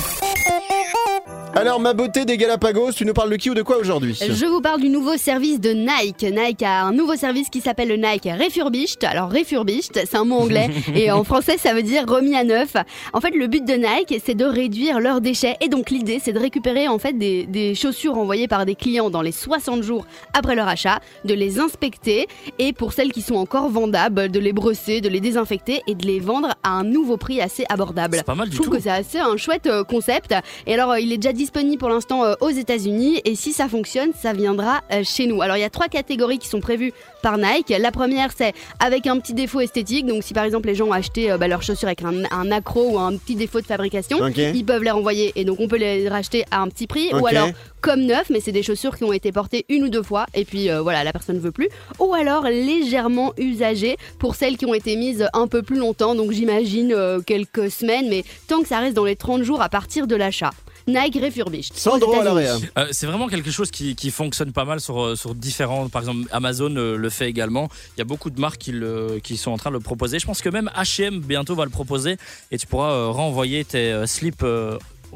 Alors 1.55 1.79
ma 1.79 1.93
beauté 1.93 2.25
des 2.25 2.35
Galapagos, 2.37 2.93
tu 2.93 3.05
nous 3.05 3.13
parles 3.13 3.29
de 3.29 3.35
qui 3.35 3.51
ou 3.51 3.53
de 3.53 3.61
quoi 3.61 3.77
aujourd'hui? 3.77 4.17
Je 4.19 4.45
vous 4.47 4.59
parle 4.59 4.81
du 4.81 4.89
nouveau 4.89 5.17
service 5.17 5.59
de 5.59 5.69
Nike. 5.69 6.23
Nike 6.23 6.63
a 6.63 6.81
un 6.85 6.91
nouveau 6.93 7.15
service 7.15 7.49
qui 7.49 7.61
s'appelle 7.61 7.89
le 7.89 7.95
Nike 7.95 8.23
Refurbished. 8.25 9.03
Alors 9.03 9.31
Refurbished, 9.31 9.91
c'est 9.93 10.15
un 10.15 10.25
mot 10.25 10.37
anglais 10.37 10.69
et 10.95 11.11
en 11.11 11.23
français 11.23 11.59
ça 11.59 11.75
veut 11.75 11.83
dire 11.83 12.05
remis 12.07 12.35
à 12.35 12.43
neuf. 12.43 12.73
En 13.13 13.21
fait, 13.21 13.29
le 13.35 13.45
but 13.45 13.63
de 13.65 13.73
Nike, 13.73 14.19
c'est 14.25 14.33
de 14.33 14.45
réduire 14.45 14.99
leurs 14.99 15.21
déchets 15.21 15.55
et 15.61 15.69
donc 15.69 15.91
l'idée, 15.91 16.19
c'est 16.19 16.33
de 16.33 16.39
récupérer 16.39 16.87
en 16.87 16.97
fait 16.97 17.13
des, 17.13 17.45
des 17.45 17.75
chaussures 17.75 18.17
envoyées 18.17 18.47
par 18.47 18.65
des 18.65 18.73
clients 18.75 19.11
dans 19.11 19.21
les 19.21 19.31
60 19.31 19.83
jours 19.83 20.07
après 20.33 20.55
leur 20.55 20.67
achat, 20.67 21.01
de 21.23 21.35
les 21.35 21.59
inspecter 21.59 22.27
et 22.57 22.73
pour 22.73 22.93
celles 22.93 23.11
qui 23.11 23.21
sont 23.21 23.35
encore 23.35 23.69
vendables, 23.69 24.29
de 24.31 24.39
les 24.39 24.53
brosser, 24.53 25.01
de 25.01 25.09
les 25.09 25.19
désinfecter 25.19 25.81
et 25.87 25.93
de 25.93 26.05
les 26.07 26.19
vendre 26.19 26.55
à 26.63 26.69
un 26.71 26.83
nouveau 26.83 27.17
prix 27.17 27.41
assez 27.41 27.63
abordable. 27.69 28.17
C'est 28.17 28.25
pas 28.25 28.33
mal 28.33 28.47
Je 28.47 28.51
du 28.53 28.57
trouve 28.57 28.69
tout. 28.69 28.77
que 28.77 28.81
c'est 28.81 28.89
assez 28.89 29.19
un 29.19 29.37
chouette 29.37 29.67
euh, 29.67 29.83
concept. 29.83 30.33
Et 30.65 30.73
alors, 30.73 30.97
il 30.97 31.13
est 31.13 31.17
déjà 31.17 31.31
disponible 31.43 31.77
pour 31.77 31.89
l'instant 31.89 32.23
euh, 32.23 32.35
aux 32.39 32.49
États-Unis 32.49 33.19
et 33.25 33.35
si 33.35 33.51
ça 33.51 33.67
fonctionne, 33.67 34.11
ça 34.17 34.31
viendra 34.31 34.81
euh, 34.93 35.03
chez 35.03 35.27
nous. 35.27 35.41
Alors 35.41 35.57
il 35.57 35.59
y 35.59 35.65
a 35.65 35.69
trois 35.69 35.89
catégories 35.89 36.39
qui 36.39 36.47
sont 36.47 36.61
prévues 36.61 36.93
par 37.21 37.37
Nike. 37.37 37.73
La 37.77 37.91
première, 37.91 38.29
c'est 38.33 38.53
avec 38.79 39.07
un 39.07 39.19
petit 39.19 39.33
défaut 39.33 39.59
esthétique. 39.59 40.05
Donc 40.05 40.23
si 40.23 40.33
par 40.33 40.45
exemple 40.45 40.67
les 40.67 40.75
gens 40.75 40.87
ont 40.87 40.93
acheté 40.93 41.29
euh, 41.29 41.37
bah, 41.37 41.49
leurs 41.49 41.61
chaussures 41.61 41.89
avec 41.89 42.01
un, 42.01 42.23
un 42.31 42.51
accro 42.51 42.91
ou 42.91 42.97
un 42.97 43.17
petit 43.17 43.35
défaut 43.35 43.59
de 43.59 43.65
fabrication, 43.65 44.25
ils 44.27 44.65
peuvent 44.65 44.83
les 44.83 44.91
renvoyer 44.91 45.33
et 45.35 45.43
donc 45.43 45.59
on 45.59 45.67
peut 45.67 45.77
les 45.77 46.07
racheter 46.07 46.45
à 46.49 46.61
un 46.61 46.69
petit 46.69 46.87
prix. 46.87 47.13
Ou 47.13 47.27
alors 47.27 47.49
comme 47.83 48.05
neuf, 48.05 48.29
mais 48.29 48.39
c'est 48.39 48.53
des 48.53 48.63
chaussures 48.63 48.95
qui 48.95 49.03
ont 49.03 49.11
été 49.11 49.33
portées 49.33 49.65
une 49.67 49.83
ou 49.83 49.89
deux 49.89 50.03
fois 50.03 50.25
et 50.33 50.45
puis 50.45 50.71
euh, 50.71 50.81
voilà, 50.81 51.03
la 51.03 51.11
personne 51.11 51.35
ne 51.35 51.41
veut 51.41 51.51
plus. 51.51 51.67
Ou 51.99 52.13
alors 52.13 52.45
légèrement 52.45 53.33
usagées 53.37 53.97
pour 54.19 54.35
celles 54.35 54.55
qui 54.55 54.65
ont 54.65 54.73
été 54.73 54.95
mises 54.95 55.27
un 55.33 55.47
peu 55.47 55.61
plus 55.61 55.77
longtemps, 55.77 56.15
donc 56.15 56.31
j'imagine 56.31 56.93
euh, 56.93 57.19
quelques 57.19 57.69
semaines, 57.69 58.07
mais 58.09 58.23
tant 58.47 58.61
que 58.61 58.69
ça 58.69 58.79
reste 58.79 58.95
dans 58.95 59.03
les 59.03 59.17
30 59.17 59.43
jours 59.43 59.61
à 59.61 59.67
partir 59.67 60.07
de 60.07 60.15
l'achat. 60.15 60.51
Nike 60.87 61.19
Refurbished. 61.21 61.73
Sandro 61.75 62.15
aux 62.15 62.19
à 62.19 62.23
la 62.23 62.41
États-Unis. 62.41 62.67
réa. 62.75 62.83
Euh, 62.83 62.87
c'est 62.91 63.05
vraiment 63.07 63.27
quelque 63.27 63.51
chose 63.51 63.71
qui, 63.71 63.95
qui 63.95 64.11
fonctionne 64.11 64.51
pas 64.51 64.65
mal 64.65 64.79
sur, 64.81 65.01
euh, 65.01 65.15
sur 65.15 65.33
différents. 65.35 65.87
Par 65.89 66.01
exemple, 66.01 66.27
Amazon 66.31 66.75
euh, 66.75 66.97
le 66.97 67.09
fait 67.09 67.29
également. 67.29 67.69
Il 67.95 67.99
y 67.99 68.01
a 68.01 68.05
beaucoup 68.05 68.29
de 68.29 68.39
marques 68.39 68.57
qui, 68.59 68.71
le- 68.73 69.19
qui 69.23 69.37
sont 69.37 69.51
en 69.51 69.57
train 69.57 69.69
de 69.69 69.75
le 69.75 69.79
proposer. 69.81 70.19
Je 70.19 70.25
pense 70.25 70.41
que 70.41 70.49
même 70.49 70.69
HM 70.75 71.19
bientôt 71.21 71.55
va 71.55 71.63
le 71.65 71.71
proposer 71.71 72.17
et 72.51 72.57
tu 72.57 72.67
pourras 72.67 72.91
euh, 72.91 73.07
renvoyer 73.09 73.63
tes 73.63 73.91
euh, 73.93 74.05
slips 74.07 74.43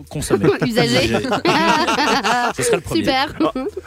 consommés. 0.09 0.47
Usagés. 0.65 1.07
Ce 2.57 2.63
serait 2.63 2.77
le 2.77 2.81
premier. 2.81 3.01
Super. 3.01 3.33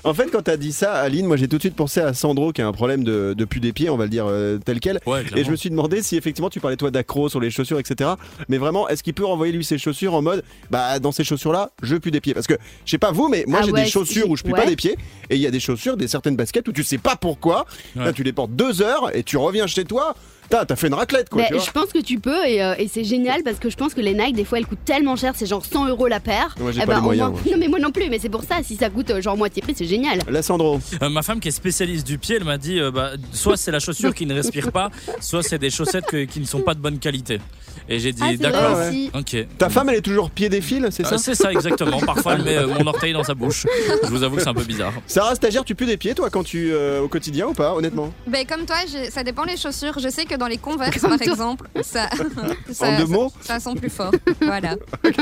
En 0.05 0.15
fait, 0.15 0.31
quand 0.31 0.43
t'as 0.43 0.57
dit 0.57 0.73
ça, 0.73 0.95
Aline, 0.95 1.27
moi 1.27 1.37
j'ai 1.37 1.49
tout 1.49 1.57
de 1.57 1.63
suite 1.63 1.77
pensé 1.77 2.01
à 2.01 2.15
Sandro 2.15 2.53
qui 2.53 2.63
a 2.63 2.67
un 2.67 2.73
problème 2.73 3.05
de, 3.05 3.35
de 3.37 3.45
des 3.59 3.73
pieds, 3.73 3.91
on 3.91 3.97
va 3.97 4.05
le 4.05 4.11
dire 4.11 4.27
euh, 4.27 4.59
tel 4.65 4.81
quel. 4.81 5.01
Ouais, 5.07 5.25
Et 5.37 5.45
je 5.45 5.51
me 5.51 5.57
suis 5.57 5.71
demandé 5.71 6.03
si 6.03 6.17
effectivement 6.17 6.51
tu 6.51 6.61
parlais 6.61 6.77
toi 6.77 6.91
d'accro 6.91 7.29
sur 7.29 7.41
les 7.41 7.51
chaussures, 7.51 7.79
etc. 7.79 8.11
Mais 8.49 8.59
vraiment, 8.59 8.89
est-ce 8.89 9.03
qu'il 9.03 9.15
peut 9.15 9.25
renvoyer 9.25 9.53
lui 9.53 9.65
ses 9.65 9.79
chaussures 9.79 10.15
en 10.15 10.23
mode, 10.23 10.45
bah 10.71 10.99
dans 10.99 11.13
ces 11.13 11.25
chaussures-là, 11.25 11.71
je 11.83 11.97
pue 11.97 12.11
des 12.11 12.21
pieds? 12.21 12.35
Parce 12.35 12.47
que 12.47 12.55
je 12.85 12.91
sais 12.91 12.99
pas 12.99 13.11
vous, 13.13 13.29
mais 13.29 13.45
moi 13.47 13.61
Ah 13.63 13.67
j'ai 13.67 13.73
ouais, 13.73 13.85
des 13.85 13.91
chaussures 13.91 14.29
où 14.29 14.37
je 14.37 14.43
pue 14.43 14.53
ouais. 14.53 14.61
pas 14.61 14.67
des 14.67 14.77
pieds, 14.77 14.97
et 15.29 15.37
il 15.37 15.41
y 15.41 15.47
a 15.47 15.51
des 15.51 15.61
chaussures, 15.61 15.97
des 15.97 16.09
certaines 16.09 16.37
baskets 16.37 16.67
où 16.69 16.73
tu 16.73 16.85
sais 16.85 16.99
pas 16.99 17.17
pourquoi. 17.17 17.67
Ouais. 17.97 18.05
Là, 18.05 18.13
tu 18.13 18.23
les 18.23 18.33
portes 18.33 18.53
deux 18.53 18.83
heures 18.83 19.15
et 19.15 19.23
tu 19.23 19.37
reviens 19.37 19.67
chez 19.67 19.85
toi. 19.85 20.15
T'as 20.51 20.65
t'as 20.65 20.77
fait 20.77 20.89
une 20.89 20.95
raclette 20.95 21.29
quoi. 21.29 21.43
Mais 21.43 21.49
tu 21.49 21.55
vois. 21.55 21.63
je 21.65 21.71
pense 21.71 21.93
que 21.93 22.01
tu 22.01 22.19
peux 22.19 22.45
et, 22.47 22.63
euh, 22.63 22.75
et 22.79 22.89
c'est 22.89 23.05
génial 23.05 23.43
parce 23.45 23.59
que 23.59 23.71
je 23.71 23.77
pense 23.77 23.95
que 23.95 24.01
les 24.01 24.15
Nike 24.15 24.35
des 24.35 24.45
fois 24.45 24.59
elles 24.59 24.67
coûtent 24.67 24.85
tellement 24.85 25.15
cher, 25.17 25.33
c'est 25.37 25.47
genre 25.47 25.65
100 25.65 25.89
euros 25.89 26.09
la 26.09 26.19
paire. 26.21 26.55
Moi, 26.61 26.73
j'ai 26.73 26.81
Eh 26.83 26.87
pas 26.87 26.95
les 26.95 26.99
au 26.99 27.03
moyens, 27.03 27.31
moins- 27.31 27.41
moi. 27.41 27.51
Non 27.53 27.59
mais 27.59 27.69
moi 27.69 27.79
non 27.79 27.91
plus, 27.93 28.11
mais 28.11 28.19
c'est 28.19 28.29
pour 28.29 28.43
ça 28.43 28.57
si 28.63 28.77
ça 28.77 28.91
coûte 28.91 29.11
euh, 29.11 29.23
genre 29.23 29.37
moitié 29.37 29.63
prix, 29.63 29.75
c'est 29.77 29.85
génial. 29.87 30.19
Là, 30.29 30.43
Sandro. 30.43 30.81
Euh, 31.03 31.09
ma 31.09 31.23
femme 31.23 31.41
qui 31.41 31.49
est 31.49 31.53
spécialiste 31.53 32.07
du 32.07 32.19
pied, 32.19 32.37
elle 32.37 32.45
m'a 32.45 32.59
dit 32.59 32.81
euh, 32.81 32.91
bah, 32.91 33.13
soit 33.33 33.57
c'est 33.57 33.71
la 33.71 33.79
chaussure 33.81 34.15
qui 34.15 34.27
ne 34.27 34.35
respire 34.35 34.73
pas, 34.73 34.91
soit 35.21 35.43
c'est 35.43 35.59
des 35.59 35.71
chaussettes 35.71 36.07
que- 36.07 36.25
qui 36.25 36.41
ne 36.41 36.47
sont 36.47 36.61
pas 36.63 36.75
de 36.75 36.81
bonne 36.81 36.99
qualité. 36.99 37.41
Et 37.89 37.99
j'ai 38.01 38.13
dit 38.13 38.21
Ah, 38.25 38.29
c'est 38.33 38.37
d'accord. 38.39 38.71
vrai 38.77 38.89
aussi. 38.89 39.11
Ok. 39.15 39.47
Ta 39.59 39.69
femme, 39.69 39.89
elle 39.89 39.97
est 39.97 40.01
toujours 40.03 40.31
pied 40.31 40.49
des 40.49 40.61
fils, 40.61 40.85
c'est 40.91 41.07
Euh, 41.07 41.11
ça 41.11 41.19
c'est 41.19 41.35
ça 41.35 41.53
exactement. 41.53 41.99
Parfois 42.01 42.35
elle 42.35 42.43
met 42.43 42.57
euh, 42.57 42.67
mon 42.67 42.87
orteil 42.87 43.13
dans 43.13 43.25
sa 43.25 43.35
bouche. 43.35 43.67
Je 44.03 44.09
vous 44.09 44.23
avoue 44.25 44.37
que 44.37 44.43
c'est 44.43 44.49
un 44.49 44.55
peu 44.55 44.65
bizarre. 44.65 44.93
Sarah, 45.07 45.35
stagiaire, 45.37 45.65
tu 45.65 45.75
pues 45.77 45.87
des 45.87 45.97
pieds 45.97 46.15
toi 46.15 46.29
quand 46.31 46.43
tu 46.45 46.71
euh, 46.73 47.01
au 47.01 47.09
quotidien 47.09 47.47
ou 47.47 47.53
pas, 47.53 47.75
honnêtement? 47.75 48.13
Ben, 48.27 48.45
comme 48.47 48.67
toi, 48.67 48.77
j'ai- 48.91 49.11
ça 49.11 49.23
dépend 49.23 49.45
les 49.45 49.57
chaussures. 49.57 49.99
Je 49.99 50.09
sais 50.09 50.25
que 50.25 50.35
dans 50.41 50.47
les 50.49 50.59
Converse, 50.59 50.99
Comme 50.99 51.11
par 51.17 51.23
exemple, 51.23 51.69
ça, 51.83 52.09
ça, 52.73 52.87
En 52.89 52.97
deux 52.99 53.07
ça- 53.07 53.13
mots 53.13 53.33
ça 53.43 53.61
sent 53.61 53.75
plus 53.77 53.91
fort. 53.91 54.11
Voilà. 54.43 54.75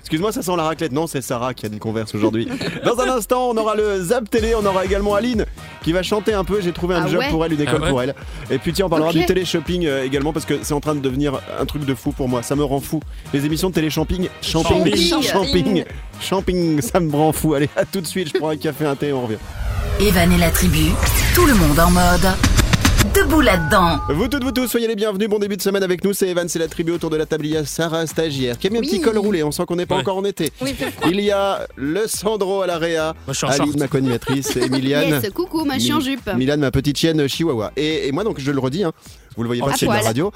Excuse-moi, 0.00 0.32
ça 0.32 0.42
sent 0.42 0.56
la 0.56 0.64
raclette. 0.64 0.92
Non, 0.92 1.06
c'est 1.06 1.22
Sarah 1.22 1.54
qui 1.54 1.64
a 1.66 1.68
des 1.68 1.78
converses 1.78 2.14
aujourd'hui. 2.14 2.48
Dans 2.84 2.98
un 3.00 3.08
instant, 3.10 3.48
on 3.50 3.56
aura 3.56 3.74
le 3.76 4.02
Zap 4.02 4.28
Télé, 4.28 4.54
on 4.54 4.64
aura 4.66 4.84
également 4.84 5.14
Aline 5.14 5.46
qui 5.82 5.92
va 5.92 6.02
chanter 6.02 6.34
un 6.34 6.44
peu. 6.44 6.60
J'ai 6.60 6.72
trouvé 6.72 6.94
un 6.96 7.04
Ah 7.04 7.08
job 7.08 7.20
ouais 7.20 7.30
pour 7.30 7.44
elle, 7.44 7.52
une 7.54 7.60
école 7.60 7.78
Ah 7.80 7.84
ouais 7.84 7.90
pour 7.90 8.02
elle. 8.02 8.14
Et 8.50 8.58
puis 8.58 8.72
tiens, 8.72 8.86
on 8.86 8.88
parlera 8.90 9.12
du 9.12 9.24
télé-shopping 9.24 9.86
euh, 9.86 10.04
également 10.04 10.32
parce 10.32 10.44
que 10.44 10.54
c'est 10.62 10.74
en 10.74 10.80
train 10.80 10.94
de 10.94 11.00
devenir 11.00 11.40
un 11.60 11.64
truc 11.64 11.84
de 11.84 11.94
fou 11.94 12.10
pour 12.12 12.28
moi. 12.28 12.42
Ça 12.42 12.56
me 12.56 12.64
rend 12.64 12.80
fou. 12.80 13.00
Les 13.32 13.46
émissions 13.46 13.70
de 13.70 13.74
télé-shopping, 13.74 14.28
champing, 14.42 14.96
Champing. 14.96 15.22
champing, 15.22 15.84
champing, 16.20 16.80
ça 16.82 16.98
me 17.00 17.14
rend 17.14 17.32
fou. 17.32 17.54
Allez, 17.54 17.68
à 17.76 17.84
tout 17.84 18.00
de 18.00 18.06
suite, 18.06 18.30
je 18.34 18.38
prends 18.38 18.48
un 18.50 18.56
café, 18.56 18.84
un 18.84 18.96
thé, 18.96 19.12
on 19.12 19.22
revient. 19.22 19.38
Evan 20.00 20.32
et 20.32 20.38
la 20.38 20.50
tribu, 20.50 20.90
tout 21.34 21.46
le 21.46 21.54
monde 21.54 21.78
en 21.78 21.90
mode. 21.90 22.26
Debout 23.14 23.40
là-dedans. 23.40 23.98
Vous 24.08 24.28
toutes, 24.28 24.44
vous 24.44 24.52
tous, 24.52 24.68
soyez 24.68 24.86
les 24.86 24.94
bienvenus. 24.94 25.28
Bon 25.28 25.38
début 25.38 25.56
de 25.56 25.62
semaine 25.62 25.82
avec 25.82 26.04
nous. 26.04 26.12
C'est 26.14 26.28
Evan, 26.28 26.48
c'est 26.48 26.58
la 26.60 26.68
tribu 26.68 26.92
autour 26.92 27.10
de 27.10 27.16
la 27.16 27.26
table. 27.26 27.44
Il 27.46 27.52
y 27.52 27.56
a 27.56 27.64
Sarah, 27.64 28.06
stagiaire, 28.06 28.56
qui 28.58 28.68
a 28.68 28.70
mis 28.70 28.78
un 28.78 28.80
petit 28.80 29.00
col 29.00 29.18
roulé. 29.18 29.42
On 29.42 29.50
sent 29.50 29.64
qu'on 29.66 29.76
n'est 29.76 29.86
pas 29.86 29.96
Ouais. 29.96 30.00
encore 30.02 30.16
en 30.16 30.24
été. 30.24 30.50
Oui. 30.62 30.74
Il 31.06 31.20
y 31.20 31.30
a 31.32 31.66
le 31.76 32.06
Sandro 32.06 32.62
à 32.62 32.66
la 32.66 32.78
réa, 32.78 33.14
Moi 33.26 33.32
je 33.32 33.38
suis 33.38 33.46
en 33.46 33.50
Aline, 33.50 33.64
short. 33.66 33.78
ma 33.78 33.88
co-animatrice, 33.88 34.56
et 34.56 34.60
Emiliane. 34.66 35.20
Yes, 35.22 35.30
coucou, 35.34 35.64
ma 35.64 35.78
chien 35.78 35.96
en 35.96 36.00
jupe. 36.00 36.30
Milan, 36.36 36.56
ma 36.58 36.70
petite 36.70 36.96
chienne 36.96 37.28
chihuahua. 37.28 37.72
Et, 37.76 38.06
et 38.08 38.12
moi, 38.12 38.22
donc, 38.24 38.38
je 38.38 38.50
le 38.50 38.60
redis, 38.60 38.84
hein, 38.84 38.92
vous 39.36 39.42
le 39.42 39.46
voyez 39.48 39.62
pas, 39.62 39.72
c'est 39.76 39.86
de 39.86 39.90
la 39.90 39.96
poil. 39.98 40.06
radio. 40.06 40.32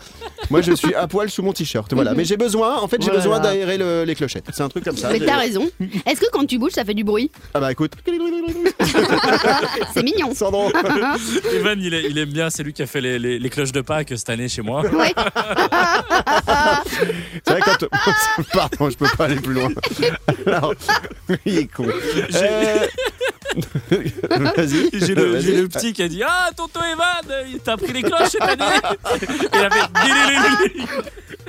Moi, 0.51 0.63
je 0.63 0.73
suis 0.73 0.95
à 0.95 1.07
poil 1.07 1.31
sous 1.31 1.43
mon 1.43 1.53
t-shirt. 1.53 1.93
Voilà. 1.95 2.15
Mais 2.15 2.25
j'ai 2.25 2.37
besoin, 2.37 2.77
en 2.81 2.89
fait, 2.89 2.97
j'ai 3.01 3.07
Voilà. 3.11 3.19
besoin 3.21 3.41
d'aérer 3.41 3.79
le- 3.79 4.05
les 4.05 4.15
clochettes. 4.15 4.45
C'est 4.53 4.63
un 4.63 4.69
truc 4.69 4.85
comme 4.85 4.97
ça. 4.97 5.11
Mais 5.11 5.21
t'as 5.21 5.37
raison. 5.37 5.69
Est-ce 6.07 6.21
que 6.21 6.27
quand 6.33 6.45
tu 6.47 6.59
bouges 6.59 6.73
ça 6.73 6.85
fait 6.85 6.95
du 6.95 7.05
bruit? 7.05 7.31
Ah 7.55 7.61
bah 7.61 7.73
écoute, 7.73 7.93
C'est 9.95 10.03
mignon. 10.03 10.35
Sandro. 10.35 10.71
Evan, 11.55 11.79
il, 11.81 11.95
est- 11.95 12.05
il 12.11 12.19
aime 12.19 12.31
bien, 12.31 12.51
c'est 12.51 12.63
lui 12.63 12.73
qui 12.73 12.83
a 12.83 12.87
fait 12.87 13.01
les, 13.01 13.19
les- 13.19 13.39
les 13.39 13.51
cloches 13.51 13.73
de 13.73 13.81
Pâques 13.81 14.13
cette 14.17 14.29
année 14.31 14.49
chez 14.49 14.63
moi. 14.63 14.83
Ouais. 14.83 15.13
C'est 17.45 17.51
vrai 17.53 17.61
quand. 17.65 17.87
Pardon, 18.53 18.91
je 18.91 18.97
peux 18.97 19.09
pas 19.17 19.25
aller 19.27 19.37
plus 19.37 19.55
loin. 19.55 19.69
Alors, 20.47 20.75
il 21.47 21.59
est 21.59 21.67
con. 21.73 21.87
Euh, 21.87 22.87
Vas-y. 23.91 24.91
J'ai 24.93 25.15
le, 25.15 25.69
petit 25.69 25.93
qui 25.93 26.03
a 26.03 26.09
dit 26.09 26.23
Ah, 26.23 26.51
tonton 26.57 26.81
Evan, 26.81 27.47
il 27.51 27.61
t'a 27.61 27.77
pris 27.77 27.93
les 27.93 28.03
cloches 28.03 28.31
cette 28.31 28.43
année. 28.43 28.65
Et 29.23 29.27
il 29.55 29.65
a 29.65 29.71
fait 29.71 29.87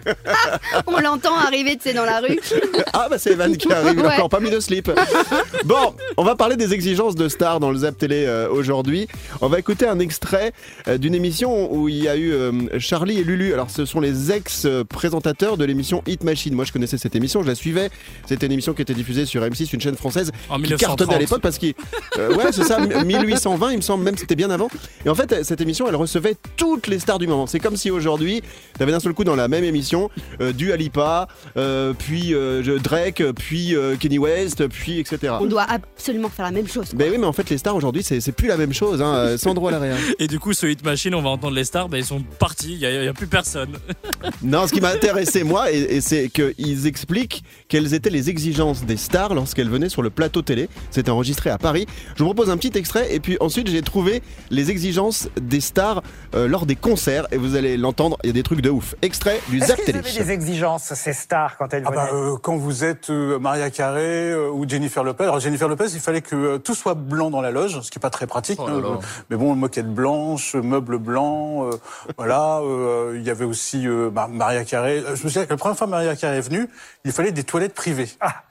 On 0.88 1.00
l'entend 1.00 1.36
arriver 1.38 1.76
tu 1.78 1.84
sais 1.90 1.94
dans 1.94 2.06
la 2.06 2.20
rue. 2.20 2.40
Ah 2.94 3.08
bah 3.10 3.18
c'est 3.18 3.32
Evan 3.32 3.56
qui 3.58 3.72
arrive, 3.72 3.94
il 3.98 4.06
a 4.06 4.08
Ouais. 4.08 4.14
encore 4.16 4.30
pas 4.30 4.40
mis 4.40 4.50
de 4.50 4.60
slip. 4.60 4.90
Bon, 5.66 5.94
on 6.18 6.24
va 6.24 6.36
parler 6.36 6.56
des 6.56 6.74
exigences 6.74 7.16
de 7.16 7.28
stars 7.30 7.60
dans 7.60 7.72
le 7.72 7.78
Zap 7.78 7.98
Télé 7.98 8.26
euh, 8.26 8.50
aujourd'hui. 8.50 9.08
On 9.42 9.48
va 9.48 9.60
écouter 9.60 9.88
un 9.88 10.00
extrait 10.00 10.54
euh, 10.88 10.98
d'une 10.98 11.16
émission 11.16 11.74
où 11.74 11.90
il 11.90 11.98
y 12.04 12.08
a 12.08 12.16
eu 12.16 12.32
euh, 12.32 12.52
Charlie 12.80 13.20
et 13.20 13.24
Lulu. 13.24 13.54
Alors 13.54 13.70
ce 13.70 13.86
sont 13.86 14.00
les 14.00 14.32
ex-présentateurs 14.32 15.58
de 15.58 15.66
l'émission 15.66 16.04
Hit 16.08 16.24
Machine. 16.24 16.54
Moi 16.54 16.66
je 16.66 16.72
connaissais 16.72 16.98
cette 16.98 17.16
émission, 17.16 17.42
je 17.44 17.48
la 17.48 17.56
suivais. 17.56 17.90
C'était 18.28 18.46
une 18.46 18.52
émission 18.54 18.74
qui 18.74 18.82
était 18.82 18.94
diffusée 18.94 19.26
sur 19.26 19.42
M6, 19.42 19.70
une 19.74 19.82
chaîne 19.82 19.96
française 19.98 20.32
En 20.50 20.56
qui 20.56 20.62
1930. 20.64 20.80
cartonnait 20.80 21.16
à 21.16 21.20
l'époque 21.20 21.42
parce 21.42 21.58
qu'il 21.58 21.74
euh, 22.18 22.34
ouais 22.36 22.52
c'est 22.52 22.64
ça 22.64 22.80
1820 22.80 23.72
il 23.72 23.78
me 23.78 23.82
semble 23.82 24.04
même 24.04 24.18
c'était 24.18 24.36
bien 24.36 24.50
avant 24.50 24.70
et 25.06 25.10
en 25.10 25.16
fait 25.16 25.44
cette 25.44 25.62
émission 25.62 25.88
elle 25.88 25.96
recevait 25.96 26.36
toutes 26.56 26.88
les 26.88 27.00
stars 27.00 27.20
du 27.20 27.28
moment 27.28 27.48
c'est 27.48 27.60
comme 27.60 27.76
si 27.78 27.92
aujourd'hui 27.92 28.42
t'avais 28.78 28.92
d'un 28.92 29.00
seul 29.00 29.14
coup 29.14 29.24
dans 29.24 29.36
la 29.36 29.48
même 29.48 29.64
émission 29.64 29.87
euh, 29.96 30.52
du 30.54 30.72
Alipa 30.72 31.28
euh, 31.58 31.94
puis 31.98 32.34
euh, 32.34 32.64
je- 32.64 32.72
Drake 32.74 33.24
puis 33.36 33.76
euh, 33.76 33.96
Kenny 33.98 34.18
West 34.20 34.68
puis 34.68 35.00
etc 35.00 35.34
On 35.40 35.46
doit 35.46 35.64
absolument 35.68 36.30
faire 36.30 36.46
la 36.46 36.52
même 36.52 36.68
chose. 36.68 36.94
ben 36.94 37.12
oui 37.12 37.18
mais 37.20 37.26
en 37.28 37.34
fait 37.34 37.50
les 37.50 37.58
stars 37.58 37.76
aujourd'hui 37.76 38.04
c'est 38.04 38.32
plus 38.32 38.48
la 38.48 38.58
même 38.58 38.74
chose 38.74 39.02
hein. 39.02 39.14
euh, 39.16 39.38
Sandro 39.38 39.68
à 39.68 39.72
la 39.72 39.80
réa. 39.80 39.96
Et 40.20 40.28
du 40.28 40.40
coup, 40.40 40.54
ce 40.54 40.66
hit 40.68 40.84
machine, 40.84 41.14
on 41.16 41.22
va 41.22 41.30
entendre 41.30 41.56
les 41.56 41.64
stars, 41.64 41.90
ben, 41.90 41.98
ils 41.98 42.06
sont 42.06 42.22
partis, 42.40 42.74
il 42.74 42.80
n'y 42.80 42.86
a, 42.86 42.92
il 43.02 43.06
y 43.06 43.08
a 43.08 43.14
plus 43.14 43.28
personne. 43.28 43.70
Non, 44.44 44.68
ce 44.68 44.74
qui 44.74 44.82
m'a 44.82 44.90
intéressé 44.92 45.44
moi, 45.44 45.72
et, 45.72 45.78
et 45.98 46.02
c'est 46.02 46.30
qu'ils 46.30 46.88
expliquent 46.88 47.44
quelles 47.68 47.94
étaient 47.94 48.10
les 48.10 48.30
exigences 48.30 48.84
des 48.84 48.98
stars 48.98 49.34
lorsqu'elles 49.34 49.70
venaient 49.70 49.90
sur 49.90 50.02
le 50.02 50.10
plateau 50.10 50.42
télé. 50.42 50.70
C'était 50.92 51.10
enregistré 51.12 51.50
à 51.50 51.58
Paris. 51.58 51.86
Je 52.16 52.24
vous 52.24 52.26
propose 52.34 52.50
un 52.50 52.58
petit 52.58 52.78
extrait, 52.78 53.14
et 53.14 53.20
puis 53.20 53.38
ensuite 53.40 53.70
j'ai 53.70 53.82
trouvé 53.82 54.22
les 54.50 54.70
exigences 54.72 55.30
des 55.42 55.60
stars 55.62 56.04
euh, 56.36 56.48
lors 56.48 56.66
des 56.66 56.76
concerts, 56.76 57.28
et 57.32 57.38
vous 57.38 57.56
allez 57.56 57.78
l'entendre, 57.78 58.18
il 58.24 58.28
y 58.28 58.30
a 58.32 58.34
des 58.34 58.44
trucs 58.44 58.62
de 58.62 58.70
ouf. 58.70 58.96
Extrait 59.02 59.40
du 59.50 59.58
Est-ce 59.58 59.68
Zap 59.78 59.86
qu'ils 59.86 59.94
Télé. 59.94 60.00
avaient 60.00 60.24
des 60.26 60.32
exigences, 60.32 60.94
ces 60.94 61.14
stars, 61.14 61.58
quand 61.58 61.74
elles 61.74 61.84
Ah 61.86 61.92
venaient 61.92 62.02
bah, 62.04 62.10
euh, 62.14 62.38
quand 62.42 62.58
vous 62.58 62.84
êtes 62.84 63.10
euh, 63.10 63.40
Maria 63.40 63.70
Carré 63.70 64.32
euh, 64.32 64.50
ou 64.50 64.68
Jennifer 64.68 65.04
Lopez, 65.04 65.24
alors 65.24 65.40
Jennifer 65.40 65.68
Lopez, 65.68 65.86
il 65.94 66.00
fallait 66.00 66.22
que 66.22 66.36
euh, 66.36 66.58
tout 66.58 66.76
soit 66.76 66.94
blanc 66.96 67.30
dans 67.30 67.42
la 67.42 67.52
loge, 67.52 67.80
ce 67.82 67.92
qui 67.92 67.98
est 67.98 68.02
pas 68.02 68.10
très 68.10 68.28
pratique. 68.28 68.60
Oh 68.62 68.68
là 68.68 68.74
hein, 68.74 68.82
là. 68.82 68.88
euh, 68.90 68.98
mais 69.30 69.38
bon, 69.38 69.56
moquette 69.56 69.94
blanche, 69.94 70.56
meuble 70.56 70.98
blanc, 70.98 71.66
euh, 71.68 71.72
voilà. 72.18 72.60
euh, 72.60 73.14
Il 73.18 73.24
y 73.24 73.30
avait 73.30 73.46
aussi 73.46 73.88
euh, 73.88 74.10
bah, 74.12 74.28
Maria 74.32 74.66
Carré. 74.66 75.00
Euh, 75.00 75.16
Je 75.16 75.24
me 75.24 75.30
souviens 75.30 75.46
que 75.46 75.52
la 75.52 75.58
première 75.58 75.78
fois 75.78 75.88
Maria 75.88 76.16
Carré 76.16 76.38
est 76.38 76.42
venue, 76.42 76.68
il 77.06 77.12
fallait 77.12 77.32
des 77.32 77.44
toilettes 77.44 77.74
privées. 77.74 78.10
Ah, 78.20 78.44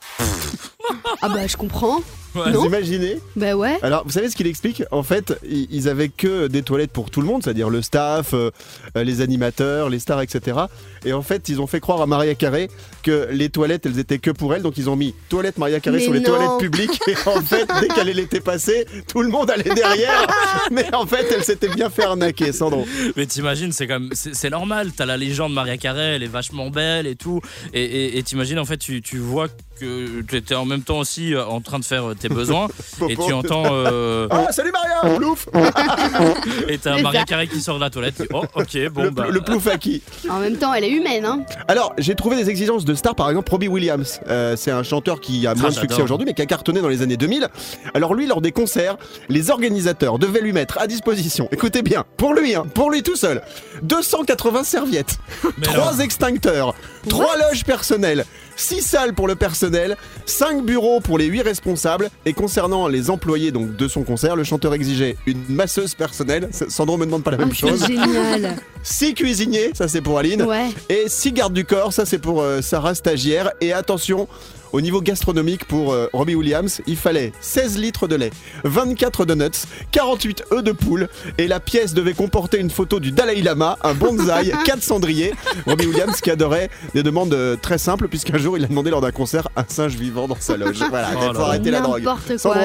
Ah 1.22 1.28
bah 1.28 1.46
je 1.46 1.56
comprends. 1.56 1.98
Vous 2.36 2.64
imaginez 2.66 3.18
Bah 3.34 3.54
ouais. 3.54 3.78
Alors, 3.82 4.04
vous 4.04 4.10
savez 4.10 4.30
ce 4.30 4.36
qu'il 4.36 4.46
explique? 4.46 4.82
En 4.90 5.02
fait, 5.02 5.38
ils 5.48 5.88
avaient 5.88 6.08
que 6.08 6.46
des 6.46 6.62
toilettes 6.62 6.92
pour 6.92 7.10
tout 7.10 7.20
le 7.20 7.26
monde, 7.26 7.42
c'est-à-dire 7.42 7.70
le 7.70 7.82
staff, 7.82 8.34
euh, 8.34 8.50
euh, 8.96 9.04
les 9.04 9.20
animateurs, 9.20 9.88
les 9.88 9.98
stars, 9.98 10.22
etc. 10.22 10.58
Et 11.04 11.12
en 11.12 11.22
fait, 11.22 11.48
ils 11.48 11.60
ont 11.60 11.66
fait 11.66 11.80
croire 11.80 12.00
à 12.00 12.06
Maria 12.06 12.34
Carré 12.34 12.68
que 13.02 13.28
les 13.30 13.48
toilettes, 13.48 13.86
elles 13.86 13.98
étaient 13.98 14.18
que 14.18 14.30
pour 14.30 14.54
elle, 14.54 14.62
donc 14.62 14.78
ils 14.78 14.90
ont 14.90 14.96
mis 14.96 15.14
toilette 15.28 15.58
Maria 15.58 15.80
Carré 15.80 15.98
Mais 15.98 16.04
sur 16.04 16.12
les 16.12 16.20
non. 16.20 16.26
toilettes 16.26 16.58
publiques. 16.58 17.00
Et 17.06 17.14
en 17.26 17.40
fait, 17.40 17.68
dès 17.80 17.88
qu'elle 17.88 18.18
était 18.18 18.40
passée, 18.40 18.86
tout 19.08 19.22
le 19.22 19.28
monde 19.28 19.50
allait 19.50 19.74
derrière. 19.74 20.26
Mais 20.70 20.92
en 20.94 21.06
fait, 21.06 21.26
elle 21.34 21.44
s'était 21.44 21.68
bien 21.68 21.90
fait 21.90 22.04
arnaquer, 22.04 22.52
Sandro. 22.52 22.86
Mais 23.16 23.26
t'imagines, 23.26 23.72
c'est 23.72 23.86
comme 23.86 24.10
c'est 24.12 24.34
c'est 24.34 24.50
normal. 24.50 24.92
T'as 24.96 25.06
la 25.06 25.16
légende 25.16 25.52
Maria 25.52 25.76
Carré, 25.76 26.14
elle 26.16 26.22
est 26.22 26.28
vachement 26.28 26.70
belle 26.70 27.06
et 27.06 27.16
tout. 27.16 27.40
Et 27.72 28.22
t'imagines 28.24 28.58
en 28.58 28.64
fait, 28.64 28.76
tu, 28.76 29.02
tu 29.02 29.18
vois 29.18 29.48
que 29.78 30.22
tu 30.22 30.36
étais 30.36 30.54
en 30.54 30.64
même 30.64 30.82
temps 30.82 30.98
aussi 30.98 31.34
euh, 31.34 31.44
en 31.44 31.60
train 31.60 31.78
de 31.78 31.84
faire 31.84 32.10
euh, 32.10 32.14
tes 32.28 32.34
besoins. 32.34 32.68
Et 33.08 33.16
tu 33.16 33.32
entends. 33.32 33.64
euh, 33.70 34.28
Ah, 34.30 34.50
salut 34.52 34.72
Maria 34.72 35.16
Plouf 35.16 35.48
et 36.68 36.78
t'as 36.78 37.00
Maria. 37.00 37.24
Carré 37.24 37.46
qui 37.48 37.60
sort 37.60 37.76
de 37.76 37.80
la 37.80 37.90
toilette. 37.90 38.22
Oh, 38.32 38.44
ok, 38.54 38.88
bon, 38.90 39.02
le, 39.04 39.10
bah. 39.10 39.26
le 39.30 39.40
plouf 39.40 39.66
à 39.66 39.76
qui? 39.78 40.02
En 40.28 40.38
même 40.38 40.56
temps, 40.56 40.72
elle 40.74 40.84
est 40.84 40.90
humaine, 40.90 41.24
hein. 41.24 41.42
Alors, 41.68 41.92
j'ai 41.98 42.14
trouvé 42.14 42.36
des 42.36 42.50
exigences 42.50 42.84
de 42.84 42.94
stars, 42.94 43.14
par 43.14 43.28
exemple 43.28 43.50
Robbie 43.50 43.68
Williams. 43.68 44.20
Euh, 44.28 44.54
c'est 44.56 44.70
un 44.70 44.82
chanteur 44.82 45.20
qui 45.20 45.46
a 45.46 45.54
moins 45.54 45.68
de 45.70 45.74
succès 45.74 46.02
aujourd'hui, 46.02 46.26
mais 46.26 46.34
qui 46.34 46.42
a 46.42 46.46
cartonné 46.46 46.80
dans 46.80 46.88
les 46.88 47.02
années 47.02 47.16
2000. 47.16 47.48
Alors 47.94 48.14
lui, 48.14 48.26
lors 48.26 48.40
des 48.40 48.52
concerts, 48.52 48.96
les 49.28 49.50
organisateurs 49.50 50.18
devaient 50.18 50.40
lui 50.40 50.52
mettre 50.52 50.78
à 50.78 50.86
disposition, 50.86 51.48
écoutez 51.52 51.82
bien, 51.82 52.04
pour 52.16 52.34
lui, 52.34 52.54
hein, 52.54 52.64
pour 52.74 52.90
lui 52.90 53.02
tout 53.02 53.16
seul, 53.16 53.42
280 53.82 54.64
serviettes, 54.64 55.18
Mais 55.58 55.66
3 55.66 55.98
extincteurs, 56.00 56.74
3 57.08 57.36
loges 57.38 57.64
personnelles, 57.64 58.24
6 58.56 58.80
salles 58.82 59.14
pour 59.14 59.28
le 59.28 59.34
personnel, 59.36 59.96
5 60.26 60.64
bureaux 60.64 61.00
pour 61.00 61.18
les 61.18 61.26
8 61.26 61.42
responsables. 61.42 62.10
Et 62.24 62.32
concernant 62.32 62.88
les 62.88 63.10
employés 63.10 63.52
donc 63.52 63.76
de 63.76 63.88
son 63.88 64.02
concert, 64.02 64.34
le 64.36 64.44
chanteur 64.44 64.74
exigeait 64.74 65.16
une 65.26 65.42
masseuse 65.48 65.94
personnelle. 65.94 66.48
Sandro 66.68 66.96
me 66.96 67.04
demande 67.06 67.22
pas 67.22 67.30
la 67.32 67.38
même 67.38 67.50
Oh, 67.52 67.54
chose. 67.54 67.86
génial. 67.86 68.56
6 68.82 69.14
cuisiniers, 69.14 69.70
ça 69.74 69.88
c'est 69.88 70.00
pour 70.00 70.18
Aline. 70.18 70.42
Ouais. 70.42 70.68
Et 70.88 71.04
6 71.08 71.32
gardes 71.32 71.52
du 71.54 71.64
corps, 71.64 71.92
ça 71.92 72.04
c'est 72.06 72.18
pour 72.18 72.40
euh, 72.42 72.60
Sarah 72.62 72.94
stagiaire. 72.94 73.50
Et 73.60 73.72
attention, 73.72 74.28
au 74.76 74.80
niveau 74.82 75.00
gastronomique 75.00 75.64
pour 75.64 75.92
euh, 75.92 76.08
Robbie 76.12 76.34
Williams, 76.34 76.80
il 76.86 76.96
fallait 76.96 77.32
16 77.40 77.78
litres 77.78 78.06
de 78.08 78.14
lait, 78.16 78.30
24 78.64 79.24
donuts, 79.24 79.50
48 79.92 80.44
œufs 80.52 80.62
de 80.62 80.72
poule. 80.72 81.08
Et 81.38 81.48
la 81.48 81.60
pièce 81.60 81.94
devait 81.94 82.12
comporter 82.12 82.58
une 82.58 82.68
photo 82.70 83.00
du 83.00 83.10
Dalai 83.12 83.40
Lama, 83.42 83.78
un 83.82 83.94
bonsaï, 83.94 84.52
4 84.64 84.82
cendriers. 84.82 85.32
Robbie 85.66 85.86
Williams 85.86 86.20
qui 86.20 86.30
adorait 86.30 86.68
des 86.94 87.02
demandes 87.02 87.32
euh, 87.32 87.56
très 87.60 87.78
simples, 87.78 88.08
puisqu'un 88.08 88.36
jour 88.38 88.58
il 88.58 88.64
a 88.64 88.66
demandé 88.66 88.90
lors 88.90 89.00
d'un 89.00 89.12
concert 89.12 89.48
un 89.56 89.64
singe 89.66 89.94
vivant 89.94 90.28
dans 90.28 90.36
sa 90.38 90.56
loge. 90.56 90.76
Voilà, 90.90 91.08
Oh 91.14 91.18
il 91.20 91.26
là 91.26 91.32
faut 91.32 91.38
là. 91.40 91.46
arrêter 91.46 91.70
la 91.70 91.80
drogue. 91.80 92.04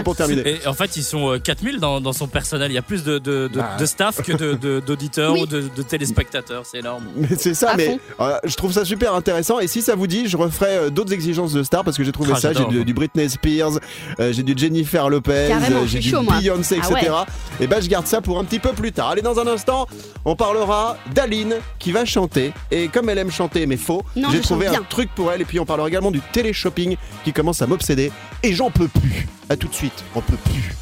Pour 0.03 0.15
terminer. 0.15 0.41
Et 0.63 0.67
en 0.67 0.73
fait, 0.73 0.95
ils 0.97 1.03
sont 1.03 1.31
euh, 1.33 1.39
4000 1.39 1.79
dans, 1.79 2.01
dans 2.01 2.13
son 2.13 2.27
personnel. 2.27 2.71
Il 2.71 2.75
y 2.75 2.77
a 2.77 2.81
plus 2.81 3.03
de, 3.03 3.19
de, 3.19 3.47
de, 3.47 3.61
de 3.79 3.85
staff 3.85 4.21
que 4.21 4.33
de- 4.33 4.53
de- 4.53 4.79
d'auditeurs 4.85 5.33
Oui. 5.33 5.41
ou 5.43 5.45
de, 5.45 5.61
de 5.75 5.81
téléspectateurs. 5.81 6.63
C'est 6.65 6.79
énorme. 6.79 7.03
Mais 7.15 7.27
c'est 7.37 7.53
ça, 7.53 7.71
À 7.71 7.77
mais 7.77 7.99
euh, 8.19 8.37
je 8.43 8.55
trouve 8.55 8.71
ça 8.73 8.83
super 8.85 9.13
intéressant. 9.15 9.59
Et 9.59 9.67
si 9.67 9.81
ça 9.81 9.95
vous 9.95 10.07
dit, 10.07 10.27
je 10.27 10.37
referai 10.37 10.77
euh, 10.77 10.89
d'autres 10.89 11.13
exigences 11.13 11.53
de 11.53 11.63
stars 11.63 11.83
parce 11.83 11.97
que 11.97 12.00
j'ai 12.03 12.11
trouvé 12.11 12.31
Ah, 12.35 12.39
ça. 12.39 12.53
J'ai 12.53 12.65
du, 12.65 12.83
du 12.85 12.93
Britney 12.93 13.29
Spears, 13.29 13.79
euh, 14.19 14.31
j'ai 14.33 14.43
du 14.43 14.53
Jennifer 14.57 15.09
Lopez, 15.09 15.31
euh, 15.51 15.85
j'ai 15.87 15.99
du 15.99 16.09
chaud. 16.09 16.21
Beyoncé, 16.23 16.79
Ah 16.81 16.87
etc. 16.91 17.11
ouais. 17.11 17.63
Et 17.65 17.67
ben 17.67 17.81
je 17.81 17.87
garde 17.87 18.07
ça 18.07 18.21
pour 18.21 18.39
un 18.39 18.43
petit 18.43 18.59
peu 18.59 18.71
plus 18.73 18.91
tard. 18.91 19.09
Allez, 19.09 19.21
dans 19.21 19.39
un 19.39 19.47
instant, 19.47 19.87
on 20.25 20.35
parlera 20.35 20.97
d'Aline 21.13 21.55
qui 21.79 21.91
va 21.91 22.05
chanter. 22.05 22.53
Et 22.71 22.87
comme 22.87 23.09
elle 23.09 23.17
aime 23.17 23.31
chanter, 23.31 23.65
mais 23.65 23.77
faux, 23.77 24.03
j'ai 24.31 24.41
trouvé 24.41 24.67
un 24.67 24.81
truc 24.89 25.09
pour 25.15 25.31
elle. 25.31 25.41
Et 25.41 25.45
puis 25.45 25.59
on 25.59 25.65
parlera 25.65 25.87
également 25.87 26.11
du 26.11 26.21
télé-shopping 26.31 26.95
qui 27.23 27.33
commence 27.33 27.61
à 27.61 27.67
m'obséder. 27.67 28.11
Et 28.43 28.53
j'en 28.53 28.71
peux 28.71 28.87
plus. 28.87 29.27
À 29.49 29.55
tout 29.57 29.67
de 29.67 29.73
suite, 29.73 30.03
on 30.15 30.21
peut 30.21 30.37
plus. 30.45 30.75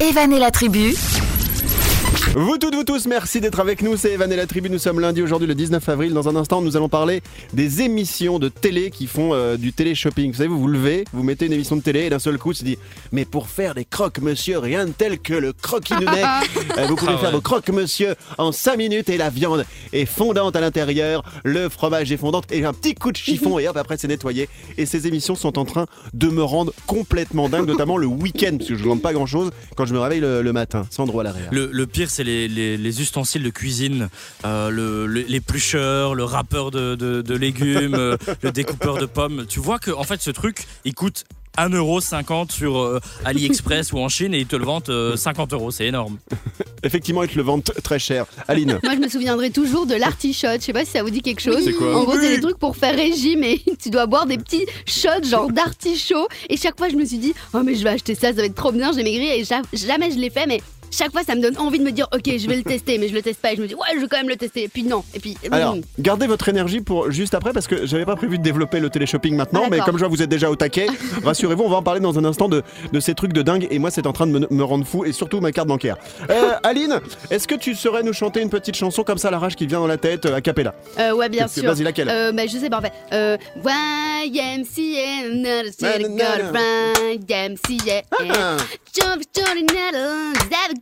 Evan 0.00 0.32
et 0.32 0.38
la 0.38 0.50
tribu, 0.50 0.94
Vous 2.36 2.58
toutes, 2.58 2.76
vous 2.76 2.84
tous, 2.84 3.08
merci 3.08 3.40
d'être 3.40 3.58
avec 3.58 3.82
nous. 3.82 3.96
C'est 3.96 4.12
Evan 4.12 4.30
et 4.32 4.36
la 4.36 4.46
tribu. 4.46 4.70
Nous 4.70 4.78
sommes 4.78 5.00
lundi 5.00 5.20
aujourd'hui, 5.20 5.48
le 5.48 5.54
19 5.56 5.88
avril. 5.88 6.12
Dans 6.14 6.28
un 6.28 6.36
instant, 6.36 6.62
nous 6.62 6.76
allons 6.76 6.88
parler 6.88 7.22
des 7.54 7.82
émissions 7.82 8.38
de 8.38 8.48
télé 8.48 8.90
qui 8.92 9.08
font 9.08 9.34
euh, 9.34 9.56
du 9.56 9.72
télé-shopping. 9.72 10.30
Vous 10.30 10.36
savez, 10.36 10.48
vous 10.48 10.60
vous 10.60 10.68
levez, 10.68 11.04
vous 11.12 11.24
mettez 11.24 11.46
une 11.46 11.52
émission 11.52 11.74
de 11.74 11.80
télé 11.82 12.02
et 12.02 12.10
d'un 12.10 12.20
seul 12.20 12.38
coup, 12.38 12.54
tu 12.54 12.62
dis 12.62 12.78
Mais 13.10 13.24
pour 13.24 13.48
faire 13.48 13.74
des 13.74 13.84
croque-monsieur, 13.84 14.58
rien 14.60 14.86
de 14.86 14.92
tel 14.92 15.18
que 15.18 15.34
le 15.34 15.52
croquis-nounet. 15.52 16.22
Euh, 16.78 16.86
vous 16.86 16.94
pouvez 16.94 17.12
Ah 17.14 17.18
faire 17.18 17.28
ouais. 17.30 17.34
vos 17.34 17.40
croque-monsieur 17.40 18.14
en 18.38 18.52
5 18.52 18.76
minutes 18.76 19.08
et 19.08 19.16
la 19.16 19.28
viande 19.28 19.64
est 19.92 20.04
fondante 20.04 20.54
à 20.54 20.60
l'intérieur, 20.60 21.24
le 21.42 21.68
fromage 21.68 22.12
est 22.12 22.16
fondant 22.16 22.42
et 22.50 22.64
un 22.64 22.72
petit 22.72 22.94
coup 22.94 23.10
de 23.10 23.16
chiffon 23.16 23.58
et 23.58 23.66
hop, 23.68 23.76
après 23.76 23.96
c'est 23.98 24.06
nettoyé. 24.08 24.48
Et 24.78 24.86
ces 24.86 25.06
émissions 25.08 25.34
sont 25.34 25.58
en 25.58 25.64
train 25.64 25.86
de 26.14 26.28
me 26.28 26.42
rendre 26.44 26.72
complètement 26.86 27.48
dingue, 27.48 27.66
notamment 27.66 27.96
le 27.96 28.06
week-end, 28.06 28.56
parce 28.56 28.68
que 28.68 28.74
je 28.76 28.80
ne 28.80 28.84
demande 28.84 29.02
pas 29.02 29.12
grand-chose 29.12 29.50
quand 29.76 29.84
je 29.84 29.94
me 29.94 29.98
réveille 29.98 30.20
le, 30.20 30.42
le 30.42 30.52
matin. 30.52 30.86
Sandro 30.90 31.20
à 31.20 31.24
l'arrière. 31.24 31.48
Le, 31.50 31.68
le 31.72 31.86
pire, 31.86 32.08
c'est 32.08 32.19
les, 32.24 32.48
les- 32.48 32.76
les 32.76 33.00
ustensiles 33.00 33.42
de 33.42 33.50
cuisine, 33.50 34.08
euh, 34.44 34.70
le, 34.70 35.06
le- 35.06 35.22
l'éplucheur, 35.22 36.14
le 36.14 36.24
râpeur 36.24 36.70
de, 36.70 36.94
de- 36.94 37.22
de 37.22 37.34
légumes, 37.34 37.94
euh, 37.94 38.16
le 38.42 38.52
découpeur 38.52 38.98
de 38.98 39.06
pommes. 39.06 39.46
Tu 39.48 39.60
vois 39.60 39.78
que 39.78 39.90
en 39.90 40.04
fait, 40.04 40.20
ce 40.22 40.30
truc, 40.30 40.66
il 40.84 40.94
coûte 40.94 41.24
1,50€ 41.58 42.52
sur 42.52 42.78
euh, 42.78 43.00
AliExpress 43.24 43.92
ou 43.92 43.98
en 43.98 44.08
Chine 44.08 44.34
et 44.34 44.38
ils 44.38 44.46
te 44.46 44.54
le 44.56 44.64
vendent 44.64 44.88
euh, 44.88 45.16
50 45.16 45.52
euros. 45.52 45.70
C'est 45.72 45.86
énorme. 45.86 46.18
Effectivement, 46.82 47.22
ils 47.24 47.28
te 47.28 47.36
le 47.36 47.42
vendent 47.42 47.64
très 47.82 47.98
cher. 47.98 48.24
Aline 48.48 48.78
Moi, 48.84 48.94
je 48.94 49.00
me 49.00 49.08
souviendrai 49.08 49.50
toujours 49.50 49.84
de 49.86 49.94
l'artichote. 49.94 50.60
Je 50.60 50.66
sais 50.66 50.72
pas 50.72 50.84
si 50.84 50.92
ça 50.92 51.02
vous 51.02 51.10
dit 51.10 51.22
quelque 51.22 51.40
chose. 51.42 51.68
Quoi 51.76 51.96
En 51.96 52.04
gros, 52.04 52.14
c'est 52.14 52.36
des 52.36 52.40
trucs 52.40 52.58
pour 52.58 52.76
faire 52.76 52.94
régime 52.94 53.42
et 53.44 53.60
tu 53.82 53.90
dois 53.90 54.06
boire 54.06 54.26
des 54.26 54.38
petits 54.38 54.64
shots 54.86 55.24
genre 55.28 55.50
d'artichaut. 55.52 56.28
Et 56.48 56.56
chaque 56.56 56.78
fois, 56.78 56.88
je 56.88 56.96
me 56.96 57.04
suis 57.04 57.18
dit, 57.18 57.34
oh, 57.52 57.60
mais 57.64 57.74
je 57.74 57.82
vais 57.82 57.90
acheter 57.90 58.14
ça, 58.14 58.28
ça 58.28 58.32
va 58.34 58.44
être 58.44 58.54
trop 58.54 58.72
bien. 58.72 58.92
J'ai 58.92 59.02
maigri 59.02 59.26
et 59.26 59.44
ja- 59.44 59.62
jamais 59.72 60.10
je 60.12 60.18
l'ai 60.18 60.30
fait, 60.30 60.46
mais. 60.46 60.60
Chaque 60.90 61.12
fois, 61.12 61.22
ça 61.22 61.34
me 61.34 61.40
donne 61.40 61.56
envie 61.58 61.78
de 61.78 61.84
me 61.84 61.92
dire, 61.92 62.08
ok, 62.12 62.22
je 62.38 62.46
vais 62.48 62.56
le 62.56 62.62
tester, 62.62 62.98
mais 62.98 63.08
je 63.08 63.14
le 63.14 63.22
teste 63.22 63.40
pas. 63.40 63.52
Et 63.52 63.56
je 63.56 63.62
me 63.62 63.66
dis, 63.66 63.74
ouais, 63.74 63.80
je 63.94 64.00
vais 64.00 64.08
quand 64.08 64.16
même 64.16 64.28
le 64.28 64.36
tester. 64.36 64.64
Et 64.64 64.68
puis 64.68 64.82
non. 64.82 65.04
Et 65.14 65.20
puis, 65.20 65.36
Alors, 65.50 65.76
mm. 65.76 65.82
gardez 65.98 66.26
votre 66.26 66.48
énergie 66.48 66.80
pour 66.80 67.10
juste 67.10 67.34
après 67.34 67.52
parce 67.52 67.66
que 67.66 67.86
j'avais 67.86 68.04
pas 68.04 68.16
prévu 68.16 68.38
de 68.38 68.42
développer 68.42 68.80
le 68.80 68.90
télé-shopping 68.90 69.34
maintenant, 69.36 69.62
Ah, 69.66 69.68
mais 69.70 69.78
comme 69.80 69.94
je 69.96 70.00
vois 70.00 70.08
vous 70.08 70.22
êtes 70.22 70.28
déjà 70.28 70.50
au 70.50 70.56
taquet, 70.56 70.86
rassurez-vous, 71.24 71.62
on 71.64 71.68
va 71.70 71.76
en 71.76 71.82
parler 71.82 72.00
dans 72.00 72.18
un 72.18 72.24
instant 72.24 72.48
de, 72.48 72.62
de 72.92 73.00
ces 73.00 73.14
trucs 73.14 73.32
de 73.32 73.42
dingue 73.42 73.66
et 73.70 73.78
moi 73.78 73.90
c'est 73.90 74.06
en 74.06 74.12
train 74.12 74.26
de 74.26 74.32
me, 74.32 74.46
me 74.50 74.62
rendre 74.64 74.84
fou 74.86 75.04
et 75.04 75.12
surtout 75.12 75.40
ma 75.40 75.52
carte 75.52 75.68
bancaire. 75.68 75.96
Euh, 76.30 76.52
Aline, 76.62 77.00
est-ce 77.30 77.46
que 77.46 77.54
tu 77.54 77.74
saurais 77.74 78.02
nous 78.02 78.12
chanter 78.12 78.40
une 78.40 78.50
petite 78.50 78.76
chanson 78.76 79.02
comme 79.04 79.18
ça 79.18 79.28
à 79.28 79.30
l'arrache 79.30 79.56
qui 79.56 79.66
vient 79.66 79.80
dans 79.80 79.86
la 79.86 79.96
tête 79.98 80.26
euh, 80.26 80.34
a 80.36 80.40
cappella 80.40 80.74
Euh, 80.98 81.12
ouais, 81.12 81.28
bien 81.28 81.46
sûr. 81.48 81.62
vas-y, 81.64 81.82
laquelle 81.84 82.08
euh, 82.10 82.32
bah, 82.32 82.46
Je 82.46 82.56
sais 82.58 82.68
pas, 82.70 82.78
en 82.78 82.82
fait. 82.82 82.92
Euh, 83.12 83.36
YMCA, 83.64 85.28
not 85.34 85.68
a 85.68 85.72
city 85.72 86.08
Nanana. 86.08 86.52
girl, 86.98 87.18
YMCA. 87.28 88.02
Ah. 88.12 88.56
Jump, 88.92 89.22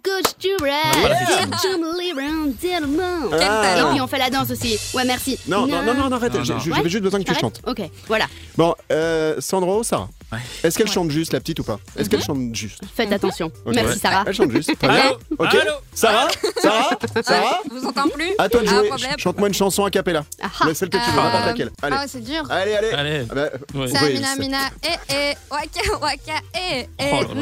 Johnny 0.04 0.22
Nettles, 0.22 0.22
have 0.22 0.22
a 0.22 0.22
good 0.22 0.26
story. 0.26 0.70
pas 1.02 1.08
la 1.08 1.16
fiction. 1.16 1.50
Jump, 1.62 1.84
live 1.98 2.18
around, 2.18 2.58
tell 2.60 2.84
'em 2.84 3.00
all. 3.00 3.30
Quel 3.30 3.48
Ah. 3.48 3.80
Et 3.88 3.92
puis 3.92 4.00
on 4.00 4.06
fait 4.06 4.18
la 4.18 4.30
danse 4.30 4.50
aussi. 4.50 4.78
Ouais, 4.94 5.04
merci. 5.04 5.38
Non, 5.46 5.66
non, 5.66 5.82
non, 5.82 5.94
non, 5.94 6.08
non, 6.10 6.16
arrête, 6.16 6.34
Non, 6.34 6.44
j'ai- 6.44 6.52
non. 6.54 6.58
j'avais 6.60 6.82
Ouais. 6.82 6.88
juste 6.88 7.02
besoin 7.02 7.22
que 7.22 7.30
tu 7.32 7.38
chantes. 7.38 7.60
Ok, 7.66 7.80
voilà. 8.06 8.26
Bon, 8.56 8.74
euh, 8.92 9.36
Sandro, 9.40 9.82
Sarah, 9.82 10.08
Ouais. 10.32 10.38
est-ce 10.62 10.76
qu'elle 10.78 10.90
chante 10.90 11.10
juste 11.10 11.32
la 11.32 11.40
petite 11.40 11.58
ou 11.60 11.64
pas 11.64 11.78
Est-ce 11.96 12.08
qu'elle 12.10 12.22
chante 12.22 12.54
juste 12.54 12.80
Faites 12.94 13.12
attention. 13.12 13.46
Ok. 13.64 13.74
Merci, 13.74 13.92
Ouais. 13.94 13.98
Sarah. 13.98 14.24
Elle 14.26 14.34
chante 14.34 14.50
juste, 14.50 14.76
très 14.78 14.88
bien. 14.88 14.98
Allô 15.00 15.18
Ok. 15.38 15.54
Allô 15.54 15.72
Sarah 15.94 16.28
Sarah 16.62 16.90
Sarah 17.24 17.58
Je 17.68 17.74
vous 17.78 17.86
entends 17.86 18.08
plus 18.08 18.32
À 18.38 18.48
toi 18.48 18.60
de 18.62 18.66
Ah, 18.68 18.70
jouer, 18.70 18.90
chante-moi 19.18 19.48
une 19.48 19.54
chanson 19.54 19.84
a 19.84 19.90
cappella. 19.90 20.24
Ah, 20.42 20.48
Mais 20.66 20.74
celle 20.74 20.90
que 20.90 20.98
tu 20.98 21.10
veux, 21.10 21.18
Euh, 21.18 21.22
n'importe 21.22 21.46
laquelle. 21.46 21.70
Allez. 21.82 21.96
Ah, 21.98 22.04
c'est 22.06 22.20
dur. 22.20 22.42
Allez, 22.50 22.74
allez. 22.74 22.90
Allez. 22.90 23.26
Ah 23.30 23.34
bah. 23.34 23.48
Ça, 23.88 23.98
oui, 24.04 24.20
mina, 24.38 24.58
eh, 24.82 25.14
eh, 25.14 25.34
waka, 25.50 25.98
waka, 26.00 26.40
eh, 26.54 26.86
eh, 26.98 27.10
Oh 27.12 27.34
là 27.34 27.40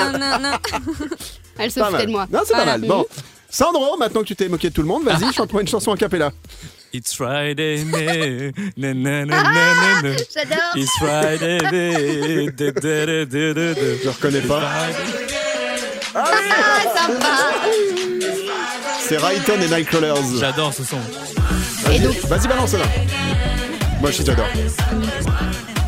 là. 0.00 0.38
na, 0.38 0.60
Elle 1.58 1.70
se 1.70 1.80
foutait 1.80 2.06
de 2.06 2.10
moi. 2.10 2.26
Non, 2.32 2.40
c'est 2.44 2.54
pas 2.54 2.64
mal. 2.64 2.80
Bon. 2.82 3.04
Sandro, 3.50 3.96
maintenant 3.96 4.20
que 4.20 4.26
tu 4.26 4.36
t'es 4.36 4.48
moqué 4.48 4.68
de 4.68 4.74
tout 4.74 4.82
le 4.82 4.88
monde, 4.88 5.04
vas-y, 5.04 5.32
chante-moi 5.36 5.62
une 5.62 5.68
chanson 5.68 5.92
a 5.92 5.96
cappella. 5.96 6.30
It's 6.92 7.14
Friday, 7.14 7.84
na, 8.76 8.94
na, 8.94 9.24
na, 9.24 9.24
na, 9.24 9.42
na, 9.42 9.74
na, 9.74 10.02
na. 10.02 10.16
J'adore. 10.34 10.76
It's 10.76 10.90
Friday, 10.98 11.58
da, 11.58 11.70
da, 11.70 12.70
da, 12.72 13.06
da, 13.06 13.24
da, 13.24 13.52
da, 13.54 13.74
da. 13.74 13.80
Je 14.04 14.08
reconnais 14.08 14.40
pas. 14.40 14.62
Ah, 16.14 16.24
sympa. 16.96 17.26
C'est 19.00 19.18
Rayton 19.18 19.60
et 19.62 19.68
Nightcrawlers. 19.68 20.38
J'adore 20.40 20.72
ce 20.74 20.82
son. 20.84 20.96
Vas-y, 21.84 22.00
donc- 22.00 22.16
vas-y, 22.24 22.48
balance 22.48 22.72
là. 22.72 22.84
Moi 24.00 24.10
aussi, 24.10 24.24
j'adore. 24.24 24.46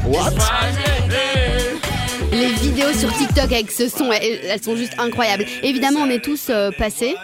What? 0.07 0.33
Les 2.33 2.53
vidéos 2.53 2.93
sur 2.93 3.12
TikTok 3.16 3.53
avec 3.53 3.71
ce 3.71 3.88
son, 3.88 4.11
elles, 4.12 4.40
elles 4.45 4.62
sont 4.62 4.77
juste 4.77 4.93
incroyables. 4.99 5.45
Évidemment, 5.62 6.01
on 6.01 6.11
est 6.11 6.23
tous 6.23 6.47
euh, 6.51 6.71
passés. 6.79 7.14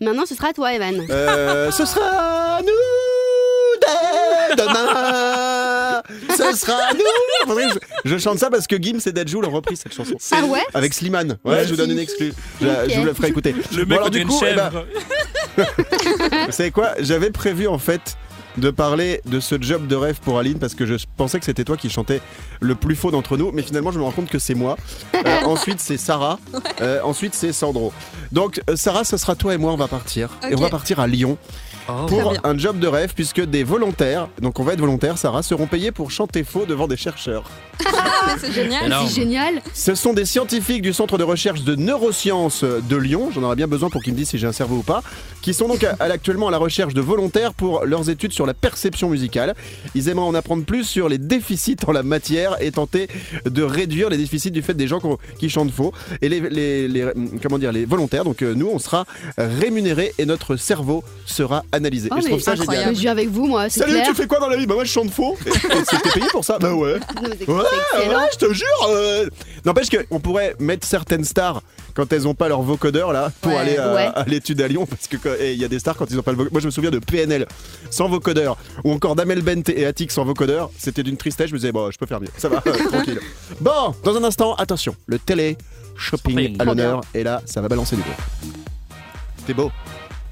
Maintenant, 0.00 0.26
ce 0.26 0.34
sera 0.34 0.48
à 0.48 0.52
toi, 0.52 0.72
Evan. 0.74 1.06
Euh, 1.08 1.70
ce 1.70 1.84
sera 1.86 2.60
nous 2.62 3.76
dès 3.80 4.56
demain. 4.62 6.02
Ce 6.30 6.56
sera 6.56 6.92
nous. 6.94 7.46
Faudrait 7.46 7.68
que 7.68 7.78
Je, 8.04 8.10
je 8.10 8.18
chante 8.18 8.38
ça 8.38 8.50
parce 8.50 8.66
que 8.66 8.76
Gims 8.76 9.00
et 9.06 9.12
Deadjou 9.12 9.40
l'ont 9.40 9.50
repris 9.50 9.76
cette 9.76 9.94
chanson. 9.94 10.16
Ah 10.32 10.44
ouais 10.44 10.64
Avec 10.74 10.92
Slimane. 10.94 11.38
Ouais, 11.44 11.64
je 11.64 11.70
vous 11.70 11.76
donne 11.76 11.92
une 11.92 11.98
exclue. 11.98 12.32
Je, 12.60 12.66
vous 12.98 13.06
la 13.06 13.14
ferai 13.14 13.28
écouter. 13.28 13.54
Le 13.74 13.84
Bon, 13.84 13.90
mec, 13.90 13.98
alors, 13.98 14.08
on 14.08 14.10
du 14.10 14.26
coup, 14.26 14.40
eh 14.42 14.54
ben, 14.54 14.70
chèvre. 14.70 14.86
Vous 16.46 16.52
savez 16.52 16.70
quoi? 16.70 16.90
J'avais 17.00 17.30
prévu 17.30 17.66
en 17.66 17.78
fait 17.78 18.16
de 18.58 18.70
parler 18.70 19.20
de 19.26 19.40
ce 19.40 19.60
job 19.60 19.86
de 19.86 19.96
rêve 19.96 20.18
pour 20.20 20.38
Aline 20.38 20.58
parce 20.58 20.74
que 20.74 20.86
je 20.86 20.96
pensais 21.16 21.38
que 21.38 21.44
c'était 21.44 21.64
toi 21.64 21.76
qui 21.76 21.90
chantais 21.90 22.20
le 22.60 22.74
plus 22.74 22.96
faux 22.96 23.10
d'entre 23.10 23.36
nous, 23.36 23.52
mais 23.52 23.62
finalement 23.62 23.92
je 23.92 23.98
me 23.98 24.04
rends 24.04 24.12
compte 24.12 24.30
que 24.30 24.38
c'est 24.38 24.54
moi. 24.54 24.76
Euh, 25.14 25.40
ensuite 25.44 25.80
c'est 25.80 25.96
Sarah, 25.96 26.38
Euh, 26.80 27.00
ensuite 27.02 27.34
c'est 27.34 27.52
Sandro. 27.52 27.92
Donc 28.32 28.60
euh, 28.70 28.76
Sarah, 28.76 29.04
ce 29.04 29.16
sera 29.16 29.34
toi 29.34 29.54
et 29.54 29.58
moi, 29.58 29.72
on 29.72 29.76
va 29.76 29.88
partir. 29.88 30.30
Et 30.48 30.54
on 30.54 30.60
va 30.60 30.68
partir 30.68 31.00
à 31.00 31.06
Lyon. 31.06 31.38
Oh. 31.88 32.06
pour 32.06 32.32
un 32.42 32.58
job 32.58 32.78
de 32.80 32.86
rêve 32.88 33.12
puisque 33.14 33.40
des 33.40 33.62
volontaires, 33.62 34.28
donc 34.42 34.58
on 34.58 34.64
va 34.64 34.72
être 34.72 34.80
volontaires, 34.80 35.18
Sarah, 35.18 35.42
seront 35.42 35.66
payés 35.66 35.92
pour 35.92 36.10
chanter 36.10 36.42
faux 36.42 36.66
devant 36.66 36.88
des 36.88 36.96
chercheurs. 36.96 37.44
Ah, 38.18 38.32
mais 38.34 38.40
c'est 38.40 38.52
génial. 38.52 38.94
C'est 39.06 39.14
génial. 39.14 39.62
Ce 39.74 39.94
sont 39.94 40.12
des 40.14 40.24
scientifiques 40.24 40.80
du 40.82 40.92
Centre 40.92 41.18
de 41.18 41.22
recherche 41.24 41.62
de 41.62 41.76
neurosciences 41.76 42.64
de 42.64 42.96
Lyon, 42.96 43.30
j'en 43.32 43.42
aurais 43.42 43.56
bien 43.56 43.66
besoin 43.68 43.90
pour 43.90 44.02
qu'ils 44.02 44.14
me 44.14 44.18
disent 44.18 44.30
si 44.30 44.38
j'ai 44.38 44.46
un 44.46 44.52
cerveau 44.52 44.76
ou 44.76 44.82
pas, 44.82 45.02
qui 45.42 45.52
sont 45.54 45.68
donc 45.68 45.84
à- 45.84 45.94
à- 46.00 46.04
actuellement 46.04 46.48
à 46.48 46.50
la 46.50 46.56
recherche 46.58 46.94
de 46.94 47.00
volontaires 47.00 47.52
pour 47.52 47.84
leurs 47.84 48.08
études 48.08 48.32
sur 48.32 48.46
la 48.46 48.54
perception 48.54 49.10
musicale. 49.10 49.54
Ils 49.94 50.08
aimeraient 50.08 50.24
en 50.26 50.34
apprendre 50.34 50.64
plus 50.64 50.84
sur 50.84 51.08
les 51.08 51.18
déficits 51.18 51.76
en 51.86 51.92
la 51.92 52.02
matière 52.02 52.56
et 52.62 52.72
tenter 52.72 53.08
de 53.44 53.62
réduire 53.62 54.08
les 54.08 54.16
déficits 54.16 54.50
du 54.50 54.62
fait 54.62 54.74
des 54.74 54.88
gens 54.88 55.00
qui 55.38 55.50
chantent 55.50 55.70
faux. 55.72 55.92
Et 56.22 56.28
les, 56.28 56.40
les- 56.40 56.88
les- 56.88 57.06
comment 57.42 57.58
dire, 57.58 57.70
les 57.72 57.84
volontaires, 57.84 58.24
donc 58.24 58.42
euh, 58.42 58.54
nous, 58.54 58.68
on 58.72 58.78
sera 58.78 59.04
rémunérés 59.36 60.14
et 60.18 60.24
notre 60.26 60.56
cerveau 60.56 61.04
sera 61.26 61.64
analysé. 61.76 62.08
Oh, 62.12 62.16
et 62.18 62.20
je 62.22 62.26
trouve 62.26 62.40
ça 62.40 62.52
incroyable. 62.52 62.94
génial. 62.96 63.02
Je 63.02 63.08
avec 63.08 63.28
vous, 63.28 63.46
moi, 63.46 63.68
Salut, 63.70 63.92
clair. 63.92 64.06
tu 64.08 64.14
fais 64.14 64.26
quoi 64.26 64.38
dans 64.40 64.48
la 64.48 64.56
vie? 64.56 64.66
Bah 64.66 64.74
moi 64.74 64.84
je 64.84 64.90
chante 64.90 65.10
faux. 65.10 65.36
C'était 65.90 66.10
payé 66.12 66.26
pour 66.30 66.44
ça 66.44 66.58
Bah 66.58 66.74
ouais. 66.74 66.98
Non, 67.48 67.54
Ouais, 67.58 67.64
je 68.32 68.38
te 68.38 68.52
jure. 68.52 68.66
euh, 68.88 69.26
N'empêche 69.64 69.88
qu'on 69.90 70.20
pourrait 70.20 70.54
mettre 70.58 70.86
certaines 70.86 71.24
stars 71.24 71.62
quand 71.94 72.12
elles 72.12 72.26
ont 72.28 72.34
pas 72.34 72.48
leur 72.48 72.62
vocodeur 72.62 73.12
là 73.12 73.32
pour 73.40 73.52
Ouais. 73.52 73.58
aller 73.58 73.76
à, 73.78 73.94
Ouais. 73.94 74.08
à 74.14 74.24
l'étude 74.26 74.60
à 74.60 74.68
Lyon 74.68 74.86
parce 74.86 75.06
que 75.08 75.16
quand- 75.16 75.34
et 75.40 75.52
il 75.54 75.58
y 75.60 75.64
a 75.64 75.68
des 75.68 75.78
stars 75.78 75.96
quand 75.96 76.06
ils 76.10 76.18
ont 76.18 76.22
pas 76.22 76.30
le 76.32 76.36
vocodeur. 76.36 76.52
Moi 76.52 76.60
je 76.60 76.66
me 76.66 76.70
souviens 76.70 76.90
de 76.90 76.98
PNL 76.98 77.46
sans 77.90 78.08
vocodeur 78.08 78.56
ou 78.84 78.92
encore 78.92 79.14
d'Amel 79.16 79.42
Bent 79.42 79.62
et 79.74 79.86
Attic 79.86 80.10
sans 80.12 80.24
vocodeur. 80.24 80.70
C'était 80.78 81.02
d'une 81.02 81.16
tristesse. 81.16 81.48
Je 81.48 81.54
me 81.54 81.58
disais 81.58 81.72
bon 81.72 81.90
je 81.90 81.98
peux 81.98 82.06
faire 82.06 82.20
mieux. 82.20 82.28
Ça 82.36 82.48
va 82.48 82.62
euh, 82.66 82.72
tranquille. 82.90 83.20
Bon 83.60 83.94
dans 84.04 84.16
un 84.16 84.24
instant 84.24 84.54
attention 84.56 84.94
le 85.06 85.18
télé 85.18 85.56
shopping 85.96 86.36
Shopping. 86.36 86.56
à 86.60 86.64
l'honneur 86.64 87.00
et 87.14 87.22
là 87.24 87.40
ça 87.46 87.60
va 87.62 87.68
balancer 87.68 87.96
du 87.96 88.02
bruit. 88.02 88.14
T'es 89.46 89.54
beau. 89.54 89.70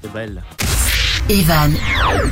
C'est 0.03 0.13
belle. 0.13 0.43
Evan 1.27 1.73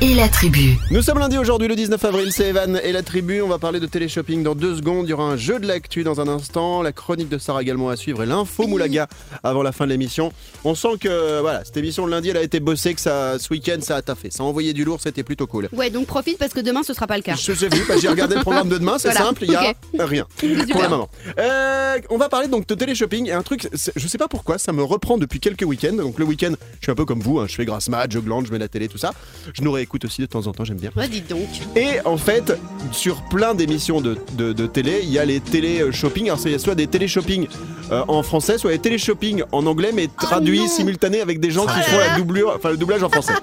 et 0.01 0.13
la 0.13 0.29
tribu. 0.29 0.77
Nous 0.91 1.01
sommes 1.01 1.17
lundi 1.17 1.35
aujourd'hui, 1.39 1.67
le 1.67 1.75
19 1.75 2.05
avril, 2.05 2.31
c'est 2.31 2.49
Evan 2.49 2.79
et 2.83 2.91
la 2.91 3.01
tribu. 3.01 3.41
On 3.41 3.47
va 3.47 3.57
parler 3.57 3.79
de 3.79 3.87
téléshopping 3.87 4.43
dans 4.43 4.53
deux 4.53 4.75
secondes. 4.75 5.07
Il 5.07 5.09
y 5.09 5.13
aura 5.13 5.23
un 5.23 5.35
jeu 5.35 5.59
de 5.59 5.65
l'actu 5.65 6.03
dans 6.03 6.21
un 6.21 6.27
instant, 6.27 6.83
la 6.83 6.91
chronique 6.91 7.27
de 7.27 7.39
Sarah 7.39 7.63
également 7.63 7.89
à 7.89 7.95
suivre 7.95 8.21
et 8.21 8.27
l'info 8.27 8.67
Moulaga 8.67 9.07
avant 9.41 9.63
la 9.63 9.71
fin 9.71 9.85
de 9.85 9.89
l'émission. 9.89 10.31
On 10.63 10.75
sent 10.75 10.99
que 11.01 11.41
voilà, 11.41 11.65
cette 11.65 11.75
émission 11.77 12.05
de 12.05 12.11
lundi, 12.11 12.29
elle 12.29 12.37
a 12.37 12.43
été 12.43 12.59
bossée, 12.59 12.93
que 12.93 13.01
ça, 13.01 13.39
ce 13.39 13.51
week-end, 13.51 13.77
ça 13.81 13.95
a 13.95 14.03
taffé. 14.03 14.29
Ça 14.29 14.43
a 14.43 14.45
envoyé 14.45 14.73
du 14.73 14.83
lourd, 14.83 14.99
c'était 15.01 15.23
plutôt 15.23 15.47
cool. 15.47 15.69
Ouais, 15.73 15.89
donc 15.89 16.05
profite 16.05 16.37
parce 16.37 16.53
que 16.53 16.59
demain 16.59 16.83
ce 16.83 16.93
sera 16.93 17.07
pas 17.07 17.17
le 17.17 17.23
cas. 17.23 17.33
Je 17.33 17.51
j'ai 17.53 17.69
vu, 17.69 17.83
bah, 17.87 17.95
j'ai 17.99 18.09
regardé 18.09 18.35
le 18.35 18.41
programme 18.41 18.69
de 18.69 18.77
demain, 18.77 18.99
c'est 18.99 19.09
Voilà, 19.09 19.25
simple, 19.25 19.45
il 19.45 19.51
y 19.53 19.55
a 19.55 19.73
rien 20.05 20.27
pour 20.71 20.83
le 20.83 20.89
moment. 20.89 21.09
Euh, 21.39 21.97
on 22.11 22.17
va 22.17 22.29
parler 22.29 22.47
donc 22.47 22.67
de 22.67 22.75
téléshopping 22.75 23.27
et 23.27 23.31
un 23.31 23.41
truc, 23.41 23.67
je 23.73 24.07
sais 24.07 24.17
pas 24.19 24.27
pourquoi, 24.27 24.59
ça 24.59 24.71
me 24.71 24.83
reprend 24.83 25.17
depuis 25.17 25.39
quelques 25.39 25.63
week-ends. 25.63 25.93
Donc 25.93 26.19
le 26.19 26.25
week-end, 26.25 26.53
je 26.79 26.85
suis 26.85 26.91
un 26.91 26.95
peu 26.95 27.05
comme 27.05 27.21
vous, 27.21 27.39
hein, 27.39 27.47
je 27.49 27.55
fais 27.55 27.65
grasse 27.65 27.89
mat, 27.89 28.11
je 28.11 28.19
glande, 28.19 28.45
je 28.45 28.51
mets 28.51 28.59
la 28.59 28.67
télé, 28.67 28.82
tout 28.87 28.97
ça. 28.97 29.13
Je 29.53 29.61
nous 29.61 29.71
réécoute 29.71 30.05
aussi 30.05 30.21
de 30.21 30.25
temps 30.25 30.47
en 30.47 30.51
temps, 30.53 30.63
j'aime 30.65 30.77
bien. 30.77 30.91
Ouais, 30.95 31.07
dites 31.07 31.29
donc. 31.29 31.47
Et 31.75 31.99
en 32.05 32.17
fait, 32.17 32.53
sur 32.91 33.21
plein 33.23 33.53
d'émissions 33.53 34.01
de, 34.01 34.17
de, 34.33 34.53
de 34.53 34.67
télé, 34.67 35.01
il 35.03 35.09
y 35.11 35.19
a 35.19 35.25
les 35.25 35.39
télé-shopping. 35.39 36.25
Alors, 36.25 36.39
c'est 36.39 36.57
soit 36.59 36.75
des 36.75 36.87
télé-shopping 36.87 37.47
euh, 37.91 38.03
en 38.07 38.23
français, 38.23 38.57
soit 38.57 38.71
des 38.71 38.79
télé-shopping 38.79 39.43
en 39.51 39.65
anglais, 39.65 39.91
mais 39.93 40.07
traduits, 40.07 40.59
non. 40.59 40.67
simultanés 40.67 41.21
avec 41.21 41.39
des 41.39 41.51
gens 41.51 41.65
qui 41.65 41.79
font 41.81 41.97
la 41.97 42.15
doublure, 42.17 42.53
enfin, 42.55 42.69
le 42.71 42.77
doublage 42.77 43.03
en 43.03 43.09
français. 43.09 43.33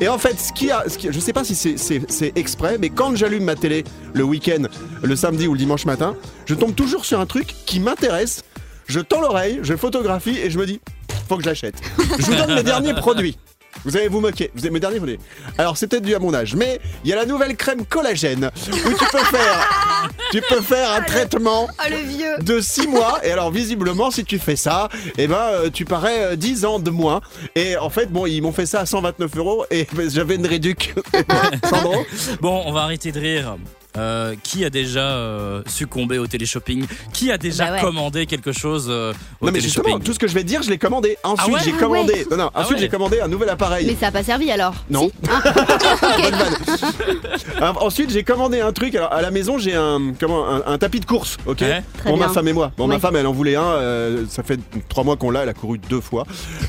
Et 0.00 0.08
en 0.08 0.18
fait, 0.18 0.38
ce 0.38 0.52
qui 0.52 0.70
a, 0.70 0.84
ce 0.88 0.98
qui, 0.98 1.08
je 1.10 1.20
sais 1.20 1.32
pas 1.32 1.44
si 1.44 1.54
c'est- 1.54 1.76
c'est 1.78 2.02
c'est 2.10 2.32
exprès, 2.36 2.76
mais 2.78 2.88
quand 2.90 3.14
j'allume 3.16 3.44
ma 3.44 3.54
télé 3.56 3.84
le 4.14 4.24
week-end, 4.24 4.62
le 5.02 5.16
samedi 5.16 5.46
ou 5.46 5.52
le 5.52 5.58
dimanche 5.58 5.84
matin, 5.84 6.16
je 6.46 6.54
tombe 6.54 6.74
toujours 6.74 7.04
sur 7.04 7.20
un 7.20 7.26
truc 7.26 7.54
qui 7.66 7.80
m'intéresse. 7.80 8.42
Je 8.86 9.00
tends 9.00 9.20
l'oreille, 9.20 9.60
je 9.62 9.76
photographie 9.76 10.36
et 10.42 10.50
je 10.50 10.58
me 10.58 10.66
dis, 10.66 10.80
faut 11.28 11.36
que 11.36 11.42
je 11.44 11.48
l'achète. 11.48 11.76
Je 12.18 12.24
vous 12.24 12.34
donne 12.34 12.54
mes 12.54 12.62
derniers 12.64 12.94
produits. 12.94 13.38
Vous 13.84 13.96
allez 13.96 14.08
vous 14.08 14.20
moquer. 14.20 14.50
Vous 14.54 14.60
avez 14.60 14.70
mes 14.70 14.80
derniers 14.80 14.98
produits. 14.98 15.18
Alors 15.58 15.76
c'est 15.76 15.86
peut-être 15.86 16.04
dû 16.04 16.14
à 16.14 16.18
mon 16.18 16.34
âge, 16.34 16.54
mais 16.54 16.80
il 17.04 17.10
y 17.10 17.12
a 17.12 17.16
la 17.16 17.26
nouvelle 17.26 17.56
crème 17.56 17.84
collagène 17.86 18.50
où 18.68 18.92
tu 18.92 19.04
peux 19.10 19.24
faire, 19.24 20.10
tu 20.32 20.40
peux 20.42 20.60
faire 20.60 20.92
un 20.92 21.00
traitement 21.02 21.68
Oh 21.70 21.88
le 21.90 21.96
vieux 21.96 22.38
de 22.40 22.60
6 22.60 22.88
mois. 22.88 23.20
Et 23.24 23.30
alors 23.32 23.50
visiblement, 23.50 24.10
si 24.10 24.24
tu 24.24 24.38
fais 24.38 24.56
ça, 24.56 24.88
eh 25.16 25.26
ben 25.26 25.36
euh, 25.36 25.70
tu 25.70 25.84
parais 25.84 26.32
euh, 26.32 26.36
10 26.36 26.64
ans 26.64 26.78
de 26.78 26.90
moins. 26.90 27.20
Et 27.54 27.76
en 27.76 27.90
fait, 27.90 28.06
bon, 28.06 28.26
ils 28.26 28.42
m'ont 28.42 28.52
fait 28.52 28.66
ça 28.66 28.80
à 28.80 28.86
129 28.86 29.36
euros 29.36 29.64
et 29.70 29.86
ben, 29.92 30.10
j'avais 30.14 30.36
une 30.36 30.46
réduc. 30.46 30.94
Sandro 31.68 32.04
Bon, 32.40 32.62
on 32.66 32.72
va 32.72 32.82
arrêter 32.82 33.12
de 33.12 33.20
rire. 33.20 33.56
Euh, 33.96 34.36
qui 34.44 34.64
a 34.64 34.70
déjà 34.70 35.00
euh, 35.00 35.62
succombé 35.66 36.18
au 36.18 36.28
téléshopping? 36.28 36.86
Qui 37.12 37.32
a 37.32 37.38
déjà 37.38 37.66
Bah 37.66 37.72
ouais. 37.72 37.80
commandé 37.80 38.26
quelque 38.26 38.52
chose 38.52 38.86
euh, 38.88 39.12
au 39.40 39.46
Non 39.46 39.52
mais 39.52 39.60
justement, 39.60 39.82
téléshopping? 39.84 40.06
tout 40.06 40.12
ce 40.12 40.18
que 40.20 40.28
je 40.28 40.34
vais 40.34 40.42
te 40.42 40.46
dire, 40.46 40.62
je 40.62 40.70
l'ai 40.70 40.78
commandé. 40.78 41.16
Ensuite, 41.24 41.48
Ah 41.48 41.52
ouais? 41.52 41.60
j'ai 41.64 41.72
Ah 41.76 41.80
commandé. 41.80 42.12
ouais. 42.12 42.26
Non, 42.30 42.36
non. 42.36 42.50
Ah 42.54 42.60
Ensuite, 42.60 42.76
ouais. 42.76 42.82
j'ai 42.84 42.88
commandé 42.88 43.20
un 43.20 43.26
nouvel 43.26 43.48
appareil. 43.48 43.86
Mais 43.86 43.96
ça 43.96 44.06
a 44.06 44.10
pas 44.12 44.22
servi 44.22 44.48
alors? 44.52 44.74
Non. 44.90 45.08
Si 45.08 45.12
Ah. 45.28 45.42
Alors, 47.56 47.84
ensuite, 47.84 48.10
j'ai 48.10 48.22
commandé 48.22 48.60
un 48.60 48.72
truc. 48.72 48.94
Alors, 48.94 49.12
à 49.12 49.22
la 49.22 49.30
maison, 49.30 49.58
j'ai 49.58 49.74
un, 49.74 50.12
comment, 50.18 50.48
un, 50.48 50.62
un 50.66 50.78
tapis 50.78 51.00
de 51.00 51.04
course, 51.04 51.36
ok? 51.46 51.64
Pour 52.04 52.16
ma 52.16 52.28
femme 52.28 52.48
et 52.48 52.52
moi. 52.52 52.72
Bon, 52.76 52.86
ma 52.86 52.98
femme, 52.98 53.16
elle 53.16 53.26
en 53.26 53.32
voulait 53.32 53.56
un. 53.56 53.62
euh, 53.64 54.24
ça 54.28 54.42
fait 54.42 54.58
trois 54.88 55.04
mois 55.04 55.16
qu'on 55.16 55.30
l'a. 55.30 55.42
Elle 55.42 55.48
a 55.48 55.54
couru 55.54 55.78
deux 55.78 56.00
fois 56.00 56.26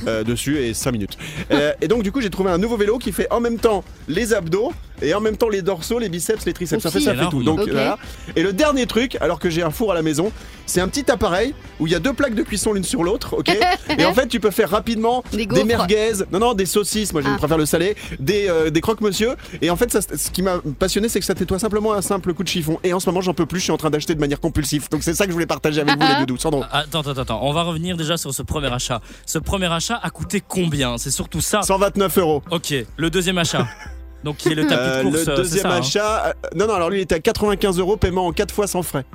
euh, 0.07 0.23
dessus 0.23 0.57
et 0.59 0.73
cinq 0.73 0.91
minutes. 0.93 1.17
Euh, 1.51 1.73
et 1.81 1.87
donc, 1.87 2.03
du 2.03 2.11
coup, 2.11 2.21
j'ai 2.21 2.29
trouvé 2.29 2.51
un 2.51 2.57
nouveau 2.57 2.77
vélo 2.77 2.97
qui 2.97 3.11
fait 3.11 3.27
en 3.31 3.39
même 3.39 3.59
temps 3.59 3.83
les 4.07 4.33
abdos 4.33 4.73
et 5.01 5.13
en 5.13 5.21
même 5.21 5.37
temps 5.37 5.49
les 5.49 5.61
dorsaux, 5.61 5.99
les 5.99 6.09
biceps, 6.09 6.45
les 6.45 6.53
triceps. 6.53 6.81
Ça 6.83 6.91
fait. 6.91 6.99
Ça 7.11 7.15
fait 7.15 7.19
Énorme. 7.21 7.31
tout. 7.31 7.43
Donc, 7.43 7.59
Ok. 7.61 7.69
voilà. 7.71 7.97
Et 8.35 8.43
le 8.43 8.53
dernier 8.53 8.85
truc, 8.87 9.17
alors 9.21 9.39
que 9.39 9.49
j'ai 9.49 9.63
un 9.63 9.71
four 9.71 9.91
à 9.91 9.95
la 9.95 10.01
maison, 10.01 10.31
c'est 10.65 10.79
un 10.81 10.87
petit 10.87 11.09
appareil 11.11 11.53
où 11.79 11.87
il 11.87 11.91
y 11.91 11.95
a 11.95 11.99
deux 11.99 12.13
plaques 12.13 12.35
de 12.35 12.43
cuisson 12.43 12.71
l'une 12.73 12.83
sur 12.83 13.03
l'autre, 13.03 13.35
ok 13.37 13.49
Et 13.97 14.05
en 14.05 14.13
fait, 14.13 14.27
tu 14.27 14.39
peux 14.39 14.51
faire 14.51 14.69
rapidement 14.69 15.23
Des 15.33 15.63
merguez, 15.65 16.13
non 16.31 16.39
non, 16.39 16.53
des 16.53 16.65
saucisses. 16.65 17.11
Moi, 17.13 17.21
je 17.21 17.27
Ah. 17.29 17.37
préfère 17.37 17.57
le 17.57 17.65
salé, 17.65 17.95
des, 18.19 18.47
euh, 18.47 18.69
des 18.69 18.79
croque-monsieur. 18.81 19.35
Et 19.61 19.69
en 19.69 19.75
fait, 19.75 19.91
ça, 19.91 19.99
ce 20.01 20.29
qui 20.31 20.41
m'a 20.41 20.59
passionné, 20.79 21.09
c'est 21.09 21.19
que 21.19 21.25
ça 21.25 21.33
nettoie 21.33 21.59
simplement 21.59 21.93
un 21.93 22.01
simple 22.01 22.33
coup 22.33 22.43
de 22.43 22.47
chiffon. 22.47 22.79
Et 22.83 22.93
en 22.93 22.99
ce 22.99 23.09
moment, 23.09 23.21
j'en 23.21 23.33
peux 23.33 23.45
plus. 23.45 23.59
Je 23.59 23.63
suis 23.65 23.71
en 23.71 23.77
train 23.77 23.89
d'acheter 23.89 24.15
de 24.15 24.19
manière 24.19 24.39
compulsive. 24.39 24.87
Donc 24.89 25.03
c'est 25.03 25.13
ça 25.13 25.25
que 25.25 25.31
je 25.31 25.33
voulais 25.33 25.45
partager 25.45 25.81
avec 25.81 25.99
vous 25.99 26.07
les 26.07 26.19
doudous. 26.25 26.37
Sandro. 26.37 26.63
Attends, 26.71 27.01
attends, 27.01 27.21
attends. 27.21 27.39
On 27.43 27.51
va 27.53 27.63
revenir 27.63 27.97
déjà 27.97 28.15
sur 28.17 28.33
ce 28.33 28.41
premier 28.43 28.71
achat. 28.71 29.01
Ce 29.25 29.39
premier 29.39 29.71
achat 29.71 29.99
a 30.01 30.09
coûté 30.09 30.41
combien? 30.45 30.97
C'est 30.97 31.11
surtout 31.11 31.41
ça. 31.41 31.61
129 31.63 32.17
euros. 32.19 32.43
Ok. 32.51 32.73
Le 32.97 33.09
deuxième 33.09 33.37
achat. 33.37 33.67
Donc 34.23 34.37
qui 34.37 34.49
est 34.49 34.55
le 34.55 34.67
tapis 34.67 34.75
Euh, 34.81 35.03
de 35.03 35.09
course. 35.09 35.25
le 35.25 35.31
euh, 35.31 35.35
deuxième 35.37 35.61
ça, 35.63 35.71
hein 35.73 35.79
achat, 35.79 36.25
euh, 36.27 36.33
non 36.55 36.67
non, 36.67 36.75
alors 36.75 36.89
lui 36.89 36.99
il 36.99 37.01
était 37.01 37.15
à 37.15 37.19
95 37.19 37.79
euros, 37.79 37.97
paiement 37.97 38.27
en 38.27 38.31
4 38.31 38.53
fois 38.53 38.67
sans 38.67 38.83
frais. 38.83 39.05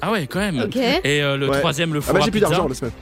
Ah 0.00 0.12
ouais, 0.12 0.26
quand 0.26 0.38
même. 0.40 0.68
Et 1.04 1.22
euh, 1.22 1.36
le 1.36 1.48
Ouais. 1.48 1.58
troisième, 1.58 1.92
le 1.94 2.00
Ah 2.00 2.02
four 2.02 2.14
bah 2.14 2.20
à 2.20 2.24
j'ai 2.24 2.30
plus 2.30 2.40
d'argent 2.40 2.68
la 2.68 2.74
semaine. 2.74 2.92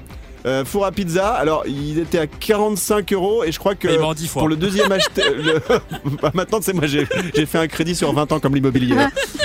Euh, 0.47 0.65
four 0.65 0.87
à 0.87 0.93
pizza, 0.93 1.31
alors 1.35 1.65
il 1.67 1.99
était 1.99 2.19
à 2.21 2.27
45 2.29 3.13
euros 3.13 3.43
et 3.45 3.51
je 3.51 3.59
crois 3.59 3.75
que 3.75 3.89
Paiement 3.89 4.09
en 4.09 4.15
10 4.15 4.29
fois. 4.29 4.41
pour 4.43 4.49
le 4.49 4.57
deuxième 4.57 4.91
acheté, 4.93 5.23
le- 5.35 5.61
Bah, 6.23 6.31
maintenant 6.33 6.59
c'est 6.63 6.73
moi 6.73 6.87
j'ai 6.87 7.07
j'ai 7.35 7.45
fait 7.45 7.59
un 7.59 7.67
crédit 7.67 7.95
sur 7.97 8.13
20 8.13 8.31
ans 8.33 8.39
comme 8.41 8.55
l'immobilier. 8.55 8.95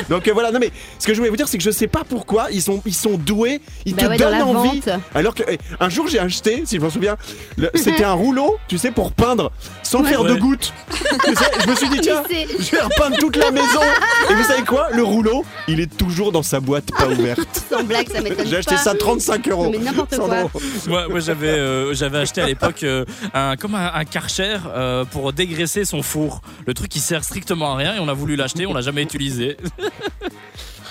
Donc 0.09 0.27
euh, 0.27 0.33
voilà, 0.33 0.51
non 0.51 0.59
mais 0.59 0.71
ce 0.99 1.07
que 1.07 1.13
je 1.13 1.17
voulais 1.17 1.29
vous 1.31 1.35
dire 1.35 1.47
c'est 1.47 1.57
que 1.57 1.63
je 1.63 1.71
sais 1.71 1.87
pas 1.87 2.03
pourquoi 2.07 2.47
ils 2.51 2.61
sont 2.61 2.81
ils 2.85 2.93
sont 2.93 3.17
doués, 3.17 3.59
ils 3.85 3.95
Bah 3.95 4.03
te 4.03 4.07
ouais, 4.09 4.17
dans 4.17 4.25
donnent 4.29 4.37
la 4.37 4.45
envie. 4.45 4.79
vente. 4.81 4.89
Alors 5.15 5.33
que 5.33 5.43
eh, 5.49 5.57
un 5.79 5.89
jour 5.89 6.07
j'ai 6.07 6.19
acheté, 6.19 6.63
si 6.65 6.75
je 6.77 6.81
m'en 6.81 6.89
souviens, 6.91 7.17
le- 7.57 7.71
c'était 7.73 8.03
un 8.03 8.13
rouleau, 8.13 8.57
tu 8.67 8.77
sais 8.77 8.91
pour 8.91 9.11
peindre 9.13 9.51
sans 9.81 10.01
Ouais. 10.03 10.09
faire 10.09 10.23
de 10.23 10.35
gouttes. 10.35 10.73
Tu 11.25 11.35
sais, 11.35 11.45
je 11.65 11.69
me 11.69 11.75
suis 11.75 11.89
dit 11.89 11.99
tiens, 12.01 12.23
je 12.29 12.71
vais 12.71 12.81
repeindre 12.81 13.17
toute 13.17 13.35
la 13.35 13.51
maison. 13.51 13.81
Et 14.29 14.33
vous 14.33 14.43
savez 14.43 14.63
quoi? 14.63 14.89
Le 14.91 15.03
rouleau, 15.03 15.43
il 15.67 15.79
est 15.79 15.97
toujours 15.97 16.31
dans 16.31 16.43
sa 16.43 16.59
boîte 16.59 16.89
pas 16.97 17.07
ouverte. 17.07 17.63
Sans 17.69 17.83
blague, 17.83 18.09
ça 18.11 18.21
m'étonne. 18.21 18.45
J'ai 18.47 18.57
acheté 18.57 18.77
ça 18.77 18.93
35 18.95 19.47
euros. 19.49 19.69
Mais 19.71 19.77
n'importe 19.77 20.15
quoi. 20.17 20.27
Sandro. 20.27 20.51
Moi, 20.87 21.07
moi, 21.07 21.19
j'avais 21.19 21.47
euh, 21.47 21.93
j'avais 21.93 22.17
acheté 22.19 22.41
à 22.41 22.45
l'époque 22.47 22.83
euh, 22.83 23.05
un 23.33 23.55
comme 23.55 23.75
un, 23.75 23.91
un 23.93 24.05
Karcher 24.05 24.57
euh, 24.67 25.05
pour 25.05 25.31
dégraisser 25.33 25.85
son 25.85 26.01
four. 26.01 26.41
Le 26.65 26.73
truc 26.73 26.89
qui 26.89 26.99
sert 26.99 27.23
strictement 27.23 27.73
à 27.73 27.77
rien 27.77 27.95
et 27.95 27.99
on 27.99 28.07
a 28.07 28.13
voulu 28.13 28.35
l'acheter, 28.35 28.65
on 28.65 28.73
l'a 28.73 28.81
jamais 28.81 29.03
utilisé. 29.03 29.57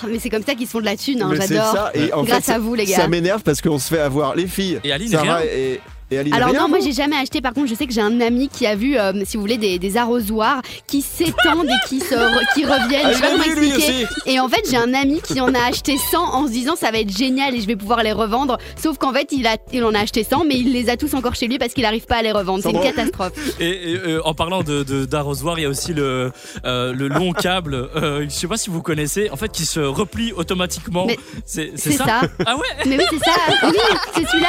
Ah, 0.05 0.07
Mais 0.11 0.19
c'est 0.19 0.29
comme 0.29 0.43
ça 0.43 0.53
qu'ils 0.53 0.67
se 0.67 0.71
font 0.71 0.81
de 0.81 0.85
la 0.85 0.97
thune, 0.97 1.21
hein, 1.21 1.29
Mais 1.31 1.39
c'est 1.39 1.53
j'adore. 1.55 1.73
ça. 1.73 1.91
Et 1.93 2.11
en 2.11 2.25
Grâce 2.25 2.47
fait, 2.47 2.51
à 2.51 2.59
vous, 2.59 2.75
les 2.75 2.85
Ça 2.85 3.03
gars. 3.03 3.07
m'énerve 3.07 3.41
parce 3.41 3.61
qu'on 3.61 3.79
se 3.79 3.87
fait 3.87 4.01
avoir 4.01 4.35
les 4.35 4.47
filles. 4.47 4.81
Et 4.83 4.91
Aline, 4.91 5.07
Sarah 5.07 5.37
rien 5.37 5.47
et, 5.49 5.79
et 6.13 6.19
Aline. 6.19 6.33
Alors 6.33 6.49
rien, 6.49 6.61
non, 6.61 6.67
moi 6.69 6.79
j'ai 6.79 6.91
jamais 6.93 7.15
acheté. 7.17 7.41
Par 7.41 7.53
contre, 7.53 7.67
je 7.67 7.75
sais 7.75 7.85
que 7.87 7.93
j'ai 7.93 8.01
un 8.01 8.21
ami 8.21 8.49
qui 8.49 8.65
a 8.65 8.75
vu, 8.75 8.97
euh, 8.97 9.11
si 9.25 9.37
vous 9.37 9.41
voulez, 9.41 9.57
des, 9.57 9.79
des 9.79 9.97
arrosoirs 9.97 10.61
qui 10.87 11.01
s'étendent 11.01 11.67
et 11.67 11.87
qui, 11.89 11.99
se 11.99 12.15
re- 12.15 12.53
qui 12.53 12.65
reviennent. 12.65 13.05
Ah, 13.05 13.11
je 13.11 13.15
sais 13.17 13.21
pas 13.21 13.31
comment 13.31 13.59
lui 13.59 13.69
expliquer. 13.69 14.07
Et 14.25 14.39
en 14.39 14.47
fait, 14.49 14.61
j'ai 14.69 14.77
un 14.77 14.93
ami 14.93 15.21
qui 15.21 15.39
en 15.41 15.53
a 15.53 15.61
acheté 15.69 15.97
100 15.97 16.17
en 16.23 16.47
se 16.47 16.51
disant 16.51 16.75
ça 16.75 16.91
va 16.91 16.99
être 16.99 17.15
génial 17.15 17.55
et 17.55 17.61
je 17.61 17.67
vais 17.67 17.75
pouvoir 17.75 18.03
les 18.03 18.11
revendre. 18.11 18.57
Sauf 18.81 18.97
qu'en 18.97 19.11
fait, 19.13 19.27
il, 19.31 19.45
a, 19.47 19.57
il 19.71 19.83
en 19.83 19.93
a 19.93 19.99
acheté 19.99 20.23
100, 20.23 20.45
mais 20.45 20.55
il 20.57 20.71
les 20.73 20.89
a 20.89 20.97
tous 20.97 21.13
encore 21.13 21.35
chez 21.35 21.47
lui 21.47 21.57
parce 21.57 21.73
qu'il 21.73 21.83
n'arrive 21.83 22.05
pas 22.05 22.17
à 22.17 22.21
les 22.21 22.31
revendre. 22.31 22.63
C'est 22.63 22.71
une 22.71 22.81
catastrophe. 22.81 23.33
Et, 23.59 23.91
et, 23.93 23.95
euh, 23.97 24.21
en 24.25 24.33
parlant 24.33 24.63
de 24.63 24.83
de- 24.83 25.05
d'arrosoir, 25.05 25.57
il 25.59 25.63
y 25.63 25.65
a 25.65 25.69
aussi 25.69 25.93
le 25.93 26.31
euh, 26.65 26.93
le 26.93 27.07
long 27.07 27.31
câble. 27.33 27.75
Euh, 27.95 28.23
je 28.25 28.29
sais 28.29 28.47
pas 28.47 28.57
si 28.57 28.69
vous 28.69 28.81
connaissez. 28.81 29.29
En 29.31 29.35
fait, 29.35 29.51
qui 29.51 29.65
se 29.65 29.79
replie 29.79 30.31
automatiquement. 30.33 31.05
Mais 31.05 31.17
C'est 31.45 31.71
c'est 31.75 31.91
ça. 31.93 32.21
Ah 32.45 32.55
ouais. 32.55 32.63
Mais 32.85 32.97
oui, 32.97 33.03
c'est 33.09 33.19
ça. 33.19 33.35
Oui, 33.67 33.77
c'est 34.15 34.25
celui-là. 34.27 34.47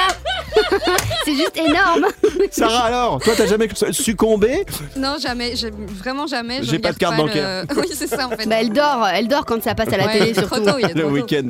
c'est 1.24 1.35
juste 1.35 1.50
énorme. 1.56 2.06
Sarah 2.50 2.84
alors, 2.84 3.20
toi 3.20 3.34
t'as 3.36 3.46
jamais 3.46 3.68
succombé 3.92 4.64
Non, 4.96 5.16
jamais, 5.20 5.56
j'ai- 5.56 5.70
vraiment 5.70 6.26
jamais. 6.26 6.62
je 6.62 6.70
J'ai 6.70 6.78
pas 6.78 6.90
de 6.90 6.94
regarde 6.94 7.16
carte 7.16 7.26
bancaire. 7.28 7.64
le- 7.68 7.80
Oui, 7.80 7.88
c'est 7.92 8.06
ça 8.06 8.26
en 8.26 8.30
fait. 8.30 8.46
Bah, 8.48 8.56
elle 8.60 8.70
dort, 8.72 9.06
elle 9.12 9.28
dort 9.28 9.44
quand 9.44 9.62
ça 9.62 9.74
passe 9.74 9.92
à 9.92 9.96
la 9.96 10.06
Ouais, 10.06 10.18
télé 10.18 10.32
trop 10.32 10.46
surtout. 10.56 10.70
tôt, 10.70 10.76
il 10.78 10.84
est 10.90 10.94
le 10.94 11.00
trop 11.00 11.08
tôt. 11.10 11.14
week-end. 11.14 11.48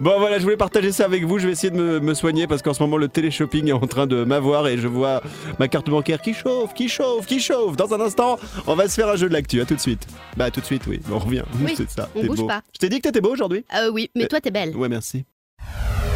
Bon 0.00 0.18
voilà, 0.18 0.38
je 0.38 0.42
voulais 0.42 0.56
partager 0.56 0.90
ça 0.90 1.04
avec 1.04 1.24
vous. 1.24 1.38
Je 1.38 1.46
vais 1.46 1.52
essayer 1.52 1.70
de 1.70 1.76
me, 1.76 2.00
me 2.00 2.14
soigner 2.14 2.46
parce 2.48 2.62
qu'en 2.62 2.74
ce 2.74 2.82
moment 2.82 2.96
le 2.96 3.06
télé-shopping 3.08 3.68
est 3.68 3.72
en 3.72 3.86
train 3.86 4.06
de 4.08 4.24
m'avoir 4.24 4.66
et 4.66 4.76
je 4.76 4.88
vois 4.88 5.22
ma 5.60 5.68
carte 5.68 5.88
bancaire 5.88 6.20
qui 6.20 6.34
chauffe, 6.34 6.74
qui 6.74 6.88
chauffe, 6.88 7.26
qui 7.26 7.38
chauffe. 7.40 7.76
Dans 7.76 7.92
un 7.94 8.00
instant, 8.00 8.38
on 8.66 8.74
va 8.74 8.88
se 8.88 8.94
faire 8.94 9.08
un 9.08 9.16
jeu 9.16 9.28
de 9.28 9.32
l'actu. 9.34 9.60
À 9.60 9.64
tout 9.64 9.74
de 9.76 9.80
suite. 9.80 10.06
Bah 10.36 10.50
tout 10.50 10.60
de 10.60 10.66
suite, 10.66 10.82
oui. 10.88 11.00
On 11.12 11.18
revient. 11.18 11.42
Oui, 11.64 11.74
C'est 11.76 11.88
ça. 11.90 12.08
on 12.16 12.20
T'es 12.22 12.26
bouge 12.26 12.38
beau. 12.38 12.46
pas. 12.48 12.62
Je 12.72 12.78
t'ai 12.78 12.88
dit 12.88 12.96
que 12.96 13.02
t'étais 13.02 13.20
beau 13.20 13.30
aujourd'hui. 13.32 13.64
Euh, 13.76 13.90
oui, 13.92 14.10
mais 14.16 14.26
toi 14.26 14.40
t'es 14.40 14.50
belle. 14.50 14.74
Ouais, 14.76 14.88
merci. 14.88 15.24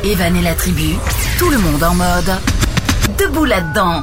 Evan 0.04 0.34
et 0.36 0.42
la 0.42 0.54
tribu, 0.54 0.94
tout 1.38 1.48
le 1.50 1.58
monde 1.58 1.82
en 1.82 1.94
mode 1.94 2.32
debout 3.18 3.44
là-dedans. 3.44 4.02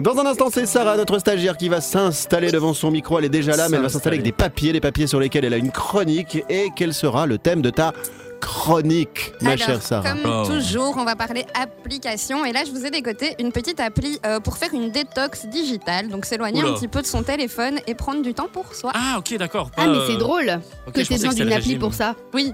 Dans 0.00 0.16
un 0.18 0.26
instant, 0.26 0.46
c'est 0.52 0.66
Sarah, 0.66 0.96
notre 0.96 1.18
stagiaire, 1.18 1.56
qui 1.56 1.68
va 1.68 1.80
s'installer 1.80 2.52
devant 2.52 2.72
son 2.72 2.90
micro. 2.92 3.18
Elle 3.18 3.24
est 3.24 3.28
déjà 3.30 3.56
là, 3.56 3.68
mais 3.68 3.76
elle 3.76 3.82
va 3.82 3.88
s'installer 3.88 4.16
avec 4.18 4.24
des 4.24 4.32
papiers, 4.32 4.72
des 4.72 4.80
papiers 4.80 5.08
sur 5.08 5.18
lesquels 5.18 5.44
elle 5.44 5.54
a 5.54 5.56
une 5.56 5.72
chronique. 5.72 6.44
Et 6.48 6.68
quel 6.76 6.94
sera 6.94 7.26
le 7.26 7.38
thème 7.38 7.62
de 7.62 7.70
ta 7.70 7.92
chronique, 8.40 9.32
ma 9.42 9.50
Alors, 9.50 9.66
chère 9.66 9.82
Sarah 9.82 10.08
Comme 10.10 10.20
Oh. 10.24 10.44
toujours, 10.46 10.94
on 10.96 11.04
va 11.04 11.16
parler 11.16 11.44
application. 11.60 12.44
Et 12.44 12.52
là, 12.52 12.60
je 12.64 12.70
vous 12.70 12.86
ai 12.86 12.90
dégoté 12.90 13.34
une 13.40 13.50
petite 13.50 13.80
appli 13.80 14.20
euh, 14.24 14.38
pour 14.38 14.56
faire 14.56 14.72
une 14.72 14.92
détox 14.92 15.46
digitale. 15.46 16.08
Donc, 16.08 16.24
s'éloigner 16.24 16.62
un 16.62 16.74
petit 16.74 16.86
peu 16.86 17.02
de 17.02 17.06
son 17.06 17.24
téléphone 17.24 17.80
et 17.88 17.94
prendre 17.96 18.22
du 18.22 18.34
temps 18.34 18.46
pour 18.52 18.74
soi. 18.76 18.92
Ah, 18.94 19.16
ok, 19.18 19.36
d'accord. 19.36 19.70
Ah, 19.76 19.88
mais 19.88 19.96
euh, 19.96 20.06
c'est 20.06 20.16
drôle 20.16 20.60
ok, 20.86 20.92
que 20.94 21.00
t'aies 21.00 21.04
pensais 21.06 21.14
besoin 21.14 21.34
d'une 21.34 21.52
appli 21.52 21.64
régime. 21.64 21.78
pour 21.80 21.94
ça. 21.94 22.14
Oui, 22.32 22.52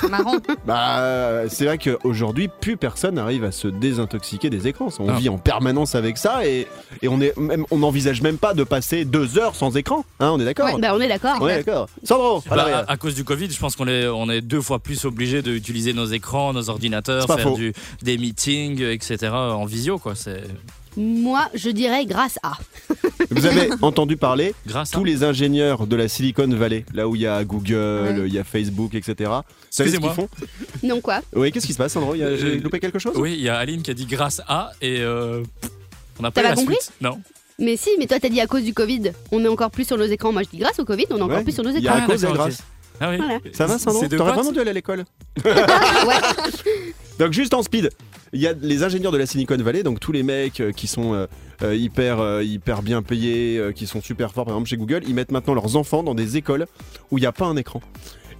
c'est 0.00 0.08
marrant. 0.08 0.34
Bah, 0.66 1.42
c'est 1.48 1.66
vrai 1.66 1.78
qu'aujourd'hui, 1.78 2.48
plus 2.60 2.76
personne 2.76 3.16
n'arrive 3.16 3.44
à 3.44 3.52
se 3.52 3.68
désintoxiquer 3.68 4.48
des 4.50 4.66
écrans. 4.66 4.88
On 4.98 5.08
Ah. 5.08 5.16
vit 5.18 5.28
en 5.28 5.38
permanence 5.38 5.94
avec 5.94 6.16
ça 6.18 6.46
et, 6.46 6.66
et 7.02 7.08
on 7.08 7.20
est 7.20 7.36
même, 7.36 7.66
on 7.70 7.78
n'envisage 7.78 8.22
même 8.22 8.38
pas 8.38 8.54
de 8.54 8.64
passer 8.64 9.04
deux 9.04 9.38
heures 9.38 9.54
sans 9.54 9.76
écran. 9.76 10.04
Hein, 10.20 10.30
on 10.32 10.40
est 10.40 10.44
d'accord 10.44 10.72
Ouais, 10.74 10.80
bah 10.80 10.92
on 10.94 11.00
est 11.00 11.08
d'accord. 11.08 11.36
On 11.40 11.48
est 11.48 11.62
d'accord. 11.62 11.88
Sandro, 12.02 12.38
à 12.46 12.50
Bah, 12.50 12.56
l'arrière. 12.56 12.84
à, 12.88 12.92
à 12.92 12.96
cause 12.96 13.14
du 13.14 13.24
Covid, 13.24 13.50
je 13.50 13.58
pense 13.58 13.76
qu'on 13.76 13.88
est, 13.88 14.06
on 14.08 14.30
est 14.30 14.40
deux 14.40 14.60
fois 14.62 14.78
plus 14.78 15.04
obligé 15.04 15.42
d'utiliser 15.42 15.92
nos 15.92 16.06
écrans, 16.06 16.52
nos 16.52 16.70
ordinateurs, 16.70 17.26
faire 17.26 17.52
du, 17.52 17.72
des 18.02 18.16
meetings, 18.18 18.80
etc. 18.82 19.32
en 19.32 19.64
visio, 19.66 19.98
quoi. 19.98 20.14
C'est 20.14 20.42
Moi, 20.96 21.48
je 21.54 21.70
dirais 21.70 22.06
grâce 22.06 22.38
à. 22.42 22.52
Vous 23.30 23.46
avez 23.46 23.68
entendu 23.82 24.16
parler 24.16 24.54
grâce 24.66 24.92
à. 24.94 24.96
tous 24.98 25.04
les 25.04 25.24
ingénieurs 25.24 25.86
de 25.86 25.96
la 25.96 26.08
Silicon 26.08 26.46
Valley, 26.48 26.84
là 26.94 27.08
où 27.08 27.16
il 27.16 27.22
y 27.22 27.26
a 27.26 27.42
Google, 27.44 27.74
Ouais. 28.20 28.24
il 28.28 28.32
y 28.34 28.38
a 28.38 28.44
Facebook, 28.44 28.94
etc. 28.94 29.30
Excusez-moi. 29.68 30.12
font? 30.14 30.28
Non, 30.82 31.00
quoi? 31.00 31.20
Oui, 31.34 31.50
qu'est-ce 31.50 31.66
qui 31.66 31.72
se 31.72 31.78
passe, 31.78 31.92
Sandro 31.94 32.14
Il 32.14 32.18
y 32.20 32.22
a- 32.24 32.36
J'ai 32.36 32.46
Euh, 32.58 32.60
loupé 32.60 32.78
quelque 32.80 32.98
chose? 32.98 33.16
Oui, 33.16 33.34
il 33.36 33.42
y 33.42 33.48
a 33.48 33.56
Aline 33.56 33.82
qui 33.82 33.90
a 33.90 33.94
dit 33.94 34.06
grâce 34.06 34.40
à 34.46 34.70
et 34.80 35.00
euh, 35.00 35.42
on 36.18 36.22
n'a 36.22 36.30
pas 36.30 36.42
eu 36.42 36.44
la 36.44 36.54
compris? 36.54 36.76
suite. 36.80 36.92
Non. 37.00 37.20
Mais 37.58 37.76
si, 37.76 37.90
mais 37.98 38.06
toi 38.06 38.18
t'as 38.20 38.28
dit 38.28 38.40
à 38.40 38.46
cause 38.46 38.64
du 38.64 38.74
Covid. 38.74 39.12
On 39.32 39.44
est 39.44 39.48
encore 39.48 39.70
plus 39.70 39.84
sur 39.86 39.96
nos 39.96 40.04
écrans. 40.06 40.32
Moi 40.32 40.42
je 40.42 40.48
dis 40.50 40.58
grâce 40.58 40.78
au 40.80 40.84
Covid, 40.84 41.06
on 41.10 41.18
est 41.18 41.22
encore 41.22 41.36
Ouais, 41.38 41.44
plus 41.44 41.52
sur 41.52 41.62
nos 41.64 41.70
Il 41.70 41.82
y 41.82 41.88
a 41.88 41.92
écrans. 41.94 42.04
à 42.04 42.06
cause 42.06 42.24
et 42.24 42.26
d'accord, 42.26 42.46
grâce. 42.46 42.62
Ah 43.00 43.10
oui. 43.10 43.16
Voilà. 43.16 43.38
Ça 43.52 43.66
va, 43.66 43.78
Sandro 43.78 44.00
C'est 44.00 44.08
deux 44.08 44.16
T'aurais 44.16 44.32
vraiment 44.32 44.52
dû 44.52 44.60
aller 44.60 44.70
à 44.70 44.74
l'école 44.74 45.04
ouais. 45.44 45.52
Donc 47.18 47.32
juste 47.32 47.54
en 47.54 47.62
speed, 47.62 47.90
il 48.32 48.40
y 48.40 48.46
a 48.48 48.52
les 48.60 48.82
ingénieurs 48.82 49.12
de 49.12 49.18
la 49.18 49.26
Silicon 49.26 49.56
Valley, 49.56 49.82
donc 49.84 50.00
tous 50.00 50.10
les 50.10 50.24
mecs 50.24 50.60
euh, 50.60 50.72
qui 50.72 50.88
sont 50.88 51.14
euh, 51.14 51.26
euh, 51.62 51.76
hyper, 51.76 52.18
euh, 52.18 52.42
hyper 52.42 52.82
bien 52.82 53.02
payés, 53.02 53.56
euh, 53.56 53.70
qui 53.70 53.86
sont 53.86 54.00
super 54.00 54.32
forts, 54.32 54.44
par 54.46 54.54
exemple 54.54 54.68
chez 54.68 54.76
Google, 54.76 55.02
ils 55.06 55.14
mettent 55.14 55.30
maintenant 55.30 55.54
leurs 55.54 55.76
enfants 55.76 56.02
dans 56.02 56.14
des 56.16 56.36
écoles 56.36 56.66
où 57.12 57.18
il 57.18 57.20
n'y 57.20 57.26
a 57.28 57.32
pas 57.32 57.46
un 57.46 57.56
écran. 57.56 57.80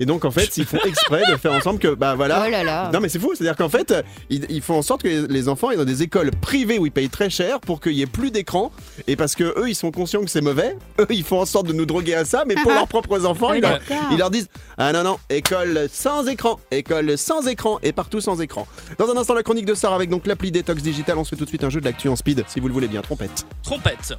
Et 0.01 0.07
donc 0.07 0.25
en 0.25 0.31
fait, 0.31 0.57
ils 0.57 0.65
font 0.65 0.79
exprès 0.85 1.23
de 1.31 1.37
faire 1.37 1.53
ensemble 1.53 1.79
que, 1.79 1.95
bah 1.95 2.15
voilà. 2.15 2.45
Oh 2.47 2.51
là 2.51 2.63
là. 2.65 2.91
Non 2.93 3.01
mais 3.01 3.09
c'est 3.09 3.19
fou, 3.19 3.33
c'est-à-dire 3.35 3.57
qu'en 3.57 3.69
fait, 3.69 3.95
ils, 4.31 4.45
ils 4.51 4.63
font 4.63 4.75
en 4.79 4.83
sorte 4.83 5.03
que 5.03 5.09
les- 5.09 5.27
les 5.29 5.49
enfants 5.49 5.71
aient 5.71 5.77
dans 5.77 5.85
des 5.85 6.03
écoles 6.03 6.31
privées 6.41 6.79
où 6.79 6.87
ils 6.87 6.93
payent 6.93 7.09
très 7.09 7.31
cher 7.31 7.61
pour 7.61 7.81
qu'il 7.81 7.93
y 7.93 8.03
ait 8.03 8.07
plus 8.07 8.31
d'écran. 8.31 8.73
Et 9.07 9.17
parce 9.17 9.35
que 9.35 9.45
eux, 9.59 9.69
ils 9.69 9.75
sont 9.75 9.91
conscients 9.91 10.23
que 10.23 10.31
c'est 10.31 10.41
mauvais, 10.41 10.77
eux, 11.01 11.07
ils 11.11 11.25
font 11.25 11.41
en 11.41 11.47
sorte 11.47 11.67
de 11.67 11.73
nous 11.73 11.87
droguer 11.87 12.15
à 12.15 12.25
ça, 12.25 12.45
mais 12.47 12.55
pour 12.55 12.73
leurs 12.73 12.89
propres 12.89 13.25
enfants, 13.27 13.49
Ah 13.51 13.57
ils, 13.57 13.63
leur, 13.63 13.73
d'accord. 13.73 13.97
ils 14.11 14.19
leur 14.19 14.31
disent 14.31 14.49
Ah 14.79 14.93
non, 14.93 15.03
non, 15.05 15.19
école 15.31 15.89
sans 15.93 16.27
écran, 16.27 16.59
école 16.71 17.17
sans 17.19 17.47
écran 17.47 17.79
et 17.83 17.93
partout 17.93 18.21
sans 18.21 18.41
écran. 18.41 18.67
Dans 18.99 19.11
un 19.11 19.17
instant, 19.17 19.35
la 19.35 19.43
chronique 19.43 19.67
de 19.67 19.75
Sarah 19.75 19.97
avec 19.97 20.11
donc 20.11 20.27
l'appli 20.27 20.51
Détox 20.51 20.83
Digital. 20.83 21.19
On 21.19 21.25
se 21.25 21.31
fait 21.31 21.37
tout 21.37 21.45
de 21.45 21.49
suite 21.51 21.65
un 21.65 21.71
jeu 21.71 21.81
de 21.81 21.85
l'actu 21.87 22.09
en 22.09 22.17
speed, 22.17 22.45
si 22.49 22.61
vous 22.61 22.69
le 22.69 22.75
voulez 22.75 22.89
bien. 22.89 23.01
Trompette. 23.03 23.45
Trompette. 23.63 24.15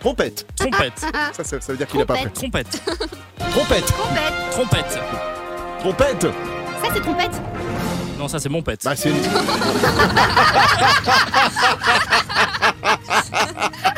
Trompette. 0.00 0.46
Trompette. 0.56 0.98
Ça, 1.32 1.44
ça, 1.44 1.60
ça 1.60 1.72
veut 1.72 1.78
dire 1.78 1.86
qu'il 1.86 2.00
a 2.00 2.06
pas 2.06 2.16
fait. 2.16 2.30
Trompette. 2.30 2.82
Trompette. 3.50 3.86
Trompette. 3.86 4.50
Trompette. 4.50 4.98
Trompette. 5.80 6.22
Ça 6.82 6.88
c'est 6.94 7.00
trompette 7.00 7.32
Non, 8.18 8.28
ça 8.28 8.38
c'est 8.38 8.48
mon 8.48 8.62
pet. 8.62 8.80
Bah, 8.84 8.96
c'est 8.96 9.10
une- 9.10 9.16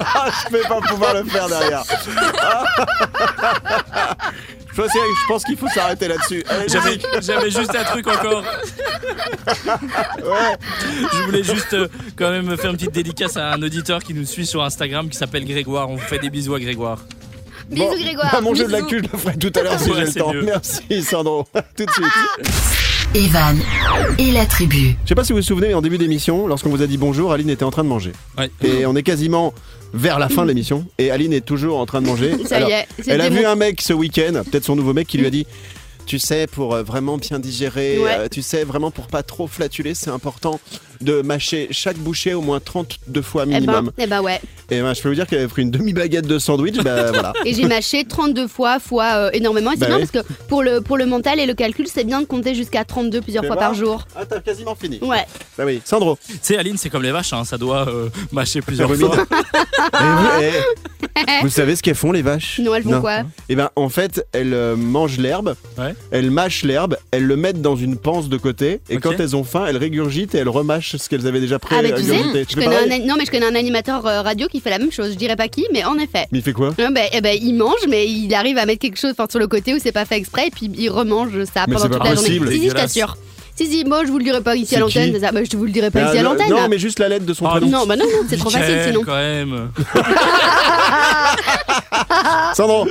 Ah, 0.00 0.30
je 0.46 0.52
vais 0.56 0.62
pas 0.62 0.80
pouvoir 0.80 1.14
le 1.14 1.24
faire 1.24 1.48
derrière. 1.48 1.82
Je 4.76 4.82
pense, 4.82 4.90
je 4.92 5.26
pense 5.26 5.44
qu'il 5.44 5.56
faut 5.56 5.68
s'arrêter 5.68 6.06
là-dessus. 6.06 6.44
J'avais, 6.68 7.50
juste 7.50 7.74
un 7.74 7.84
truc 7.84 8.06
encore. 8.08 8.42
Ouais. 9.56 10.56
Je 11.12 11.22
voulais 11.24 11.42
juste 11.42 11.72
euh, 11.72 11.88
quand 12.14 12.30
même 12.30 12.54
faire 12.58 12.72
une 12.72 12.76
petite 12.76 12.92
dédicace 12.92 13.38
à 13.38 13.52
un 13.52 13.62
auditeur 13.62 14.02
qui 14.04 14.12
nous 14.12 14.26
suit 14.26 14.44
sur 14.46 14.62
Instagram 14.62 15.08
qui 15.08 15.16
s'appelle 15.16 15.46
Grégoire. 15.46 15.88
On 15.88 15.94
vous 15.96 16.02
fait 16.06 16.18
des 16.18 16.28
bisous 16.28 16.54
à 16.54 16.60
Grégoire. 16.60 16.98
Bisous 17.70 17.86
Bon, 17.88 17.96
Grégoire. 17.96 18.28
bah, 18.32 18.40
mon 18.42 18.54
jeu 18.54 18.64
de 18.64 18.68
Bisous. 18.68 18.80
l'actu, 18.82 18.98
je 19.02 19.10
le 19.12 19.18
ferai 19.18 19.36
tout 19.38 19.52
à 19.58 19.62
l'heure 19.62 19.80
si 19.80 19.90
Ouais, 19.90 19.96
j'ai 20.00 20.04
le 20.04 20.12
temps. 20.12 20.32
mieux. 20.34 20.42
Merci 20.42 21.02
Sandro. 21.02 21.46
tout 21.76 21.86
de 21.86 21.90
suite. 21.90 22.12
Evan 23.14 23.58
et 24.18 24.30
la 24.32 24.44
tribu. 24.46 24.96
Je 25.04 25.08
sais 25.08 25.14
pas 25.14 25.24
si 25.24 25.32
vous 25.32 25.38
vous 25.38 25.42
souvenez, 25.44 25.68
mais 25.68 25.74
en 25.74 25.80
début 25.80 25.96
d'émission, 25.98 26.46
lorsqu'on 26.46 26.68
vous 26.70 26.82
a 26.82 26.86
dit 26.86 26.98
bonjour, 26.98 27.32
Aline 27.32 27.48
était 27.50 27.64
en 27.64 27.70
train 27.70 27.82
de 27.84 27.88
manger. 27.88 28.12
Ouais. 28.36 28.50
Et 28.62 28.84
on 28.86 28.94
est 28.94 29.02
quasiment 29.02 29.54
vers 29.94 30.18
la 30.18 30.28
fin 30.28 30.42
de 30.42 30.48
l'émission. 30.48 30.86
Et 30.98 31.10
Aline 31.10 31.32
est 31.32 31.40
toujours 31.44 31.78
en 31.78 31.86
train 31.86 32.02
de 32.02 32.06
manger. 32.06 32.32
Ça 32.46 32.56
Alors, 32.56 32.68
y 32.68 32.72
est. 32.72 32.86
Elle 33.06 33.20
a 33.22 33.30
vu 33.30 33.42
mon- 33.42 33.48
un 33.48 33.54
mec 33.56 33.80
ce 33.80 33.92
week-end, 33.94 34.42
peut-être 34.50 34.64
son 34.64 34.76
nouveau 34.76 34.92
mec, 34.92 35.06
qui 35.06 35.16
lui 35.18 35.26
a 35.26 35.30
dit 35.30 35.46
Tu 36.04 36.18
sais, 36.18 36.46
pour 36.46 36.74
euh, 36.74 36.82
vraiment 36.82 37.16
bien 37.16 37.38
digérer, 37.38 37.98
Ouais. 37.98 38.16
euh, 38.18 38.28
tu 38.30 38.42
sais, 38.42 38.64
vraiment 38.64 38.90
pour 38.90 39.06
pas 39.06 39.22
trop 39.22 39.46
flatuler, 39.46 39.94
c'est 39.94 40.10
important 40.10 40.60
de 41.00 41.22
mâcher 41.22 41.68
chaque 41.70 41.96
bouchée 41.98 42.34
au 42.34 42.40
moins 42.40 42.60
32 42.60 43.22
fois 43.22 43.44
Eh 43.46 43.50
ben, 43.50 43.60
minimum. 43.60 43.90
eh 43.98 44.06
ben 44.06 44.20
ouais. 44.20 44.40
Et 44.70 44.80
ben, 44.80 44.94
je 44.94 45.00
peux 45.02 45.08
vous 45.08 45.14
dire 45.14 45.26
qu'elle 45.26 45.38
avait 45.38 45.48
pris 45.48 45.62
une 45.62 45.70
demi-baguette 45.70 46.26
de 46.26 46.38
sandwich, 46.38 46.76
bah 46.82 47.10
voilà. 47.12 47.32
Et 47.44 47.54
j'ai 47.54 47.66
mâché 47.66 48.04
32 48.04 48.48
fois, 48.48 48.80
fois 48.80 49.04
euh, 49.16 49.30
énormément. 49.32 49.70
Et 49.72 49.74
c'est 49.74 49.80
Bah 49.80 49.86
bien 49.86 49.96
oui. 49.98 50.06
parce 50.12 50.24
que 50.26 50.32
pour 50.48 50.62
le, 50.62 50.80
pour 50.80 50.96
le 50.96 51.06
mental 51.06 51.38
et 51.38 51.46
le 51.46 51.54
calcul, 51.54 51.86
c'est 51.86 52.04
bien 52.04 52.20
de 52.20 52.26
compter 52.26 52.54
jusqu'à 52.54 52.84
32 52.84 53.20
plusieurs 53.20 53.42
Fais 53.44 53.46
fois 53.48 53.56
voir. 53.56 53.68
par 53.70 53.74
jour. 53.78 54.06
Ah, 54.16 54.24
t'as 54.26 54.40
quasiment 54.40 54.74
fini. 54.74 54.98
Ouais. 55.02 55.24
Bah 55.56 55.64
oui, 55.66 55.80
Sandro. 55.84 56.18
Tu 56.26 56.38
sais, 56.42 56.56
Aline, 56.58 56.76
c'est 56.78 56.90
comme 56.90 57.02
les 57.04 57.12
vaches, 57.12 57.32
hein, 57.32 57.44
ça 57.44 57.58
doit 57.58 57.88
euh, 57.88 58.08
mâcher 58.32 58.60
plusieurs 58.60 58.92
fois. 58.92 59.16
Et 59.16 60.04
vous, 60.04 60.26
eh, 61.16 61.22
vous 61.42 61.48
savez 61.48 61.76
ce 61.76 61.82
qu'elles 61.82 61.94
font 61.94 62.12
les 62.12 62.22
vaches? 62.22 62.58
Non, 62.60 62.74
elles 62.74 62.82
font 62.82 63.00
quoi? 63.00 63.22
Eh 63.48 63.54
ben, 63.56 63.70
en 63.76 63.88
fait, 63.88 64.26
elles 64.32 64.54
euh, 64.54 64.76
mangent 64.76 65.18
l'herbe, 65.18 65.54
Ouais. 65.78 65.94
elles 66.10 66.30
mâchent 66.30 66.62
l'herbe, 66.64 66.96
elles 67.10 67.24
le 67.24 67.36
mettent 67.36 67.62
dans 67.62 67.76
une 67.76 67.96
panse 67.96 68.28
de 68.28 68.36
côté, 68.36 68.80
et 68.90 68.98
quand 68.98 69.18
elles 69.20 69.36
ont 69.36 69.44
faim, 69.44 69.66
elles 69.68 69.76
régurgitent 69.76 70.34
et 70.34 70.38
elles 70.38 70.48
remâchent 70.48 70.85
ce 70.86 71.08
qu'elles 71.08 71.26
avaient 71.26 71.40
déjà 71.40 71.58
pré 71.58 71.76
Ah, 71.78 71.82
tu 71.82 72.02
sais, 72.02 72.46
je 72.48 72.60
un, 72.60 73.06
non, 73.06 73.14
mais 73.18 73.24
je 73.24 73.30
connais 73.30 73.46
un 73.46 73.54
animateur 73.54 74.06
euh, 74.06 74.22
radio 74.22 74.46
qui 74.48 74.60
fait 74.60 74.70
la 74.70 74.78
même 74.78 74.92
chose. 74.92 75.10
Je 75.12 75.16
dirais 75.16 75.36
pas 75.36 75.48
qui, 75.48 75.66
mais 75.72 75.84
en 75.84 75.96
effet. 75.98 76.26
Mais 76.32 76.38
il 76.38 76.42
fait 76.42 76.52
quoi 76.52 76.74
eh 76.78 77.20
ben, 77.20 77.38
il 77.40 77.54
mange, 77.54 77.86
mais 77.88 78.06
il 78.06 78.32
arrive 78.34 78.58
à 78.58 78.66
mettre 78.66 78.80
quelque 78.80 78.98
chose 78.98 79.14
sur 79.28 79.38
le 79.38 79.46
côté 79.46 79.74
où 79.74 79.78
c'est 79.80 79.92
pas 79.92 80.04
fait 80.04 80.16
exprès, 80.16 80.48
et 80.48 80.50
puis 80.50 80.70
il 80.76 80.88
remange 80.90 81.44
ça 81.44 81.64
Mais 81.66 81.74
pendant 81.74 81.88
toute 81.88 82.04
la 82.04 82.10
possible. 82.14 82.46
journée. 82.46 82.52
Si, 82.52 82.62
si, 82.62 82.68
je 82.68 82.74
t'assure. 82.74 83.16
Si, 83.56 83.66
si, 83.68 83.84
moi 83.84 84.04
je 84.04 84.10
vous 84.10 84.18
le 84.18 84.24
dirai 84.24 84.42
pas 84.42 84.54
ici 84.54 84.76
à 84.76 84.80
l'antenne, 84.80 85.18
ça, 85.18 85.32
bah, 85.32 85.40
je 85.50 85.56
vous 85.56 85.64
le 85.64 85.70
dirai 85.70 85.90
pas 85.90 86.00
Ah, 86.04 86.08
ici 86.08 86.18
à 86.18 86.22
le- 86.22 86.28
l'antenne. 86.28 86.50
Non, 86.50 86.68
mais 86.68 86.78
juste 86.78 86.98
la 86.98 87.08
lettre 87.08 87.24
de 87.24 87.32
son 87.34 87.46
Ah, 87.46 87.52
prénom. 87.52 87.68
Non, 87.68 87.86
bah 87.86 87.96
non, 87.96 88.04
non, 88.04 88.26
c'est 88.28 88.36
trop 88.36 88.50
facile 88.50 88.80
sinon. 88.86 89.00
quand 89.04 89.16
même. 89.16 89.70
Sandro 92.54 92.86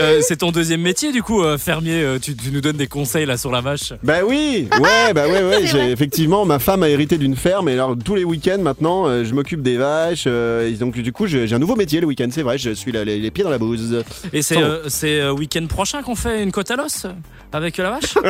Euh, 0.00 0.20
c'est 0.22 0.36
ton 0.36 0.50
deuxième 0.52 0.80
métier, 0.82 1.12
du 1.12 1.22
coup, 1.22 1.42
euh, 1.42 1.58
fermier. 1.58 2.02
euh, 2.02 2.18
tu, 2.20 2.36
tu 2.36 2.50
nous 2.50 2.60
donnes 2.60 2.76
des 2.76 2.86
conseils 2.86 3.26
là 3.26 3.36
sur 3.36 3.50
la 3.50 3.60
vache. 3.60 3.92
Bah 4.02 4.18
oui 4.26 4.68
Ouais, 4.80 5.12
bah 5.14 5.26
ouais, 5.28 5.42
ouais. 5.42 5.56
C'est 5.60 5.66
j'ai- 5.66 5.78
vrai. 5.78 5.90
effectivement, 5.92 6.44
ma 6.44 6.58
femme 6.58 6.82
a 6.82 6.88
hérité 6.88 7.18
d'une 7.18 7.36
ferme, 7.36 7.68
et 7.68 7.72
alors 7.74 7.94
tous 8.04 8.14
les 8.14 8.24
week-ends 8.24 8.58
maintenant, 8.60 9.06
euh, 9.06 9.24
je 9.24 9.34
m'occupe 9.34 9.62
des 9.62 9.76
vaches, 9.76 10.24
euh, 10.26 10.68
et 10.68 10.72
donc 10.72 10.94
du 10.98 11.12
coup, 11.12 11.26
j'ai 11.26 11.46
j'ai 11.46 11.54
un 11.54 11.58
nouveau 11.58 11.76
métier 11.76 12.00
le 12.00 12.06
week-end, 12.06 12.28
c'est 12.30 12.42
vrai, 12.42 12.58
je 12.58 12.70
suis 12.70 12.92
là, 12.92 13.04
les, 13.04 13.18
les 13.18 13.30
pieds 13.30 13.44
dans 13.44 13.50
la 13.50 13.58
bouse. 13.58 14.02
Et 14.32 14.42
c'est, 14.42 14.54
Sans- 14.54 14.60
euh, 14.62 14.82
c'est 14.88 15.20
euh, 15.20 15.32
week-end 15.32 15.66
prochain 15.66 16.02
qu'on 16.02 16.14
fait 16.16 16.42
une 16.42 16.52
côte 16.52 16.70
à 16.70 16.76
l'os 16.76 17.06
avec 17.52 17.76
la 17.78 17.90
vache? 17.90 18.14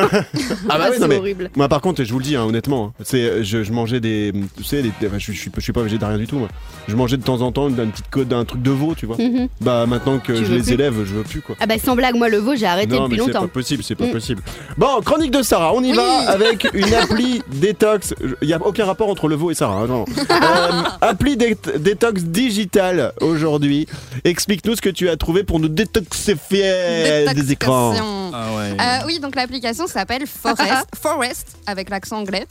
Ah 0.69 0.77
bah 0.77 0.79
Ah, 0.79 0.79
ouais, 0.79 0.89
c'est 0.93 0.99
non 1.01 1.07
mais 1.07 1.17
horrible. 1.17 1.51
Moi, 1.55 1.67
par 1.67 1.78
contre, 1.81 2.03
je 2.03 2.11
vous 2.11 2.19
le 2.19 2.25
dis 2.25 2.35
hein, 2.35 2.43
honnêtement, 2.43 2.87
hein, 2.99 3.03
c'est, 3.03 3.43
je, 3.43 3.63
je 3.63 3.71
mangeais 3.71 3.99
des, 3.99 4.33
tu 4.57 4.63
sais, 4.63 4.81
des- 4.81 4.91
enfin, 5.05 5.17
je, 5.19 5.31
je 5.31 5.39
suis, 5.39 5.51
je 5.55 5.61
suis 5.61 5.73
pas 5.73 5.81
végétarien 5.83 6.17
du 6.17 6.27
tout. 6.27 6.37
Moi. 6.37 6.47
Je 6.87 6.95
mangeais 6.95 7.17
de 7.17 7.23
temps 7.23 7.41
en 7.41 7.51
temps 7.51 7.69
une 7.69 7.75
petite 7.91 8.09
côte 8.09 8.27
d'un 8.27 8.45
truc 8.45 8.61
de 8.61 8.71
veau, 8.71 8.95
tu 8.95 9.05
vois. 9.05 9.17
Mhm. 9.17 9.47
Bah 9.61 9.85
maintenant, 9.85 10.19
que 10.19 10.33
Tu 10.33 10.45
je 10.45 10.53
les 10.53 10.61
plus 10.61 10.71
élève, 10.73 10.95
je 11.05 11.13
veux 11.15 11.23
plus 11.23 11.41
quoi. 11.41 11.55
Ah 11.59 11.65
bah 11.67 11.75
sans 11.83 11.95
blague, 11.95 12.15
moi 12.15 12.29
le 12.29 12.37
veau 12.37 12.55
j'ai 12.55 12.65
arrêté 12.65 12.95
non, 12.95 13.03
depuis 13.03 13.17
mais 13.19 13.25
c'est 13.25 13.31
pas 13.31 13.39
longtemps. 13.39 13.47
possible, 13.51 13.83
c'est 13.83 13.95
pas 13.95 14.05
Mm. 14.07 14.11
possible. 14.11 14.41
Bon, 14.77 15.01
chronique 15.01 15.31
de 15.31 15.41
Sarah, 15.43 15.73
on 15.73 15.83
y 15.83 15.91
Oui. 15.91 15.95
va 15.97 16.29
avec 16.29 16.67
une 16.73 16.93
appli 16.93 17.41
détox. 17.53 18.13
Il 18.41 18.47
n'y 18.47 18.53
a 18.53 18.65
aucun 18.65 18.85
rapport 18.85 19.09
entre 19.09 19.27
le 19.27 19.35
veau 19.35 19.51
et 19.51 19.55
Sarah. 19.55 19.81
hein, 19.81 19.87
non. 19.87 20.05
Euh, 20.17 20.81
appli 21.01 21.37
dé- 21.37 21.57
détox 21.77 22.23
digital 22.23 23.13
aujourd'hui. 23.21 23.87
Explique-nous 24.23 24.75
ce 24.75 24.81
que 24.81 24.89
tu 24.89 25.09
as 25.09 25.17
trouvé 25.17 25.43
pour 25.43 25.59
nous 25.59 25.69
détoxifier 25.69 27.25
des 27.35 27.51
écrans. 27.51 27.93
Ah 28.33 28.47
ouais. 28.57 28.71
Euh, 28.79 29.05
oui, 29.07 29.19
donc 29.19 29.35
l'application 29.35 29.87
s'appelle 29.87 30.23
Forest, 30.27 30.87
Forest 31.01 31.57
avec 31.69 31.89
l'accent 31.89 32.17
anglais. 32.19 32.45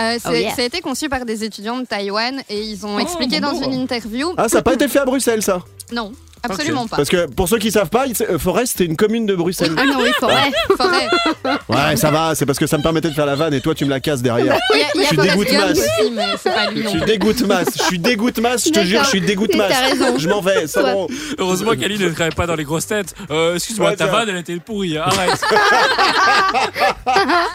Euh, 0.00 0.18
c'est- 0.22 0.28
Oh 0.28 0.32
yeah. 0.34 0.54
Ça 0.54 0.62
a 0.62 0.64
été 0.66 0.80
conçu 0.80 1.08
par 1.08 1.24
des 1.24 1.42
étudiants 1.44 1.78
de 1.78 1.86
Taïwan 1.86 2.42
et 2.50 2.60
ils 2.62 2.84
ont 2.84 2.96
Oh, 2.96 3.00
expliqué 3.00 3.40
bon, 3.40 3.52
dans 3.52 3.60
bon. 3.60 3.70
une 3.72 3.80
interview. 3.80 4.32
Ah, 4.36 4.48
ça 4.48 4.58
n'a 4.58 4.62
pas 4.62 4.74
été 4.74 4.88
fait 4.88 4.98
à 4.98 5.04
Bruxelles, 5.06 5.42
ça? 5.42 5.62
Non, 5.92 6.12
absolument 6.46 6.86
pas. 6.86 6.96
Parce 6.96 7.08
que 7.08 7.26
pour 7.26 7.48
ceux 7.48 7.58
qui 7.58 7.70
savent 7.70 7.90
pas, 7.90 8.06
euh, 8.28 8.38
Forest, 8.38 8.74
c'est 8.78 8.84
une 8.84 8.96
commune 8.96 9.26
de 9.26 9.34
Bruxelles. 9.34 9.72
Ah 9.76 9.84
non, 9.84 9.98
oui, 10.02 10.10
forêt. 10.18 10.50
Forêt. 10.76 11.08
Ouais, 11.68 11.96
ça 11.96 12.10
va, 12.10 12.34
c'est 12.34 12.46
parce 12.46 12.58
que 12.58 12.66
ça 12.66 12.78
me 12.78 12.82
permettait 12.82 13.08
de 13.08 13.14
faire 13.14 13.26
la 13.26 13.34
vanne 13.36 13.54
et 13.54 13.60
toi, 13.60 13.74
tu 13.74 13.84
me 13.84 13.90
la 13.90 14.00
casses 14.00 14.22
derrière. 14.22 14.58
Il 14.74 14.78
y 14.80 14.82
a, 14.82 14.86
il 14.94 15.00
y 15.00 15.04
a 15.04 15.04
Je 15.04 15.06
suis 15.08 15.16
Forest 15.16 15.30
dégoûte 15.36 15.52
masse. 15.52 15.78
aussi, 15.78 16.10
mais 16.12 16.22
c'est 16.42 16.54
pas 16.54 16.70
lui 16.70 16.82
Je 16.82 16.88
suis 16.88 17.00
dégoûte 17.02 17.40
masse, 17.42 17.68
je 17.78 17.82
suis 17.82 17.98
dégoûte 17.98 18.38
masse, 18.38 18.64
je 18.66 18.70
te 18.72 18.80
jure, 18.84 19.04
je 19.04 19.08
suis 19.08 19.20
dégoûte 19.20 19.54
masse. 19.56 19.72
t'as 19.72 19.88
raison. 19.88 20.18
Je 20.18 20.28
m'en 20.28 20.40
vais, 20.40 20.66
ça 20.66 20.82
bon. 20.92 21.06
Heureusement 21.38 21.72
qu'Aline 21.76 22.02
ne 22.02 22.10
travaille 22.10 22.34
pas 22.34 22.46
dans 22.46 22.54
les 22.56 22.64
grosses 22.64 22.86
têtes. 22.86 23.14
Euh, 23.30 23.54
Excuse-moi, 23.54 23.90
Ouais, 23.90 23.96
ta 23.96 24.06
vanne, 24.06 24.28
elle 24.28 24.36
était 24.38 24.56
pourrie. 24.56 24.96
hein. 24.98 25.04
Arrête. 25.06 25.40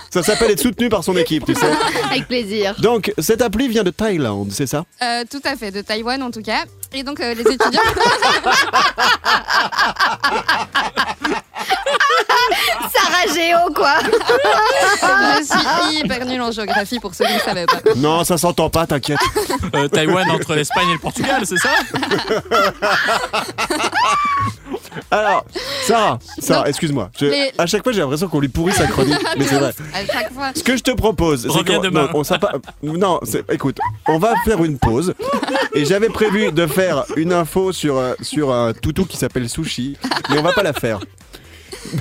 Ça 0.10 0.24
s'appelle 0.24 0.52
être 0.52 0.60
soutenu 0.62 0.90
par 0.90 1.04
son 1.04 1.16
équipe, 1.18 1.46
tu 1.46 1.56
sais. 1.56 1.66
Avec 2.10 2.28
plaisir. 2.28 2.76
Donc, 2.80 3.14
cette 3.18 3.42
appli 3.42 3.68
vient 3.68 3.84
de 3.84 3.90
Thaïlande, 3.92 4.50
c'est 4.52 4.68
ça? 4.68 4.86
Euh, 5.02 5.24
tout 5.30 5.42
à 5.46 5.56
fait, 5.56 5.72
de 5.72 5.82
Taïwan 5.82 6.22
en 6.24 6.32
tout 6.32 6.42
cas. 6.42 6.64
Et 6.94 7.04
donc 7.04 7.20
euh, 7.22 7.34
les 7.34 7.42
étudiants. 7.42 7.82
Sarah 12.94 13.34
Géo, 13.34 13.74
quoi. 13.74 13.96
Je 15.40 15.44
suis 15.46 16.00
hyper 16.00 16.26
nulle 16.26 16.42
en 16.42 16.52
géographie 16.52 17.00
pour 17.00 17.14
ceux 17.16 17.26
qui 17.26 17.34
ne 17.34 17.40
savaient 17.40 17.66
pas. 17.66 17.80
Non, 17.96 18.24
ça 18.24 18.38
s'entend 18.38 18.70
pas, 18.70 18.86
t'inquiète. 18.86 19.20
Euh, 19.76 19.88
Taïwan 19.88 20.30
entre 20.32 20.56
l'Espagne 20.56 20.90
et 20.90 20.94
le 20.94 21.00
Portugal, 21.00 21.42
c'est 21.46 21.58
ça? 21.58 21.70
Alors, 25.10 25.46
Sarah, 25.86 26.20
Sarah, 26.40 26.68
excuse-moi. 26.70 27.10
je- 27.20 27.26
les- 27.26 27.52
À 27.58 27.66
chaque 27.66 27.84
fois, 27.84 27.92
j'ai 27.92 28.00
l'impression 28.02 28.28
qu'on 28.28 28.40
lui 28.40 28.48
pourrit 28.50 28.74
sa 28.74 28.88
chronique, 28.88 29.18
mais 29.38 29.46
c'est 29.46 29.56
vrai. 29.58 29.74
À 29.94 30.06
chaque 30.06 30.34
fois. 30.34 30.52
Ce 30.56 30.64
que 30.64 30.76
je 30.76 30.84
te 30.84 30.92
propose, 30.92 31.44
c'est 31.44 31.48
Reviens 31.50 31.78
qu'on 31.78 31.82
demain. 31.84 32.10
non, 32.14 32.24
on 32.84 32.94
non, 32.98 33.20
c'est- 33.24 33.44
écoute, 33.52 33.78
on 34.08 34.18
va 34.20 34.34
faire 34.46 34.64
une 34.64 34.78
pause. 34.78 35.14
Et 35.74 35.86
j'avais 35.86 36.10
prévu 36.10 36.52
de 36.52 36.68
faire 36.68 37.06
une 37.16 37.32
info 37.34 37.72
sur 37.72 37.98
euh, 37.98 38.14
sur 38.22 38.54
un 38.54 38.74
toutou 38.74 39.06
qui 39.06 39.16
s'appelle 39.18 39.50
Sushi, 39.50 39.98
mais 40.30 40.38
on 40.40 40.42
va 40.44 40.52
pas 40.54 40.64
la 40.64 40.74
faire. 40.74 41.00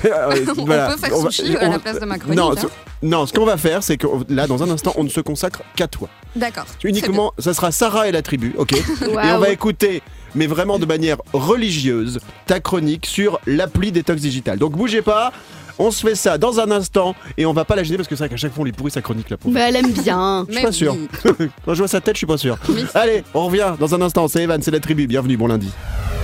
Mais, 0.03 0.11
euh, 0.13 0.45
On 0.57 0.65
voilà, 0.65 0.89
peut 0.91 0.97
faire 0.97 1.17
on 1.17 1.23
va- 1.23 1.31
sushi 1.31 1.55
à 1.57 1.69
la 1.69 1.79
place 1.79 1.99
de 1.99 2.05
ma 2.05 2.17
chronique. 2.17 2.37
Non, 2.37 2.51
hein. 2.51 2.55
ce, 2.61 2.67
non, 3.05 3.25
ce 3.25 3.33
qu'on 3.33 3.45
va 3.45 3.57
faire, 3.57 3.83
c'est 3.83 3.97
que 3.97 4.07
là, 4.29 4.47
dans 4.47 4.63
un 4.63 4.69
instant, 4.69 4.93
on 4.97 5.03
ne 5.03 5.09
se 5.09 5.21
consacre 5.21 5.61
qu'à 5.75 5.87
toi. 5.87 6.09
D'accord. 6.35 6.65
Uniquement, 6.83 7.33
ça 7.39 7.53
sera 7.53 7.71
Sarah 7.71 8.07
et 8.07 8.11
la 8.11 8.21
tribu, 8.21 8.53
ok 8.57 8.73
Et 9.01 9.31
on 9.33 9.39
va 9.39 9.49
écouter, 9.49 10.01
mais 10.35 10.47
vraiment 10.47 10.79
de 10.79 10.85
manière 10.85 11.17
religieuse, 11.33 12.19
ta 12.45 12.59
chronique 12.59 13.05
sur 13.05 13.39
l'appli 13.45 13.91
Détox 13.91 14.21
Digital. 14.21 14.57
Donc 14.57 14.73
bougez 14.73 15.01
pas, 15.01 15.31
on 15.79 15.89
se 15.91 16.05
fait 16.07 16.15
ça 16.15 16.37
dans 16.37 16.59
un 16.59 16.69
instant 16.71 17.15
et 17.37 17.45
on 17.45 17.53
va 17.53 17.65
pas 17.65 17.75
la 17.75 17.83
gêner 17.83 17.97
parce 17.97 18.07
que 18.07 18.15
c'est 18.15 18.23
vrai 18.23 18.29
qu'à 18.29 18.37
chaque 18.37 18.53
fois 18.53 18.61
on 18.61 18.65
lui 18.65 18.71
pourrit 18.71 18.91
sa 18.91 19.01
chronique 19.01 19.29
là. 19.29 19.37
pauvre. 19.37 19.53
Bah 19.53 19.61
elle 19.67 19.75
aime 19.77 19.91
bien. 19.91 20.45
Je 20.47 20.53
suis 20.53 20.63
pas 20.63 20.71
sûr. 20.71 20.95
Quand 21.65 21.73
je 21.73 21.79
vois 21.79 21.87
sa 21.87 22.01
tête, 22.01 22.15
je 22.15 22.19
suis 22.19 22.27
pas 22.27 22.37
sûr. 22.37 22.57
Oui. 22.69 22.85
Allez, 22.93 23.23
on 23.33 23.47
revient 23.47 23.73
dans 23.79 23.95
un 23.95 24.01
instant. 24.01 24.27
C'est 24.27 24.43
Evan, 24.43 24.61
c'est 24.61 24.71
la 24.71 24.79
tribu. 24.79 25.07
Bienvenue, 25.07 25.37
bon 25.37 25.47
lundi. 25.47 25.69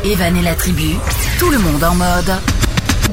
Evan 0.05 0.35
et 0.37 0.43
la 0.43 0.53
tribu, 0.53 0.95
tout 1.39 1.49
le 1.49 1.57
monde 1.57 1.83
en 1.83 1.95
mode. 1.95 2.31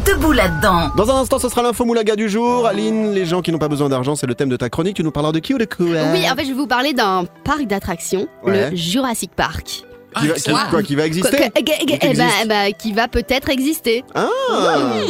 Debout 0.05 0.33
là-dedans. 0.33 0.91
Dans 0.97 1.11
un 1.11 1.21
instant, 1.21 1.39
ce 1.39 1.49
sera 1.49 1.63
l'info 1.63 1.85
moulaga 1.85 2.17
du 2.17 2.29
jour. 2.29 2.67
Aline, 2.67 3.13
les 3.13 3.25
gens 3.25 3.43
qui 3.43 3.53
n'ont 3.53 3.59
pas 3.59 3.69
besoin 3.69 3.89
d'argent, 3.89 4.17
c'est 4.17 4.27
le 4.27 4.35
thème 4.35 4.49
de 4.49 4.57
ta 4.57 4.69
chronique. 4.69 4.97
Tu 4.97 5.05
nous 5.05 5.13
parleras 5.13 5.33
de 5.33 5.39
qui 5.39 5.55
ou 5.55 5.59
de 5.59 5.65
quoi 5.67 5.87
Oui, 6.13 6.29
en 6.31 6.35
fait, 6.35 6.43
je 6.45 6.49
vais 6.49 6.55
vous 6.55 6.67
parler 6.67 6.93
d'un 6.93 7.25
parc 7.45 7.63
d'attractions, 7.67 8.27
Ouais. 8.43 8.71
le 8.71 8.77
Jurassic 8.77 9.31
Park. 9.35 9.85
Qui 10.21 10.29
va, 10.29 10.35
qui- 10.35 10.71
quoi, 10.71 10.83
qui 10.83 10.95
va 10.95 11.07
exister 11.07 11.37
Quoi- 11.37 11.49
que- 11.51 11.63
que- 11.63 11.83
Ou 11.83 11.87
qui 11.87 11.99
eh 12.03 12.15
ben, 12.15 12.25
existe 12.27 12.49
bah, 12.49 12.73
qui 12.73 12.93
va 12.93 13.09
peut-être 13.09 13.49
exister. 13.51 14.05
Ah 14.15 14.29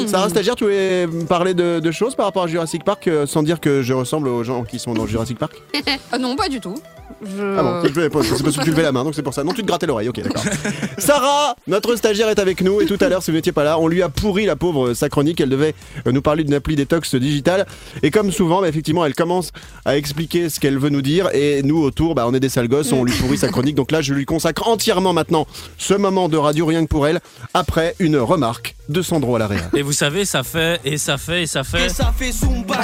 Sarah 0.07 0.29
Stagiaire, 0.29 0.57
tu 0.57 0.65
voulais 0.65 1.07
me 1.07 1.25
parler 1.25 1.55
de, 1.55 1.81
de 1.81 1.91
choses 1.91 2.15
par 2.15 2.27
rapport 2.27 2.45
à 2.45 2.47
Jurassic 2.47 2.85
Park 2.85 3.07
euh, 3.09 3.27
sans 3.27 3.43
dire 3.43 3.61
que 3.61 3.83
je 3.83 3.93
ressemble 3.93 4.29
aux 4.29 4.45
gens 4.45 4.65
qui 4.65 4.79
sont 4.79 4.95
dans 4.95 5.07
Jurassic 5.07 5.39
Park 5.39 5.55
Ah 6.13 6.19
non, 6.19 6.37
pas 6.37 6.49
du 6.49 6.61
tout. 6.61 6.75
Je... 7.23 7.57
Ah 7.59 7.63
bon, 7.63 7.89
je 7.89 8.01
vais 8.01 8.09
pas- 8.11 8.23
c'est 8.23 8.43
parce 8.43 8.57
que 8.57 8.63
tu 8.65 8.71
levais 8.71 8.83
la 8.83 8.93
main, 8.93 9.05
donc 9.05 9.15
c'est 9.15 9.23
pour 9.23 9.35
ça. 9.35 9.45
Non, 9.45 9.53
tu 9.53 9.63
te 9.63 9.67
grattais 9.67 9.87
l'oreille, 9.87 10.09
ok, 10.09 10.21
d'accord. 10.23 10.43
Sarah, 10.99 11.55
notre 11.67 11.97
stagiaire 11.97 12.29
est 12.29 12.39
avec 12.39 12.61
nous 12.63 12.81
et 12.81 12.87
tout 12.87 12.97
à 13.01 13.09
l'heure, 13.09 13.23
si 13.23 13.31
vous 13.31 13.37
n'étiez 13.37 13.53
pas 13.53 13.63
là, 13.65 13.79
on 13.79 13.89
lui 13.89 14.03
a 14.03 14.09
pourri 14.09 14.47
la 14.47 14.57
pauvre 14.57 14.89
euh, 14.89 14.95
sa 14.95 15.09
chronique. 15.09 15.41
Elle 15.41 15.49
devait 15.51 15.75
euh, 16.07 16.13
nous 16.13 16.23
parler 16.23 16.45
d'une 16.45 16.55
appli 16.55 16.77
détox 16.77 17.15
digitale. 17.15 17.67
Et 18.03 18.11
comme 18.11 18.33
souvent, 18.33 18.61
bah, 18.63 18.69
effectivement, 18.69 19.05
elle 19.05 19.15
commence 19.15 19.51
à 19.85 19.97
expliquer 19.97 20.49
ce 20.49 20.61
qu'elle 20.61 20.79
veut 20.79 20.89
nous 20.91 21.03
dire. 21.03 21.29
Et 21.35 21.63
nous, 21.63 21.81
autour, 21.83 22.15
bah, 22.15 22.25
on 22.27 22.35
est 22.35 22.41
des 22.41 22.49
sales 22.49 22.69
gosses, 22.69 22.93
on 22.93 23.05
lui 23.05 23.13
pourrit 23.15 23.39
sa 23.39 23.49
chronique. 23.49 23.75
Donc 23.77 23.91
là, 23.93 24.01
je 24.01 24.13
lui 24.15 24.25
consacre 24.25 24.67
entièrement 24.69 24.94
maintenant 25.01 25.47
ce 25.79 25.95
moment 25.95 26.29
de 26.29 26.37
radio 26.37 26.67
rien 26.67 26.83
que 26.85 26.89
pour 26.89 27.07
elle, 27.07 27.21
après 27.53 27.95
une 27.99 28.17
remarque 28.17 28.75
de 28.89 29.03
Sandro 29.03 29.37
à 29.37 29.39
la 29.39 29.47
Réa. 29.47 29.71
Et 29.75 29.83
vous 29.83 29.93
savez, 29.93 30.25
ça 30.25 30.43
fait, 30.43 30.81
et 30.85 30.99
ça 30.99 31.17
fait, 31.19 31.43
et 31.43 31.47
ça 31.47 31.65
fait. 31.65 31.89
ça 31.89 32.13
fait 32.17 32.33
Zumba, 32.33 32.77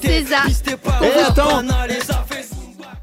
C'est 0.00 0.24
ça. 0.26 0.44
Attends 1.28 1.62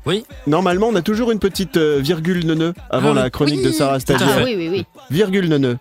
Oui. 0.05 0.25
Normalement, 0.47 0.87
on 0.87 0.95
a 0.95 1.01
toujours 1.01 1.31
une 1.31 1.39
petite 1.39 1.77
euh, 1.77 1.99
virgule 1.99 2.45
neuneu 2.45 2.73
avant 2.89 3.09
Ah 3.09 3.13
oui. 3.13 3.17
la 3.17 3.29
chronique 3.29 3.59
Oui. 3.59 3.65
de 3.65 3.71
Sarah 3.71 3.95
Ah, 3.95 3.99
Stagiaire. 3.99 4.41
oui, 4.43 4.53
oui, 4.55 4.69
oui. 4.69 4.85
Virgule 5.09 5.49
neuneu. 5.49 5.77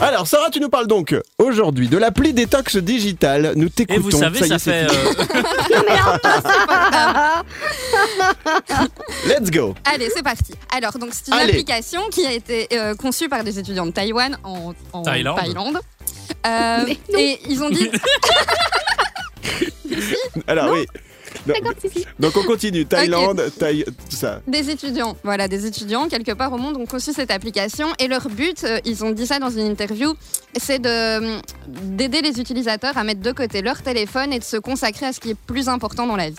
Alors 0.00 0.26
Sarah, 0.26 0.50
tu 0.50 0.60
nous 0.60 0.68
parles 0.68 0.86
donc 0.86 1.14
aujourd'hui 1.38 1.88
de 1.88 1.96
l'appli 1.96 2.32
détox 2.34 2.76
digital. 2.76 3.52
Nous 3.56 3.66
Et 3.68 3.70
t'écoutons. 3.70 4.00
vous 4.02 4.10
savez, 4.10 4.40
y 4.40 4.48
ça 4.48 4.54
est, 4.56 4.58
c'est 4.58 4.86
fait. 4.86 4.86
euh, 4.90 5.14
Let's 9.26 9.50
go. 9.50 9.74
Allez, 9.84 10.08
c'est 10.14 10.22
parti. 10.22 10.52
Alors, 10.74 10.92
donc 10.98 11.10
c'est 11.12 11.28
une 11.28 11.34
Allez. 11.34 11.52
application 11.52 12.00
qui 12.10 12.26
a 12.26 12.32
été 12.32 12.68
euh, 12.72 12.94
conçue 12.94 13.28
par 13.28 13.42
des 13.42 13.58
étudiants 13.58 13.86
de 13.86 13.90
Taïwan 13.92 14.38
en, 14.44 14.74
en 14.92 15.02
Thaïlande. 15.02 15.80
Euh, 16.44 16.84
et 17.18 17.40
ils 17.48 17.60
ont 17.62 17.70
dit 17.70 17.90
Alors 20.46 20.70
oui. 20.72 20.80
Non. 20.80 21.05
Donc 22.18 22.36
on 22.36 22.42
continue. 22.44 22.86
Thaïlande, 22.86 23.42
Thaï... 23.58 23.84
tout 23.84 24.16
ça. 24.16 24.40
des 24.46 24.70
étudiants, 24.70 25.16
voilà, 25.24 25.48
des 25.48 25.66
étudiants 25.66 26.08
quelque 26.08 26.32
part 26.32 26.52
au 26.52 26.58
monde 26.58 26.76
ont 26.76 26.86
conçu 26.86 27.12
cette 27.12 27.30
application 27.30 27.88
et 27.98 28.08
leur 28.08 28.28
but, 28.28 28.64
euh, 28.64 28.78
ils 28.84 29.04
ont 29.04 29.10
dit 29.10 29.26
ça 29.26 29.38
dans 29.38 29.50
une 29.50 29.66
interview, 29.66 30.14
c'est 30.58 30.78
de 30.78 31.38
d'aider 31.68 32.22
les 32.22 32.40
utilisateurs 32.40 32.96
à 32.96 33.04
mettre 33.04 33.20
de 33.20 33.32
côté 33.32 33.62
leur 33.62 33.82
téléphone 33.82 34.32
et 34.32 34.38
de 34.38 34.44
se 34.44 34.56
consacrer 34.56 35.06
à 35.06 35.12
ce 35.12 35.20
qui 35.20 35.30
est 35.30 35.34
plus 35.46 35.68
important 35.68 36.06
dans 36.06 36.16
la 36.16 36.30
vie. 36.30 36.36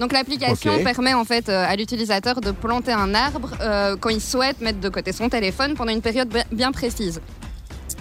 Donc 0.00 0.12
l'application 0.12 0.72
permet 0.82 1.12
en 1.14 1.24
fait 1.24 1.48
euh, 1.48 1.66
à 1.68 1.76
l'utilisateur 1.76 2.40
de 2.40 2.50
planter 2.50 2.92
un 2.92 3.14
arbre 3.14 3.50
euh, 3.60 3.96
quand 4.00 4.08
il 4.08 4.20
souhaite 4.22 4.60
mettre 4.60 4.80
de 4.80 4.88
côté 4.88 5.12
son 5.12 5.28
téléphone 5.28 5.74
pendant 5.74 5.92
une 5.92 6.00
période 6.00 6.28
bi- 6.28 6.40
bien 6.50 6.72
précise. 6.72 7.20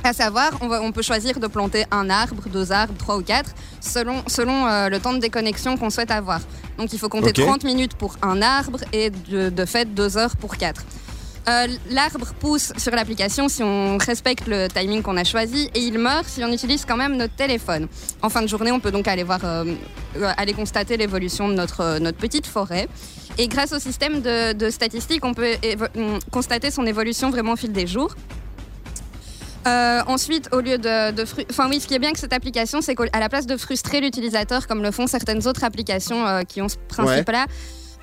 À 0.03 0.13
savoir, 0.13 0.51
on, 0.61 0.67
va- 0.67 0.81
on 0.81 0.91
peut 0.91 1.03
choisir 1.03 1.39
de 1.39 1.45
planter 1.47 1.85
un 1.91 2.09
arbre, 2.09 2.43
deux 2.49 2.71
arbres, 2.71 2.93
trois 2.97 3.17
ou 3.17 3.21
quatre, 3.21 3.51
selon, 3.81 4.23
selon 4.27 4.65
euh, 4.67 4.89
le 4.89 4.99
temps 4.99 5.13
de 5.13 5.19
déconnexion 5.19 5.77
qu'on 5.77 5.91
souhaite 5.91 6.09
avoir. 6.11 6.39
Donc 6.77 6.91
il 6.93 6.97
faut 6.99 7.09
compter 7.09 7.29
Ok. 7.29 7.45
30 7.47 7.63
minutes 7.63 7.93
pour 7.95 8.15
un 8.23 8.41
arbre 8.41 8.79
et 8.93 9.11
de, 9.11 9.49
de 9.49 9.65
fait 9.65 9.85
deux 9.93 10.17
heures 10.17 10.35
pour 10.37 10.57
quatre. 10.57 10.83
Euh, 11.49 11.67
L'arbre 11.89 12.27
pousse 12.39 12.71
sur 12.77 12.91
l'application 12.93 13.47
si 13.49 13.63
on 13.63 13.97
respecte 13.97 14.47
le 14.47 14.67
timing 14.67 15.01
qu'on 15.01 15.17
a 15.17 15.23
choisi 15.23 15.69
et 15.73 15.79
il 15.79 15.97
meurt 15.97 16.25
si 16.27 16.43
on 16.43 16.51
utilise 16.51 16.85
quand 16.85 16.97
même 16.97 17.15
notre 17.17 17.35
téléphone. 17.35 17.87
En 18.21 18.29
fin 18.29 18.41
de 18.43 18.47
journée, 18.47 18.71
on 18.71 18.79
peut 18.79 18.91
donc 18.91 19.07
aller 19.07 19.23
voir, 19.23 19.39
euh, 19.43 19.65
aller 20.37 20.53
constater 20.53 20.97
l'évolution 20.97 21.47
de 21.49 21.53
notre, 21.55 21.97
notre 21.99 22.17
petite 22.17 22.45
forêt. 22.47 22.87
Et 23.39 23.47
grâce 23.47 23.71
au 23.71 23.79
système 23.79 24.21
de, 24.21 24.53
de 24.53 24.69
statistiques, 24.69 25.23
on 25.25 25.33
peut 25.33 25.53
hum, 25.95 26.19
constater 26.31 26.69
son 26.69 26.85
évolution 26.85 27.29
vraiment 27.31 27.53
au 27.53 27.55
fil 27.57 27.71
des 27.71 27.87
jours. 27.87 28.15
Euh, 29.67 30.01
ensuite, 30.07 30.49
au 30.51 30.59
lieu 30.59 30.77
de, 30.77 31.11
de 31.11 31.25
enfin 31.49 31.69
oui, 31.69 31.79
ce 31.79 31.87
qui 31.87 31.93
est 31.93 31.99
bien 31.99 32.09
avec 32.09 32.17
cette 32.17 32.33
application, 32.33 32.81
c'est 32.81 32.95
qu'à 32.95 33.19
la 33.19 33.29
place 33.29 33.45
de 33.45 33.57
frustrer 33.57 34.01
l'utilisateur 34.01 34.67
comme 34.67 34.81
le 34.81 34.91
font 34.91 35.07
certaines 35.07 35.47
autres 35.47 35.63
applications 35.63 36.25
euh, 36.25 36.41
qui 36.41 36.61
ont 36.61 36.69
ce 36.69 36.77
principe-là, 36.87 37.45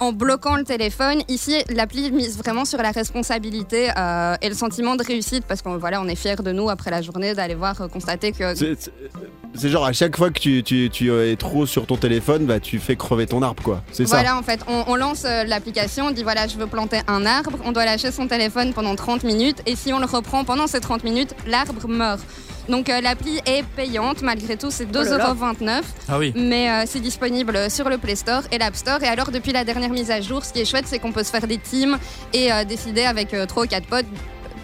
en 0.01 0.13
bloquant 0.13 0.57
le 0.57 0.65
téléphone, 0.65 1.23
ici 1.29 1.57
l'appli 1.71 2.11
mise 2.13 2.39
vraiment 2.39 2.65
sur 2.65 2.79
la 2.81 2.91
responsabilité 2.93 3.89
euh, 3.97 4.37
et 4.43 4.49
le 4.49 4.55
sentiment 4.55 4.97
de 4.97 5.03
réussite 5.05 5.45
parce 5.47 5.63
qu'on 5.63 5.77
voilà, 5.79 6.01
on 6.01 6.07
est 6.09 6.15
fier 6.15 6.43
de 6.43 6.53
nous 6.53 6.69
après 6.71 6.91
la 6.91 7.03
journée 7.03 7.35
d'aller 7.35 7.55
voir 7.55 7.81
euh, 7.81 7.89
constater 7.89 8.33
que 8.33 8.55
C'est- 8.55 9.69
genre 9.69 9.85
à 9.87 9.93
chaque 9.93 10.17
fois 10.17 10.31
que 10.31 10.39
tu, 10.39 10.63
tu, 10.63 10.89
tu 10.91 11.13
es 11.13 11.35
trop 11.37 11.67
sur 11.67 11.87
ton 11.87 11.97
téléphone, 11.97 12.47
bah 12.47 12.61
tu 12.61 12.79
fais 12.79 12.97
crever 12.97 13.27
ton 13.27 13.43
arbre 13.43 13.63
quoi. 13.63 13.83
C'est 13.93 14.07
ça. 14.07 14.17
Voilà, 14.17 14.37
en 14.37 14.43
fait, 14.43 14.61
on, 14.69 14.85
on 14.87 14.95
lance 14.97 15.25
euh, 15.25 15.45
l'application, 15.45 16.07
on 16.07 16.11
dit 16.13 16.23
voilà, 16.23 16.47
je 16.47 16.57
veux 16.57 16.67
planter 16.67 17.01
un 17.09 17.27
arbre, 17.27 17.59
on 17.65 17.73
doit 17.73 17.85
lâcher 17.85 18.13
son 18.13 18.29
téléphone 18.29 18.73
pendant 18.75 18.95
30 18.95 19.25
minutes, 19.25 19.63
et 19.67 19.75
si 19.75 19.93
on 19.93 19.99
le 19.99 20.07
reprend 20.07 20.45
pendant 20.45 20.67
ces 20.67 20.81
30 20.81 21.03
minutes, 21.05 21.35
l'arbre 21.47 21.89
meurt. 21.89 22.21
Donc 22.69 22.89
euh, 22.91 23.01
l'appli 23.01 23.41
est 23.47 23.65
payante, 23.77 24.23
malgré 24.23 24.57
tout, 24.57 24.71
c'est 24.71 24.87
Oh 24.95 24.99
là 25.03 25.17
là. 25.17 25.35
2,29€. 25.35 25.83
Ah 26.09 26.19
oui. 26.19 26.33
Mais 26.37 26.71
euh, 26.71 26.85
c'est 26.87 27.01
disponible 27.01 27.71
sur 27.71 27.89
le 27.89 27.99
Play 27.99 28.17
Store 28.17 28.43
et 28.53 28.59
l'App 28.59 28.77
Store. 28.77 29.03
Et 29.03 29.07
alors, 29.09 29.31
depuis 29.31 29.53
la 29.53 29.65
dernière 29.65 29.91
mise 29.91 30.11
à 30.11 30.21
jour, 30.21 30.45
ce 30.45 30.53
qui 30.53 30.61
est 30.61 30.65
chouette, 30.65 30.85
c'est 30.87 30.99
qu'on 30.99 31.13
peut 31.13 31.23
se 31.25 31.31
faire 31.31 31.47
des 31.47 31.59
teams 31.59 31.99
et 32.33 32.53
euh, 32.53 32.65
décider 32.65 33.05
avec 33.05 33.33
euh, 33.35 33.47
trois 33.47 33.65
ou 33.65 33.67
quatre 33.67 33.87
potes 33.87 34.07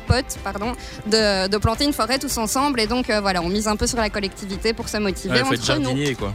potes 0.06 0.36
pardon, 0.44 0.72
de, 1.06 1.48
de 1.48 1.56
planter 1.56 1.84
une 1.86 1.94
forêt 1.94 2.18
tous 2.18 2.36
ensemble. 2.36 2.78
Et 2.80 2.86
donc, 2.86 3.08
euh, 3.08 3.20
voilà, 3.22 3.40
on 3.40 3.48
mise 3.48 3.68
un 3.68 3.76
peu 3.76 3.86
sur 3.86 3.96
la 3.96 4.10
collectivité 4.10 4.74
pour 4.74 4.88
se 4.90 4.98
motiver 4.98 5.38
Il 5.38 5.44
faut 5.46 5.54
être 5.54 5.62
entre 5.70 5.78
nous. 5.78 5.84
jardinier 5.86 6.14
quoi. 6.14 6.34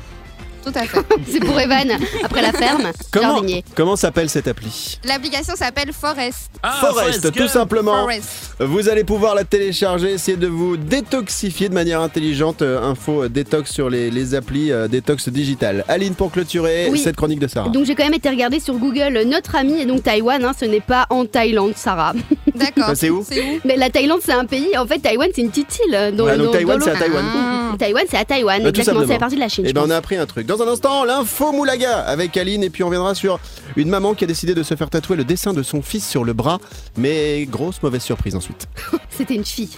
Tout 0.63 0.71
à 0.75 0.83
fait. 0.83 0.99
C'est 1.27 1.39
pour 1.39 1.59
Evan, 1.59 1.89
après 2.23 2.41
la 2.41 2.51
ferme, 2.51 2.83
Comment, 3.11 3.35
jardinier. 3.35 3.63
comment 3.75 3.95
s'appelle 3.95 4.29
cette 4.29 4.47
appli 4.47 4.99
L'application 5.05 5.55
s'appelle 5.55 5.91
Forest. 5.93 6.49
Ah, 6.63 6.77
Forest, 6.81 7.31
tout 7.31 7.47
simplement. 7.47 8.01
Forest. 8.03 8.55
Vous 8.59 8.89
allez 8.89 9.03
pouvoir 9.03 9.35
la 9.35 9.45
télécharger, 9.45 10.11
essayer 10.11 10.37
de 10.37 10.47
vous 10.47 10.75
détoxifier 10.77 11.69
de 11.69 11.73
manière 11.73 12.01
intelligente. 12.01 12.61
Euh, 12.61 12.81
info 12.83 13.23
euh, 13.23 13.29
détox 13.29 13.71
sur 13.71 13.89
les, 13.89 14.11
les 14.11 14.35
applis 14.35 14.71
euh, 14.71 14.87
détox 14.87 15.29
digital. 15.29 15.85
Aline, 15.87 16.13
pour 16.15 16.31
clôturer 16.31 16.87
Oui. 16.91 16.99
cette 16.99 17.15
chronique 17.15 17.39
de 17.39 17.47
Sarah. 17.47 17.69
Donc 17.69 17.85
j'ai 17.85 17.95
quand 17.95 18.03
même 18.03 18.13
été 18.13 18.29
regarder 18.29 18.59
sur 18.59 18.75
Google 18.75 19.23
notre 19.25 19.55
ami 19.55 19.79
et 19.79 19.85
donc 19.85 20.03
Taïwan, 20.03 20.43
hein, 20.43 20.51
ce 20.59 20.65
n'est 20.65 20.81
pas 20.81 21.07
en 21.09 21.25
Thaïlande, 21.25 21.73
Sarah. 21.75 22.13
D'accord. 22.55 22.91
C'est 22.95 23.09
où 23.09 23.23
C'est 23.27 23.41
où 23.41 23.59
Mais 23.65 23.77
la 23.77 23.89
Thaïlande 23.89 24.19
c'est 24.23 24.33
un 24.33 24.45
pays, 24.45 24.77
en 24.77 24.85
fait 24.85 24.99
Taïwan 24.99 25.29
c'est 25.33 25.41
une 25.41 25.49
petite 25.49 25.79
île. 25.87 26.15
Dans, 26.15 26.25
Ouais, 26.25 26.37
donc 26.37 26.47
dans- 26.47 26.51
Taïwan, 26.51 26.79
c'est 26.83 26.91
à. 26.91 26.95
Taïwan. 26.97 27.25
Ah. 27.33 27.75
Taïwan 27.79 28.03
c'est 28.09 28.17
à 28.17 28.25
Taïwan, 28.25 28.61
Bah, 28.63 28.69
exactement, 28.69 29.01
c'est 29.07 29.13
la 29.13 29.19
partie 29.19 29.35
de 29.35 29.39
la 29.39 29.47
Chine. 29.49 29.63
Eh 29.65 29.69
je 29.69 29.73
ben, 29.73 29.83
on 29.85 29.89
a 29.89 29.95
appris 29.95 30.17
un 30.17 30.25
truc. 30.25 30.45
Dans 30.49 30.63
un 30.63 30.67
instant, 30.67 31.05
l'info 31.05 31.51
Moulaga 31.51 31.99
avec 31.99 32.35
Aline. 32.35 32.63
Et 32.63 32.71
puis, 32.71 32.83
on 32.83 32.89
viendra 32.89 33.13
sur 33.13 33.39
une 33.75 33.87
maman 33.87 34.15
qui 34.15 34.23
a 34.23 34.27
décidé 34.27 34.55
de 34.55 34.63
se 34.63 34.73
faire 34.73 34.89
tatouer 34.89 35.15
le 35.15 35.23
dessin 35.23 35.53
de 35.53 35.61
son 35.61 35.83
fils 35.83 36.09
sur 36.09 36.23
le 36.23 36.33
bras. 36.33 36.57
Mais 36.97 37.45
grosse 37.45 37.83
mauvaise 37.83 38.01
surprise 38.01 38.35
ensuite. 38.35 38.67
C'était 39.11 39.35
une 39.35 39.45
fille. 39.45 39.77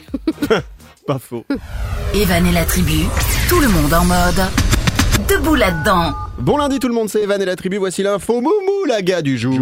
Pas 1.07 1.19
faux. 1.19 1.43
Evan 2.15 2.47
et 2.47 2.53
la 2.53 2.63
tribu, 2.63 3.03
tout 3.49 3.59
le 3.59 3.67
monde 3.67 3.93
en 3.93 4.05
mode 4.05 4.47
debout 5.27 5.55
là-dedans. 5.55 6.13
Bon 6.39 6.55
lundi 6.55 6.79
tout 6.79 6.87
le 6.87 6.93
monde, 6.93 7.09
c'est 7.09 7.21
Evan 7.21 7.41
et 7.41 7.45
la 7.45 7.57
tribu. 7.57 7.75
Voici 7.75 8.01
l'info 8.01 8.39
Moulaga 8.39 9.21
du 9.21 9.37
jour. 9.37 9.53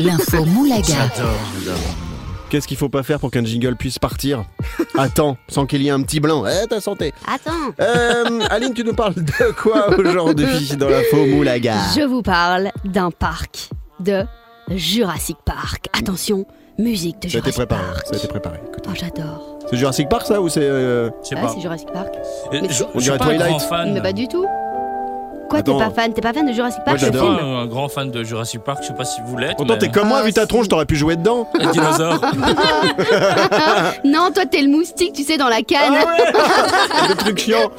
L'info 0.00 0.44
Moulaga. 0.46 1.10
Qu'est-ce 2.54 2.68
qu'il 2.68 2.76
faut 2.76 2.88
pas 2.88 3.02
faire 3.02 3.18
pour 3.18 3.32
qu'un 3.32 3.44
jingle 3.44 3.74
puisse 3.74 3.98
partir 3.98 4.44
Attends, 4.96 5.36
sans 5.48 5.66
qu'il 5.66 5.82
y 5.82 5.88
ait 5.88 5.90
un 5.90 6.00
petit 6.02 6.20
blanc. 6.20 6.44
Eh, 6.46 6.68
ta 6.68 6.80
santé. 6.80 7.12
Attends, 7.26 7.50
Euh, 7.80 8.42
Aline, 8.48 8.72
tu 8.72 8.84
nous 8.84 8.94
parles 8.94 9.16
de 9.16 9.50
quoi 9.60 9.88
aujourd'hui 9.98 10.68
dans 10.78 10.88
l'info 10.88 11.26
Moulaga 11.26 11.74
je 11.96 12.02
vous 12.02 12.22
parle 12.22 12.70
d'un 12.84 13.10
parc 13.10 13.70
de 13.98 14.22
Jurassic 14.70 15.36
Park. 15.44 15.88
Attention, 15.98 16.46
musique 16.78 17.20
de 17.22 17.26
Ça 17.28 17.38
Jurassic 17.38 17.54
préparé. 17.56 17.82
Park. 17.92 18.06
Ça 18.06 18.14
a 18.14 18.18
été 18.18 18.28
préparé. 18.28 18.60
Oh 18.86 18.90
j'adore. 18.94 19.58
C'est 19.68 19.76
Jurassic 19.76 20.08
Park 20.08 20.24
ça 20.24 20.40
ou 20.40 20.48
c'est 20.48 20.60
euh, 20.62 21.10
Je 21.24 21.30
sais 21.30 21.34
pas. 21.34 21.48
c'est 21.48 21.60
Jurassic 21.60 21.90
Park. 21.92 22.14
Euh, 22.52 22.58
Mais 22.62 22.68
je, 22.68 22.74
je 22.74 22.74
suis 22.84 22.98
dirait 23.00 23.18
pas 23.18 23.24
un 23.24 23.28
Twilight. 23.30 23.48
grand 23.48 23.58
fan. 23.58 23.92
Mais 23.94 24.00
pas 24.00 24.12
du 24.12 24.28
tout. 24.28 24.46
Quoi, 25.48 25.62
t'es 25.62 25.72
pas 25.72 25.90
fan 25.90 26.12
T'es 26.12 26.20
pas 26.20 26.32
fan 26.32 26.46
de 26.46 26.52
Jurassic 26.52 26.82
Park 26.84 26.98
Moi, 27.00 27.08
le 27.08 27.12
j'adore. 27.14 27.36
film 27.38 27.48
un, 27.48 27.58
un 27.62 27.66
grand 27.66 27.88
fan 27.88 28.10
de 28.10 28.24
Jurassic 28.24 28.60
Park, 28.62 28.78
je 28.82 28.88
sais 28.88 28.94
pas 28.94 29.04
si 29.04 29.20
vous 29.26 29.36
l'êtes. 29.36 29.56
Pourtant, 29.56 29.74
mais- 29.74 29.78
t'es 29.78 29.88
comme 29.88 30.08
moi, 30.08 30.18
Ah, 30.20 30.24
vu 30.24 30.32
ta 30.32 30.42
si. 30.42 30.48
tronche, 30.48 30.68
t'aurais 30.68 30.86
pu 30.86 30.96
jouer 30.96 31.16
dedans. 31.16 31.48
Un 31.60 31.70
dinosaure. 31.70 32.20
Non, 34.04 34.30
toi 34.34 34.44
t'es 34.46 34.62
le 34.62 34.68
moustique, 34.68 35.12
tu 35.14 35.22
sais, 35.22 35.36
dans 35.36 35.48
la 35.48 35.62
canne. 35.62 35.94
Ah 35.96 37.08
Le 37.08 37.14
truc 37.16 37.38
chiant. 37.38 37.70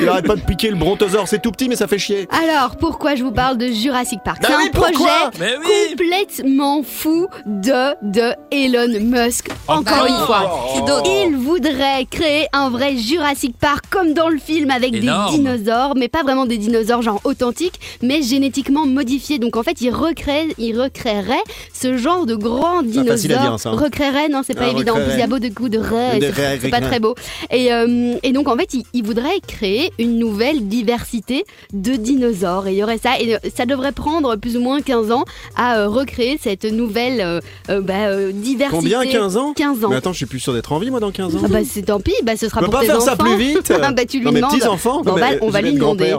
Il 0.00 0.08
arrête 0.08 0.26
pas 0.26 0.36
de 0.36 0.40
piquer 0.40 0.70
le 0.70 0.76
brontosaure. 0.76 1.28
C'est 1.28 1.40
tout 1.40 1.50
petit, 1.52 1.68
mais 1.68 1.76
ça 1.76 1.86
fait 1.86 1.98
chier. 1.98 2.28
Alors, 2.30 2.76
pourquoi 2.76 3.14
je 3.14 3.22
vous 3.22 3.32
parle 3.32 3.58
de 3.58 3.68
Jurassic 3.68 4.20
Park 4.24 4.42
Bah 4.42 4.48
C'est 4.50 4.56
oui, 4.56 4.64
un 4.68 4.70
projet 4.70 4.92
pourquoi 4.92 5.30
Mais 5.38 5.52
oui 5.58 5.96
complètement 5.98 6.82
fou 6.82 7.26
de, 7.46 7.94
de 8.02 8.32
Elon 8.50 9.00
Musk. 9.00 9.48
Encore 9.68 10.06
une 10.06 10.26
fois. 10.26 10.70
D'autre 10.86 11.08
Il 11.10 11.36
voudrait 11.36 12.04
créer 12.10 12.46
un 12.52 12.70
vrai 12.70 12.96
Jurassic 12.96 13.56
Park 13.58 13.84
comme 13.90 14.14
dans 14.14 14.28
le 14.28 14.38
film 14.38 14.70
avec 14.70 14.94
Énorme. 14.94 15.30
des 15.32 15.38
dinosaures, 15.38 15.94
mais 15.96 16.08
pas 16.08 16.22
vraiment 16.22 16.46
des 16.46 16.58
dinosaures 16.92 17.02
genre 17.02 17.20
authentiques, 17.24 17.80
mais 18.02 18.22
génétiquement 18.22 18.86
modifiés. 18.86 19.38
Donc 19.38 19.56
en 19.56 19.62
fait, 19.62 19.80
il, 19.80 19.90
recrée, 19.90 20.48
il 20.58 20.80
recréerait 20.80 21.42
ce 21.72 21.96
genre 21.96 22.26
de 22.26 22.34
Pas 22.36 23.16
dire, 23.16 23.58
ça, 23.60 23.70
hein. 23.70 23.76
Recréerait, 23.76 24.28
non, 24.28 24.42
c'est 24.46 24.54
pas 24.54 24.64
Ah, 24.66 24.70
évident. 24.70 24.94
En 24.94 24.96
plus, 25.02 25.12
il 25.14 25.18
y 25.18 25.22
a 25.22 25.26
beaucoup 25.26 25.68
de 25.68 25.78
raies, 25.78 26.18
De 26.18 26.26
raies, 26.26 26.58
c'est 26.60 26.68
pas 26.68 26.80
très 26.80 27.00
beau. 27.00 27.14
Et, 27.50 27.72
euh, 27.72 28.14
et 28.22 28.32
donc 28.32 28.48
en 28.48 28.56
fait, 28.56 28.74
il, 28.74 28.84
il 28.92 29.04
voudrait 29.04 29.40
créer 29.46 29.92
une 29.98 30.18
nouvelle 30.18 30.68
diversité 30.68 31.44
de 31.72 31.92
dinosaures. 31.94 32.66
Et 32.66 32.72
il 32.72 32.78
y 32.78 32.82
aurait 32.82 32.98
ça, 32.98 33.18
et 33.20 33.34
euh, 33.34 33.38
ça 33.54 33.66
devrait 33.66 33.92
prendre 33.92 34.36
plus 34.36 34.56
ou 34.56 34.60
moins 34.60 34.80
15 34.80 35.10
ans 35.12 35.24
à 35.56 35.78
euh, 35.78 35.88
recréer 35.88 36.38
cette 36.42 36.64
nouvelle 36.64 37.20
euh, 37.68 37.80
bah, 37.80 38.30
diversité. 38.32 38.76
Combien 38.76 39.04
15 39.06 39.36
ans? 39.36 39.52
15 39.54 39.84
ans. 39.84 39.88
Mais 39.90 39.96
attends, 39.96 40.12
je 40.12 40.18
suis 40.18 40.26
plus 40.26 40.40
sûr 40.40 40.52
d'être 40.52 40.72
en 40.72 40.78
vie, 40.78 40.90
moi, 40.90 41.00
dans 41.00 41.10
15 41.10 41.36
ans. 41.36 41.40
Ah 41.44 41.48
bah 41.48 41.58
c'est 41.68 41.82
tant 41.82 42.00
pis, 42.00 42.12
bah 42.24 42.36
ce 42.36 42.48
sera 42.48 42.60
On 42.60 42.64
peut 42.64 42.70
pour 42.70 42.80
pas 42.80 42.86
tes 42.86 42.86
faire 42.86 43.00
ça 43.02 43.12
enfants. 43.14 43.24
plus 43.24 43.36
vite 43.36 43.72
Ah 43.82 43.92
bah 43.92 44.04
tu 44.04 44.18
lui 44.18 44.24
Non, 44.26 44.32
mes 44.32 44.40
demandes. 44.40 44.52
petits-enfants 44.54 45.02
Bon, 45.02 45.14
mais 45.14 45.20
bah, 45.20 45.26
on 45.42 45.50
va 45.50 45.60
lui 45.62 45.72
demander. 45.72 46.16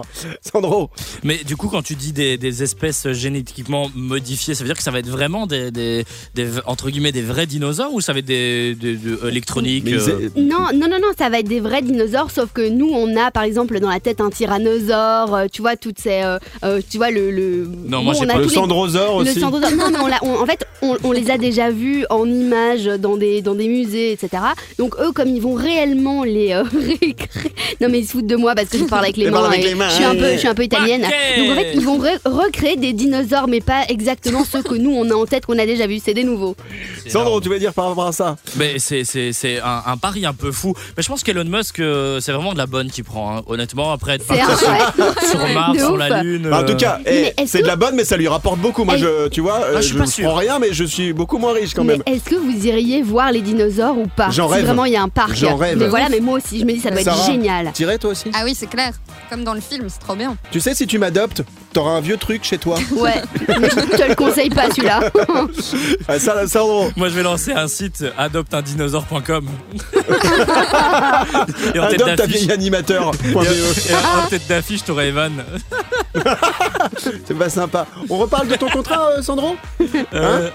Sandro, 0.63 0.89
Mais 1.23 1.39
du 1.45 1.57
coup, 1.57 1.67
quand 1.67 1.81
tu 1.81 1.95
dis 1.95 2.13
des, 2.13 2.37
des 2.37 2.63
espèces 2.63 3.11
génétiquement 3.11 3.89
modifiées, 3.95 4.55
ça 4.55 4.63
veut 4.63 4.67
dire 4.69 4.77
que 4.77 4.83
ça 4.83 4.91
va 4.91 4.99
être 4.99 5.09
vraiment 5.09 5.45
des, 5.45 5.71
des, 5.71 6.05
des- 6.35 6.47
entre 6.65 6.89
guillemets 6.89 7.11
des 7.11 7.21
vrais 7.21 7.45
dinosaures 7.47 7.93
ou 7.93 7.99
ça 8.01 8.13
va 8.13 8.19
être 8.19 8.25
des, 8.25 8.75
des- 8.75 8.95
des- 8.95 9.09
euh, 9.23 9.29
électroniques 9.29 9.87
euh, 9.87 10.29
Non, 10.37 10.67
non, 10.73 10.87
non, 10.89 10.99
non, 11.01 11.09
ça 11.17 11.29
va 11.29 11.39
être 11.39 11.47
des 11.49 11.59
vrais 11.59 11.81
dinosaures, 11.81 12.31
sauf 12.31 12.49
que 12.53 12.67
nous, 12.69 12.89
on 12.93 13.15
a 13.17 13.29
par 13.31 13.43
exemple 13.43 13.79
dans 13.79 13.89
la 13.89 13.99
tête 13.99 14.21
un 14.21 14.29
tyrannosaure, 14.29 15.35
euh, 15.35 15.45
tu 15.51 15.61
vois, 15.61 15.75
toutes 15.75 15.99
ces. 15.99 16.21
euh, 16.63 16.79
tu 16.89 16.97
vois, 16.97 17.11
le. 17.11 17.31
le 17.31 17.67
Non, 17.87 18.01
moi, 18.03 18.13
j'ai 18.13 18.21
on 18.23 18.27
pas 18.27 18.33
a 18.33 18.37
le 18.37 18.43
tous 18.43 18.49
les- 18.49 18.55
Sandrosaure 18.55 19.23
Le 19.23 19.29
aussi. 19.31 19.39
Sandrosaure. 19.39 19.71
Non, 19.71 19.89
mais 20.07 20.13
on 20.21 20.41
en 20.41 20.45
fait, 20.45 20.65
on, 20.81 20.97
on 21.03 21.11
les 21.11 21.29
a 21.29 21.37
déjà 21.37 21.71
vus 21.71 22.05
en 22.09 22.25
images 22.25 22.85
dans 22.85 23.17
des, 23.17 23.41
dans 23.41 23.55
des 23.55 23.67
musées, 23.67 24.11
etc. 24.13 24.43
Donc, 24.77 24.95
eux, 25.01 25.11
comme 25.11 25.27
ils 25.29 25.41
vont 25.41 25.53
réellement 25.55 26.23
les 26.23 26.53
euh, 26.53 26.63
récréer. 27.01 27.51
Non, 27.81 27.87
mais 27.89 27.99
ils 27.99 28.05
se 28.05 28.11
foutent 28.13 28.27
de 28.27 28.35
moi 28.35 28.55
parce 28.55 28.69
que 28.69 28.77
je 28.77 28.83
parle 28.85 29.03
avec 29.05 29.17
les 29.17 29.29
mains. 29.29 29.43
avec 29.45 29.63
les 29.63 29.75
mains, 29.75 29.89
Je 29.89 29.95
suis 29.95 30.03
un 30.03 30.15
peu, 30.15 30.21
ouais. 30.21 30.33
je 30.33 30.39
suis 30.39 30.47
un 30.47 30.52
peu 30.53 30.63
italienne. 30.63 31.01
Donc, 31.37 31.51
en 31.51 31.55
fait, 31.55 31.71
ils 31.73 31.85
vont 31.85 31.97
ré- 31.97 32.17
recréer 32.25 32.75
des 32.75 32.93
dinosaures, 32.93 33.47
mais 33.47 33.61
pas 33.61 33.83
exactement 33.89 34.43
ceux 34.43 34.61
que 34.63 34.75
nous, 34.75 34.91
on 34.91 35.09
a 35.09 35.13
en 35.13 35.25
tête, 35.25 35.45
qu'on 35.45 35.57
a 35.59 35.65
déjà 35.65 35.87
vus. 35.87 36.01
C'est 36.03 36.13
des 36.13 36.23
nouveaux. 36.23 36.55
c'est 37.03 37.09
Sandro, 37.11 37.39
tu 37.41 37.49
veux 37.49 37.59
dire 37.59 37.73
par 37.73 37.87
rapport 37.89 38.07
à 38.07 38.11
ça 38.11 38.35
Mais 38.55 38.79
c'est 38.79 39.03
c'est- 39.03 39.33
c'est 39.33 39.59
un, 39.61 39.83
un 39.85 39.97
pari 39.97 40.25
un 40.25 40.33
peu 40.33 40.51
fou. 40.51 40.73
Mais 40.97 41.03
je 41.03 41.07
pense 41.07 41.23
qu'Elon 41.23 41.45
Musk, 41.45 41.79
euh, 41.79 42.19
c'est 42.19 42.31
vraiment 42.31 42.53
de 42.53 42.57
la 42.57 42.65
bonne 42.65 42.89
qu'il 42.89 43.03
prend. 43.03 43.37
hein. 43.37 43.41
Honnêtement, 43.47 43.91
après 43.91 44.15
être 44.15 44.25
C'est 44.27 44.37
parti 44.37 44.51
un 44.51 44.57
sur, 44.57 45.29
sur 45.29 45.47
Mars, 45.49 45.73
De 45.73 45.79
sur 45.79 45.91
ouf. 45.93 45.99
la 45.99 46.23
Lune. 46.23 46.47
Bah, 46.49 46.59
En 46.61 46.65
tout 46.65 46.73
euh, 46.73 46.75
cas, 46.75 46.99
eh, 47.05 47.09
Mais 47.11 47.33
est-ce 47.37 47.51
c'est 47.51 47.57
que- 47.59 47.63
de 47.63 47.67
la 47.67 47.75
bonne, 47.75 47.95
mais 47.95 48.05
ça 48.05 48.17
lui 48.17 48.27
rapporte 48.27 48.59
beaucoup. 48.59 48.83
Moi, 48.83 48.97
je, 48.97 49.27
tu 49.29 49.41
vois, 49.41 49.61
euh, 49.61 49.73
Ah, 49.77 49.81
je 49.81 49.85
suis 49.87 49.93
je 49.93 49.97
pas 49.99 50.05
ne 50.05 50.09
sûr. 50.09 50.25
prends 50.29 50.35
rien, 50.35 50.59
mais 50.59 50.69
je 50.71 50.83
suis 50.83 51.13
beaucoup 51.13 51.37
moins 51.37 51.53
riche 51.53 51.73
quand 51.73 51.83
mais 51.83 51.93
même. 51.93 52.03
est-ce 52.05 52.23
que 52.29 52.35
vous 52.35 52.65
iriez 52.67 53.01
voir 53.01 53.31
les 53.31 53.41
dinosaures 53.41 53.97
ou 53.97 54.07
pas 54.07 54.29
J'en 54.31 54.47
Si 54.47 54.55
rêve. 54.55 54.65
vraiment 54.65 54.85
il 54.85 54.93
y 54.93 54.95
a 54.97 55.01
un 55.01 55.09
parc. 55.09 55.33
J'en 55.35 55.55
rêve. 55.55 55.77
Mais 55.77 55.87
voilà, 55.87 56.09
mais 56.09 56.19
moi 56.19 56.37
aussi, 56.37 56.59
je 56.59 56.65
me 56.65 56.71
dis 56.73 56.79
ça 56.79 56.89
doit 56.91 57.01
être 57.01 57.25
génial. 57.25 57.71
T'irais 57.73 57.97
toi 57.97 58.11
aussi 58.11 58.29
Ah 58.33 58.41
oui, 58.45 58.55
c'est 58.55 58.67
clair. 58.69 58.91
Comme 59.29 59.43
dans 59.43 59.53
le 59.53 59.61
film, 59.61 59.85
c'est 59.87 59.99
trop 59.99 60.15
bien. 60.15 60.35
Tu 60.51 60.59
sais, 60.59 60.75
si 60.75 60.85
tu 60.85 60.99
m'adoptes, 60.99 61.41
t'auras 61.73 61.91
un 61.91 61.99
vieux 62.01 62.17
truc 62.17 62.43
chez 62.43 62.57
toi. 62.59 62.77
Ouais, 62.95 63.21
mais 63.47 63.69
je 63.69 63.97
te 63.97 64.07
le 64.09 64.15
conseille 64.15 64.49
pas 64.49 64.69
celui-là. 64.69 65.09
Ah, 66.07 66.19
ça, 66.19 66.47
Sandro, 66.47 66.91
Moi, 66.95 67.09
je 67.09 67.15
vais 67.15 67.23
lancer 67.23 67.51
un 67.53 67.67
site 67.67 68.05
adopteundinosaure.com. 68.17 69.47
et 71.73 71.79
en 71.79 71.87
tête 71.87 72.01
adopte 72.01 72.15
ta 72.15 72.15
d'affiche, 72.15 72.35
vieille 72.37 72.51
animateur. 72.51 73.11
et, 73.25 73.29
et 73.91 73.95
en 73.95 74.27
tête 74.29 74.47
d'affiche, 74.47 74.83
t'aurais 74.83 75.07
Evan. 75.09 75.43
C'est 77.25 77.37
pas 77.37 77.49
sympa. 77.49 77.87
On 78.09 78.17
reparle 78.17 78.47
de 78.47 78.55
ton 78.55 78.69
contrat, 78.69 79.09
euh, 79.17 79.21
Sandro? 79.21 79.55
Euh, 80.13 80.49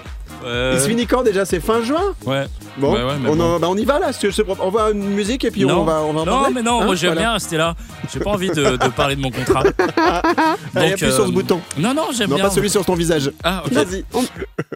euh, 0.45 0.73
Il 0.75 0.79
se 0.81 0.87
finit 0.87 1.05
quand 1.07 1.23
déjà? 1.23 1.45
C'est 1.45 1.59
fin 1.59 1.81
juin? 1.83 2.01
Ouais. 2.25 2.45
Bon, 2.77 2.93
Ouais, 2.93 3.03
ouais, 3.03 3.13
mais 3.21 3.29
on, 3.29 3.35
bon. 3.35 3.43
en- 3.55 3.59
bah, 3.59 3.67
on 3.69 3.75
y 3.77 3.85
va 3.85 3.99
là. 3.99 4.13
si 4.13 4.29
je 4.31 4.41
On 4.59 4.69
va 4.69 4.85
à 4.85 4.91
une 4.91 5.03
musique 5.09 5.43
et 5.45 5.51
puis 5.51 5.65
non, 5.65 5.81
on 5.81 5.83
va, 5.83 6.01
on 6.01 6.13
va 6.13 6.21
en 6.21 6.25
non, 6.25 6.31
parler 6.41 6.53
mais 6.55 6.61
non, 6.61 6.81
Hein, 6.81 6.85
moi 6.85 6.95
j'aime 6.95 7.09
voilà. 7.09 7.21
bien 7.21 7.33
rester 7.33 7.57
là. 7.57 7.75
J'ai 8.13 8.19
pas 8.19 8.29
envie 8.31 8.49
de, 8.49 8.77
de 8.77 8.87
parler 8.89 9.15
de 9.15 9.21
mon 9.21 9.31
contrat. 9.31 9.63
Allez, 10.75 10.91
Donc, 10.91 10.93
appuie 10.93 11.11
sur 11.11 11.25
ce 11.25 11.29
euh, 11.29 11.31
bouton. 11.31 11.59
Non, 11.77 11.93
non, 11.93 12.07
j'aime 12.15 12.29
Non, 12.29 12.35
bien. 12.37 12.45
pas 12.45 12.51
celui 12.51 12.69
sur 12.69 12.85
ton 12.85 12.93
visage. 12.95 13.31
Ah, 13.43 13.63
ok. 13.65 13.73
Vas-y. 13.73 14.05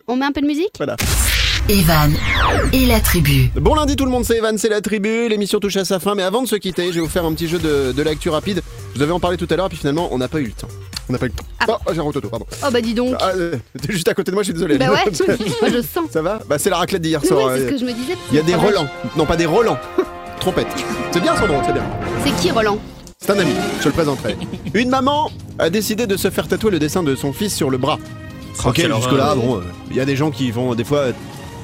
On 0.08 0.16
met 0.16 0.26
un 0.26 0.32
peu 0.32 0.42
de 0.42 0.48
musique? 0.48 0.72
Evan 1.70 2.12
et 2.74 2.86
la 2.86 3.00
tribu. 3.00 3.50
Bon 3.56 3.74
lundi 3.74 3.96
tout 3.96 4.04
le 4.04 4.12
monde, 4.12 4.26
c'est 4.26 4.38
Evan, 4.38 4.58
c'est 4.58 4.68
la 4.70 4.82
tribu. 4.82 5.30
L'émission 5.30 5.60
touche 5.60 5.78
à 5.78 5.86
sa 5.86 6.00
fin, 6.00 6.14
mais 6.14 6.24
avant 6.24 6.42
de 6.42 6.48
se 6.48 6.56
quitter, 6.58 6.88
je 6.90 6.96
vais 6.96 7.00
vous 7.00 7.08
faire 7.08 7.24
un 7.24 7.34
petit 7.34 7.48
jeu 7.48 7.58
de, 7.58 7.94
de 7.94 8.02
l'actu 8.04 8.30
rapide. 8.30 8.62
Je 8.96 9.00
devais 9.00 9.14
en 9.14 9.20
parler 9.22 9.38
tout 9.38 9.48
à 9.50 9.56
l'heure, 9.56 9.70
puis 9.70 9.78
finalement, 9.78 10.10
on 10.12 10.18
n'a 10.18 10.28
pas 10.28 10.40
eu 10.40 10.46
le 10.46 10.52
temps. 10.52 10.68
On 11.10 11.14
n'a 11.14 11.20
pas 11.20 11.26
eu 11.28 11.30
le 11.30 11.36
temps. 11.36 11.46
Ah. 11.62 11.66
Oh, 11.86 11.92
j'ai 11.94 12.00
un 12.00 12.04
rototo, 12.04 12.28
pardon. 12.28 12.46
Oh 12.66 12.68
bah 12.72 12.82
dis 12.82 12.94
donc. 12.94 13.16
Ah, 13.20 13.30
euh, 13.36 13.56
T'es 13.82 13.94
juste 13.94 14.08
à 14.10 14.14
côté 14.14 14.32
de 14.32 14.36
moi, 14.36 14.44
je 14.44 14.48
suis 14.48 14.54
désolé. 14.54 14.78
Bah 14.78 14.92
ouais, 14.92 15.06
moi 15.62 15.70
je 15.72 15.82
sens. 15.82 16.10
Ça 16.12 16.22
va 16.22 16.40
Bah 16.50 16.58
c'est 16.60 16.70
la 16.70 16.78
raclette 16.78 17.02
d'hier 17.02 17.22
Oui, 17.22 17.28
soir. 17.30 17.52
c'est 17.56 17.66
ce 17.66 17.72
que 17.72 17.78
je 17.78 17.86
me 17.86 17.94
disais. 17.94 18.18
Il 18.32 18.36
y 18.36 18.40
a 18.40 18.44
des 18.44 18.56
relents. 18.56 18.88
Non, 19.16 19.26
pas 19.26 19.38
des 19.38 19.46
relents. 19.46 19.78
Trompette. 20.42 20.68
C'est 21.12 21.22
bien 21.22 21.36
Sandro, 21.38 21.56
c'est 21.66 21.74
bien. 21.74 21.86
C'est 22.26 22.36
qui 22.42 22.52
Roland 22.52 22.78
C'est 23.20 23.32
un 23.32 23.40
ami, 23.40 23.54
je 23.78 23.84
te 23.84 23.88
le 23.88 23.94
présenterai. 23.94 24.36
Une 24.74 24.90
maman 24.90 25.32
a 25.60 25.70
décidé 25.70 26.08
de 26.08 26.18
se 26.18 26.30
faire 26.30 26.48
tatouer 26.50 26.72
le 26.72 26.80
dessin 26.80 27.04
de 27.04 27.16
son 27.16 27.32
fils 27.32 27.56
sur 27.56 27.70
le 27.70 27.78
bras. 27.78 28.00
Ok, 28.66 28.76
jusque-là, 28.76 29.36
bon, 29.36 29.58
euh, 29.58 29.62
il 29.92 29.96
y 29.98 30.00
a 30.02 30.06
des 30.06 30.16
gens 30.18 30.30
qui 30.30 30.52
vont 30.52 30.76
des 30.76 30.84
fois 30.84 31.00
euh, 31.00 31.12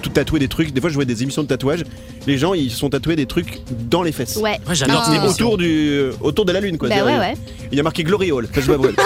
tout 0.02 0.10
tatouer 0.10 0.40
des 0.40 0.48
trucs. 0.48 0.74
Des 0.74 0.82
fois, 0.82 0.90
je 0.90 0.96
vois 0.96 1.06
des 1.06 1.24
émissions 1.24 1.44
de 1.44 1.48
tatouage. 1.48 1.84
Les 2.28 2.38
gens, 2.38 2.54
ils 2.54 2.72
sont 2.72 2.90
tatoués 2.90 3.16
des 3.16 3.26
trucs 3.26 3.60
dans 3.90 4.04
les 4.04 4.12
fesses. 4.12 4.36
Ouais. 4.38 4.60
Ouais, 4.68 4.76
j'adore 4.76 5.04
Ah. 5.08 5.26
autour 5.28 5.58
du 5.58 5.90
euh, 5.90 6.12
autour 6.22 6.46
de 6.46 6.52
la 6.52 6.60
lune 6.60 6.78
quoi. 6.78 6.90
Bah 6.90 7.04
ouais, 7.06 7.18
ouais. 7.18 7.34
Il 7.72 7.78
y 7.78 7.80
a 7.80 7.84
marqué 7.84 8.04
Glory 8.04 8.32
Hall. 8.32 8.48
Enfin, 8.50 8.62
je 8.62 8.72
pourquoi. 8.72 8.92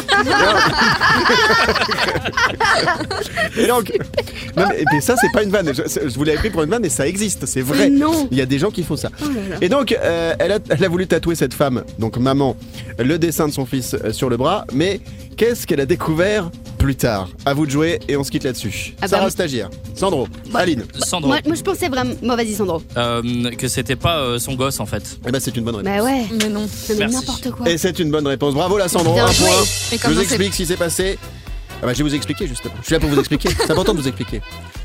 Et 3.57 3.67
donc, 3.67 3.91
non, 4.57 4.63
mais, 4.69 4.83
mais 4.91 5.01
ça 5.01 5.15
c'est 5.19 5.31
pas 5.31 5.43
une 5.43 5.49
vanne. 5.51 5.71
Je, 5.73 5.83
je 6.09 6.15
vous 6.15 6.23
l'avais 6.23 6.37
pris 6.37 6.49
pour 6.49 6.63
une 6.63 6.69
vanne, 6.69 6.81
mais 6.81 6.89
ça 6.89 7.07
existe, 7.07 7.45
c'est 7.45 7.61
vrai. 7.61 7.89
Non. 7.89 8.27
Il 8.31 8.37
y 8.37 8.41
a 8.41 8.45
des 8.45 8.59
gens 8.59 8.71
qui 8.71 8.83
font 8.83 8.95
ça. 8.95 9.09
Oh 9.21 9.25
là 9.27 9.49
là. 9.49 9.55
Et 9.61 9.69
donc, 9.69 9.91
euh, 9.91 10.33
elle, 10.39 10.51
a, 10.53 10.59
elle 10.69 10.83
a 10.83 10.87
voulu 10.87 11.07
tatouer 11.07 11.35
cette 11.35 11.53
femme, 11.53 11.83
donc 11.99 12.17
maman, 12.17 12.55
le 12.97 13.17
dessin 13.19 13.47
de 13.47 13.53
son 13.53 13.65
fils 13.65 13.93
euh, 13.95 14.11
sur 14.11 14.29
le 14.29 14.37
bras. 14.37 14.65
Mais 14.73 14.99
qu'est-ce 15.37 15.67
qu'elle 15.67 15.81
a 15.81 15.85
découvert 15.85 16.49
plus 16.84 16.95
tard 16.95 17.29
À 17.45 17.53
vous 17.53 17.65
de 17.65 17.71
jouer 17.71 17.99
et 18.09 18.17
on 18.17 18.23
se 18.25 18.29
quitte 18.31 18.43
là-dessus. 18.43 18.93
Ah 18.97 19.01
bah, 19.03 19.07
Sarah 19.07 19.29
stagiaire, 19.29 19.69
Sandro, 19.95 20.27
Bah, 20.51 20.59
Aline. 20.59 20.84
Sandro, 20.99 21.29
Moi, 21.29 21.39
moi, 21.45 21.55
je 21.55 21.61
pensais 21.61 21.88
vraiment. 21.88 22.13
Bon, 22.21 22.36
vas-y, 22.36 22.53
Sandro. 22.53 22.81
euh, 22.97 23.51
que 23.51 23.67
c'était 23.69 23.95
pas 23.95 24.17
euh, 24.19 24.38
son 24.39 24.55
gosse 24.55 24.79
en 24.81 24.86
fait. 24.86 25.17
Eh 25.25 25.31
ben 25.31 25.39
c'est 25.39 25.55
une 25.55 25.63
bonne 25.63 25.77
réponse. 25.77 25.93
Bah 25.97 26.03
ouais. 26.03 26.25
Mais 26.41 26.49
non. 26.49 26.67
Merci. 26.97 27.15
n'importe 27.15 27.51
quoi. 27.51 27.69
Et 27.69 27.77
c'est 27.77 27.97
une 27.99 28.11
bonne 28.11 28.27
réponse. 28.27 28.53
Bravo 28.53 28.77
la 28.77 28.89
Sandro, 28.89 29.13
Bien 29.13 29.25
un 29.27 29.31
joué. 29.31 29.47
point. 29.47 29.55
Mais 29.91 29.97
Je 29.97 30.01
comment 30.01 30.15
vous 30.15 30.19
c'est 30.21 30.25
explique 30.27 30.51
ce 30.53 30.57
qui 30.57 30.65
s'est 30.65 30.75
passé. 30.77 31.17
Ah 31.81 31.86
bah, 31.86 31.93
je 31.93 31.97
vais 31.99 32.03
vous 32.09 32.15
expliquer 32.15 32.47
justement. 32.47 32.73
Je 32.81 32.86
suis 32.86 32.93
là 32.93 32.99
pour 32.99 33.09
vous 33.09 33.19
expliquer. 33.19 33.49
C'est 33.57 33.71
important 33.71 33.93
de 33.93 33.99
vous 34.01 34.07
expliquer. 34.07 34.41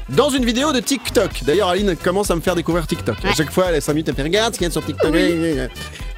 Dans 0.08 0.30
une 0.30 0.44
vidéo 0.44 0.72
de 0.72 0.80
TikTok. 0.80 1.42
D'ailleurs, 1.44 1.68
Aline 1.68 1.96
commence 1.96 2.30
à 2.30 2.36
me 2.36 2.40
faire 2.40 2.54
découvrir 2.54 2.86
TikTok. 2.86 3.16
À 3.24 3.28
Ouais. 3.28 3.34
chaque 3.36 3.50
fois, 3.50 3.66
elle 3.68 3.74
a 3.74 3.80
5 3.80 3.92
minutes, 3.92 4.08
elle 4.08 4.14
me 4.14 4.16
fait 4.16 4.22
regarde 4.22 4.54
ce 4.54 4.58
qu'il 4.58 4.66
y 4.66 4.68
a 4.68 4.72
sur 4.72 4.84
TikTok. 4.84 5.12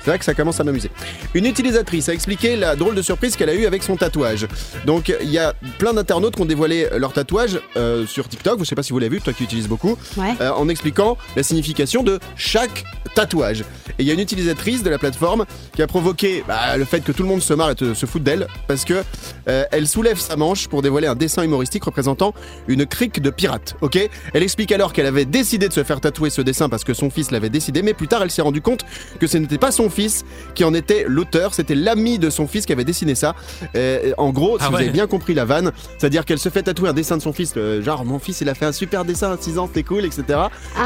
C'est 0.02 0.10
vrai 0.10 0.18
que 0.18 0.24
ça 0.24 0.34
commence 0.34 0.58
à 0.60 0.64
m'amuser. 0.64 0.90
Une 1.34 1.46
utilisatrice 1.46 2.08
a 2.08 2.14
expliqué 2.14 2.56
la 2.56 2.76
drôle 2.76 2.94
de 2.94 3.02
surprise 3.02 3.36
qu'elle 3.36 3.50
a 3.50 3.54
eue 3.54 3.66
avec 3.66 3.82
son 3.82 3.96
tatouage. 3.96 4.46
Donc, 4.86 5.12
il 5.22 5.30
y 5.30 5.38
a 5.38 5.54
plein 5.78 5.92
d'internautes 5.94 6.36
qui 6.36 6.42
ont 6.42 6.46
dévoilé 6.46 6.88
leur 6.96 7.12
tatouage 7.12 7.60
euh, 7.76 8.06
sur 8.06 8.28
TikTok. 8.28 8.58
Je 8.60 8.64
sais 8.64 8.74
pas 8.74 8.82
si 8.82 8.92
vous 8.92 8.98
l'avez 8.98 9.16
vu, 9.16 9.20
toi 9.20 9.32
qui 9.32 9.44
utilises 9.44 9.68
beaucoup. 9.68 9.96
Ouais. 10.16 10.34
euh, 10.40 10.50
en 10.50 10.68
expliquant 10.68 11.16
la 11.36 11.42
signification 11.42 12.02
de 12.02 12.18
chaque 12.36 12.84
tatouage. 13.14 13.60
Et 13.98 14.02
il 14.02 14.06
y 14.06 14.10
a 14.10 14.14
une 14.14 14.20
utilisatrice 14.20 14.82
de 14.82 14.90
la 14.90 14.98
plateforme 14.98 15.44
qui 15.74 15.82
a 15.82 15.86
provoqué 15.86 16.44
bah, 16.46 16.76
le 16.76 16.84
fait 16.84 17.00
que 17.00 17.12
tout 17.12 17.22
le 17.22 17.28
monde 17.28 17.42
se 17.42 17.52
marre 17.54 17.70
et 17.70 17.74
te- 17.74 17.94
se 17.94 18.06
fout 18.06 18.22
d'elle 18.22 18.46
parce 18.68 18.84
que 18.84 19.02
euh, 19.48 19.64
elle 19.72 19.86
soulève 19.88 20.18
sa 20.18 20.36
manche 20.36 20.68
pour 20.68 20.80
dévoiler 20.82 21.06
un 21.08 21.14
dessin 21.14 21.42
humoristique 21.42 21.84
représentant 21.84 22.32
une 22.68 22.86
crique 22.86 23.20
de 23.20 23.30
pirates. 23.30 23.76
Ok? 23.80 23.98
Elle 24.32 24.42
explique 24.42 24.72
alors 24.72 24.92
qu'elle 24.92 25.06
avait 25.06 25.24
décidé 25.24 25.68
de 25.68 25.72
se 25.72 25.82
faire 25.84 26.00
tatouer 26.00 26.30
ce 26.30 26.40
dessin 26.40 26.68
parce 26.68 26.84
que 26.84 26.94
son 26.94 27.10
fils 27.10 27.30
l'avait 27.30 27.50
décidé, 27.50 27.82
mais 27.82 27.94
plus 27.94 28.08
tard 28.08 28.22
elle 28.22 28.30
s'est 28.30 28.42
rendue 28.42 28.62
compte 28.62 28.84
que 29.18 29.26
ce 29.26 29.36
n'était 29.38 29.58
pas 29.58 29.72
son 29.72 29.89
fils 29.90 30.24
qui 30.54 30.64
en 30.64 30.74
était 30.74 31.04
l'auteur, 31.06 31.54
c'était 31.54 31.74
l'ami 31.74 32.18
de 32.18 32.30
son 32.30 32.46
fils 32.46 32.66
qui 32.66 32.72
avait 32.72 32.84
dessiné 32.84 33.14
ça. 33.14 33.34
Euh, 33.76 34.12
en 34.18 34.30
gros, 34.30 34.58
si 34.58 34.64
Ah 34.66 34.68
vous 34.70 34.76
ouais. 34.76 34.82
avez 34.82 34.90
bien 34.90 35.06
compris 35.06 35.34
la 35.34 35.44
vanne, 35.44 35.72
c'est-à-dire 35.98 36.24
qu'elle 36.24 36.38
se 36.38 36.48
fait 36.48 36.62
tatouer 36.62 36.88
un 36.88 36.92
dessin 36.92 37.16
de 37.16 37.22
son 37.22 37.32
fils, 37.32 37.52
euh, 37.56 37.82
genre 37.82 38.04
mon 38.04 38.18
fils 38.18 38.40
il 38.40 38.48
a 38.48 38.54
fait 38.54 38.66
un 38.66 38.72
super 38.72 39.04
dessin 39.04 39.32
à 39.32 39.36
6 39.40 39.58
ans, 39.58 39.66
c'était 39.66 39.82
cool, 39.86 40.04
etc. 40.04 40.22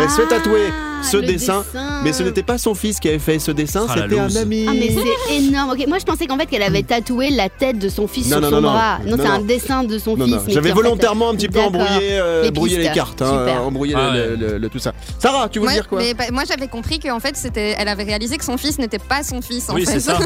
elle 0.01 0.11
se 0.11 0.21
fait 0.21 0.27
tatouer 0.29 0.67
ce 1.03 1.19
Ah, 1.19 1.21
dessin, 1.21 1.65
mais 2.03 2.13
ce 2.13 2.23
n'était 2.23 2.43
pas 2.43 2.57
son 2.59 2.75
fils 2.75 2.99
qui 2.99 3.09
avait 3.09 3.19
fait 3.19 3.39
ce 3.39 3.51
dessin, 3.51 3.87
Ah, 3.89 3.95
c'était 3.97 4.19
un 4.19 4.35
ami. 4.37 4.65
Ah 4.69 4.73
mais 4.75 4.91
c'est 5.29 5.35
énorme. 5.37 5.71
Ok, 5.71 5.87
moi 5.87 5.99
je 5.99 6.05
pensais 6.05 6.27
qu'en 6.27 6.39
fait 6.39 6.47
qu'elle 6.47 6.63
avait 6.63 6.83
tatoué 6.83 7.31
la 7.31 7.49
tête 7.49 7.79
de 7.79 7.89
son 7.89 8.07
fils 8.09 8.27
Non, 8.31 8.39
sur 8.39 8.41
non, 8.43 8.49
son 8.51 8.61
non, 8.63 8.71
bras. 8.71 8.99
Non, 9.05 9.17
Non, 9.17 9.23
c'est 9.23 9.29
un 9.31 9.41
dessin 9.41 9.85
de 9.85 9.99
son 9.99 10.17
Non, 10.17 10.27
fils. 10.27 10.41
j'avais 10.55 10.71
volontairement 10.73 11.31
un 11.31 11.35
petit 11.35 11.49
peu 11.49 11.61
embrouillé, 11.61 11.89
euh, 12.13 12.43
Les 12.43 12.49
embrouillé 12.49 12.77
les 12.79 12.83
pistes. 12.85 12.95
cartes, 12.95 13.23
hein, 13.23 13.47
embrouillé 13.65 13.95
Ah 13.97 14.13
le, 14.15 14.21
ouais. 14.21 14.37
le- 14.37 14.59
le- 14.59 14.69
tout 14.69 14.79
ça. 14.79 14.93
Sarah, 15.19 15.49
tu 15.49 15.59
veux 15.59 15.67
Ouais, 15.67 15.75
dire 15.75 15.89
quoi? 15.89 15.99
mais 15.99 16.15
bah, 16.15 16.25
moi 16.33 16.45
j'avais 16.49 16.69
compris 16.69 16.99
qu'en 16.99 17.21
fait 17.21 17.37
c'était, 17.37 17.75
elle 17.79 17.89
avait 17.89 18.05
réalisé 18.05 18.37
que 18.39 18.45
son 18.45 18.57
fils 18.57 18.79
n'était 18.79 18.94
pas 18.99 19.23
son 19.23 19.41
fils 19.43 19.69
en 19.71 19.75
Oui, 19.75 19.85
fait. 19.85 19.93
c'est 19.93 20.01
ça. 20.01 20.19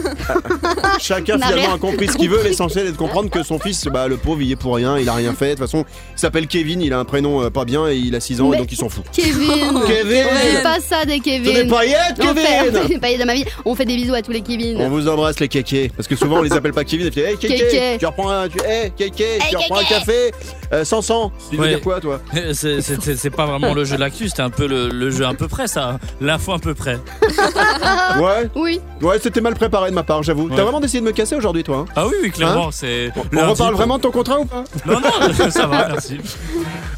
Chacun 0.99 1.39
finalement 1.39 1.75
a 1.75 1.79
compris 1.79 2.09
ce 2.09 2.17
qu'il 2.17 2.31
veut. 2.31 2.43
L'essentiel 2.43 2.87
est 2.87 2.93
de 2.93 2.97
comprendre 2.97 3.31
que 3.31 3.43
son 3.43 3.59
fils, 3.59 3.85
bah, 3.87 4.09
le 4.09 4.17
pauvre, 4.17 4.41
il 4.43 4.51
est 4.53 4.57
pour 4.57 4.75
rien, 4.77 4.99
il 4.99 5.09
a 5.09 5.15
rien 5.15 5.33
fait. 5.35 5.47
De 5.47 5.51
toute 5.53 5.61
façon, 5.61 5.85
il 6.17 6.19
s'appelle 6.21 6.47
Kevin, 6.47 6.81
il 6.81 6.93
a 6.93 6.99
un 6.99 7.05
prénom 7.05 7.43
euh, 7.43 7.51
pas 7.51 7.65
bien 7.65 7.89
et 7.89 7.97
il 7.97 8.15
a 8.15 8.21
6 8.21 8.41
ans 8.41 8.53
et 8.53 8.57
donc 8.59 8.71
il 8.73 8.77
s'en 8.77 8.89
fout. 8.89 9.05
Kevin. 9.13 9.81
Kevin 9.87 10.25
On 10.31 10.37
fait 10.37 10.63
pas 10.63 10.79
ça 10.81 11.05
des 11.05 11.21
Kevin. 11.21 11.55
Ce 11.55 11.63
n'est 11.63 11.69
pas 11.69 11.85
Yet, 11.85 11.97
On 12.21 12.23
fait, 12.23 12.31
on 12.31 12.35
Kevin 12.65 12.83
fait 12.83 12.89
des 12.89 12.99
paillettes 12.99 13.21
dans 13.21 13.27
ma 13.27 13.35
vie. 13.35 13.45
On 13.65 13.75
fait 13.75 13.85
des 13.85 13.97
bisous 13.97 14.15
à 14.15 14.23
tous 14.23 14.33
les 14.33 14.41
Kevin. 14.43 14.77
On 14.81 14.89
vous 14.89 15.09
embrasse 15.09 15.41
les 15.41 15.49
kékés 15.49 15.91
parce 15.97 16.09
que 16.09 16.17
souvent 16.17 16.39
on 16.39 16.43
les 16.43 16.53
appelle 16.53 16.73
pas 16.73 16.85
Kevin 16.85 17.07
et 17.07 17.11
puis 17.11 17.21
hey 17.21 17.37
kéké 17.37 17.57
Kéké. 17.57 17.97
tu 17.99 18.07
reprends 18.07 18.31
un 18.31 18.49
tu 18.49 18.59
hey 18.67 18.91
kéké 18.97 19.25
Hey, 19.25 19.41
tu 19.51 19.57
reprends 19.57 19.77
kéké. 19.81 19.95
un 19.95 19.99
café 19.99 20.31
euh, 20.73 20.85
sans 20.85 21.03
sang 21.03 21.33
tu 21.51 21.57
veux 21.57 21.63
Ouais. 21.63 21.69
dire 21.71 21.81
quoi 21.81 22.01
toi 22.01 22.21
C'est- 22.53 22.81
C'est 22.81 23.01
c'est- 23.03 23.17
c'est 23.17 23.31
pas 23.31 23.47
vraiment 23.47 23.75
le 23.75 23.85
jeu 23.85 23.97
de 23.97 24.01
l'actu, 24.01 24.29
c'était 24.29 24.43
un 24.43 24.51
peu 24.51 24.67
le, 24.67 24.89
le 24.89 25.11
jeu 25.11 25.25
à 25.27 25.35
peu 25.35 25.49
près 25.49 25.67
ça. 25.69 25.99
L'info 26.21 26.53
à 26.53 26.59
peu 26.59 26.75
près. 26.75 26.99
Ouais 28.21 28.49
Oui. 28.59 28.81
ouais 29.03 29.19
c'était 29.23 29.41
mal 29.41 29.55
préparé 29.55 29.91
de 29.91 29.95
ma 29.95 30.03
part 30.03 30.23
j'avoue 30.23 30.49
Ouais. 30.49 30.57
t'as 30.57 30.63
vraiment 30.63 30.81
décidé 30.81 31.01
de 31.01 31.07
me 31.07 31.13
casser 31.13 31.37
aujourd'hui 31.37 31.63
toi 31.65 31.79
hein 31.89 31.93
Ah 31.97 32.07
oui, 32.07 32.15
oui, 32.23 32.31
clairement, 32.31 32.71
c'est. 32.71 33.11
on 33.17 33.21
lundi 33.37 33.51
reparle 33.53 33.71
pour- 33.71 33.79
vraiment 33.79 33.97
de 33.99 34.03
ton 34.03 34.11
contrat 34.11 34.41
ou 34.41 34.45
pas 34.45 34.65
Non, 34.87 35.01
non, 35.01 35.51
ça 35.51 35.67
va, 35.67 35.89
merci. 35.89 36.19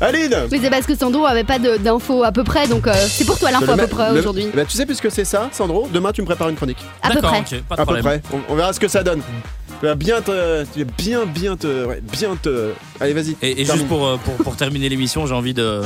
Aline 0.00 0.34
Mais 0.50 0.58
c'est 0.62 0.70
parce 0.70 0.86
que 0.86 0.96
Sandro 0.96 1.26
avait 1.26 1.44
pas 1.44 1.58
d'infos 1.58 2.24
à 2.24 2.32
peu 2.32 2.44
près, 2.44 2.66
donc 2.68 2.86
euh, 2.86 2.92
c'est 3.08 3.24
pour 3.26 3.38
toi 3.38 3.50
l'info 3.50 3.70
à 3.72 3.76
peu 3.76 3.86
près 3.86 4.10
aujourd'hui. 4.18 4.46
Bah, 4.54 4.64
tu 4.64 4.76
sais 4.76 4.86
puisque 4.86 5.10
c'est 5.10 5.24
ça 5.26 5.48
Sandro 5.52 5.88
demain 5.92 6.12
tu 6.12 6.22
me 6.22 6.26
prépares 6.26 6.48
une 6.48 6.56
chronique 6.56 6.78
À 7.02 7.08
peu 7.08 7.14
D'accord, 7.16 7.30
près. 7.30 7.40
ok, 7.40 7.62
pas 7.68 7.76
de 7.76 7.80
à 7.82 7.86
peu 7.86 7.96
près 8.00 8.22
on, 8.32 8.52
on 8.52 8.54
verra 8.56 8.72
ce 8.72 8.80
que 8.80 8.88
ça 8.88 9.02
donne 9.02 9.20
tu 9.80 9.86
vas 9.86 9.94
bien 9.94 10.20
te 10.20 10.64
tu 10.74 10.84
vas 10.84 10.90
bien 10.98 11.24
bien 11.26 11.56
te 11.56 11.86
ouais, 11.86 12.02
bien 12.12 12.36
te 12.36 12.70
allez 13.00 13.12
vas-y 13.14 13.36
Et, 13.42 13.64
juste 13.64 13.88
pour, 13.88 14.06
euh, 14.06 14.16
pour, 14.24 14.34
pour 14.36 14.56
terminer 14.56 14.88
l'émission, 14.90 15.26
j'ai 15.26 15.34
envie 15.34 15.54
de. 15.54 15.80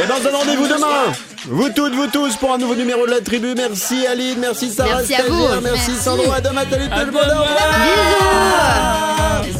Et 0.00 0.06
ben 0.06 0.14
on 0.16 0.22
se 0.22 0.28
rendez-vous 0.28 0.68
demain 0.68 1.12
Vous 1.46 1.68
toutes, 1.70 1.92
vous 1.94 2.06
tous 2.06 2.36
pour 2.36 2.52
un 2.52 2.58
nouveau 2.58 2.76
numéro 2.76 3.04
de 3.06 3.10
la 3.10 3.20
tribu. 3.20 3.54
Merci 3.56 4.06
Aline, 4.06 4.38
merci 4.38 4.72
Sarah 4.72 4.98
Merci 4.98 5.14
à 5.14 5.22
vous. 5.24 5.40
Stagiaire, 5.42 5.60
merci, 5.62 5.90
Merci. 5.90 6.04
Sandro, 6.04 6.32
à 6.32 6.40
demain, 6.40 6.62
salut 6.70 6.88
tout 6.88 6.98
le 7.06 7.06
monde. 7.06 7.14
au 7.16 7.42
revoir. 7.42 9.42
Bisous. 9.44 9.58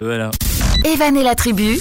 Voilà. 0.00 0.30
Evan 0.84 1.16
et 1.16 1.22
la 1.22 1.34
tribu, 1.34 1.78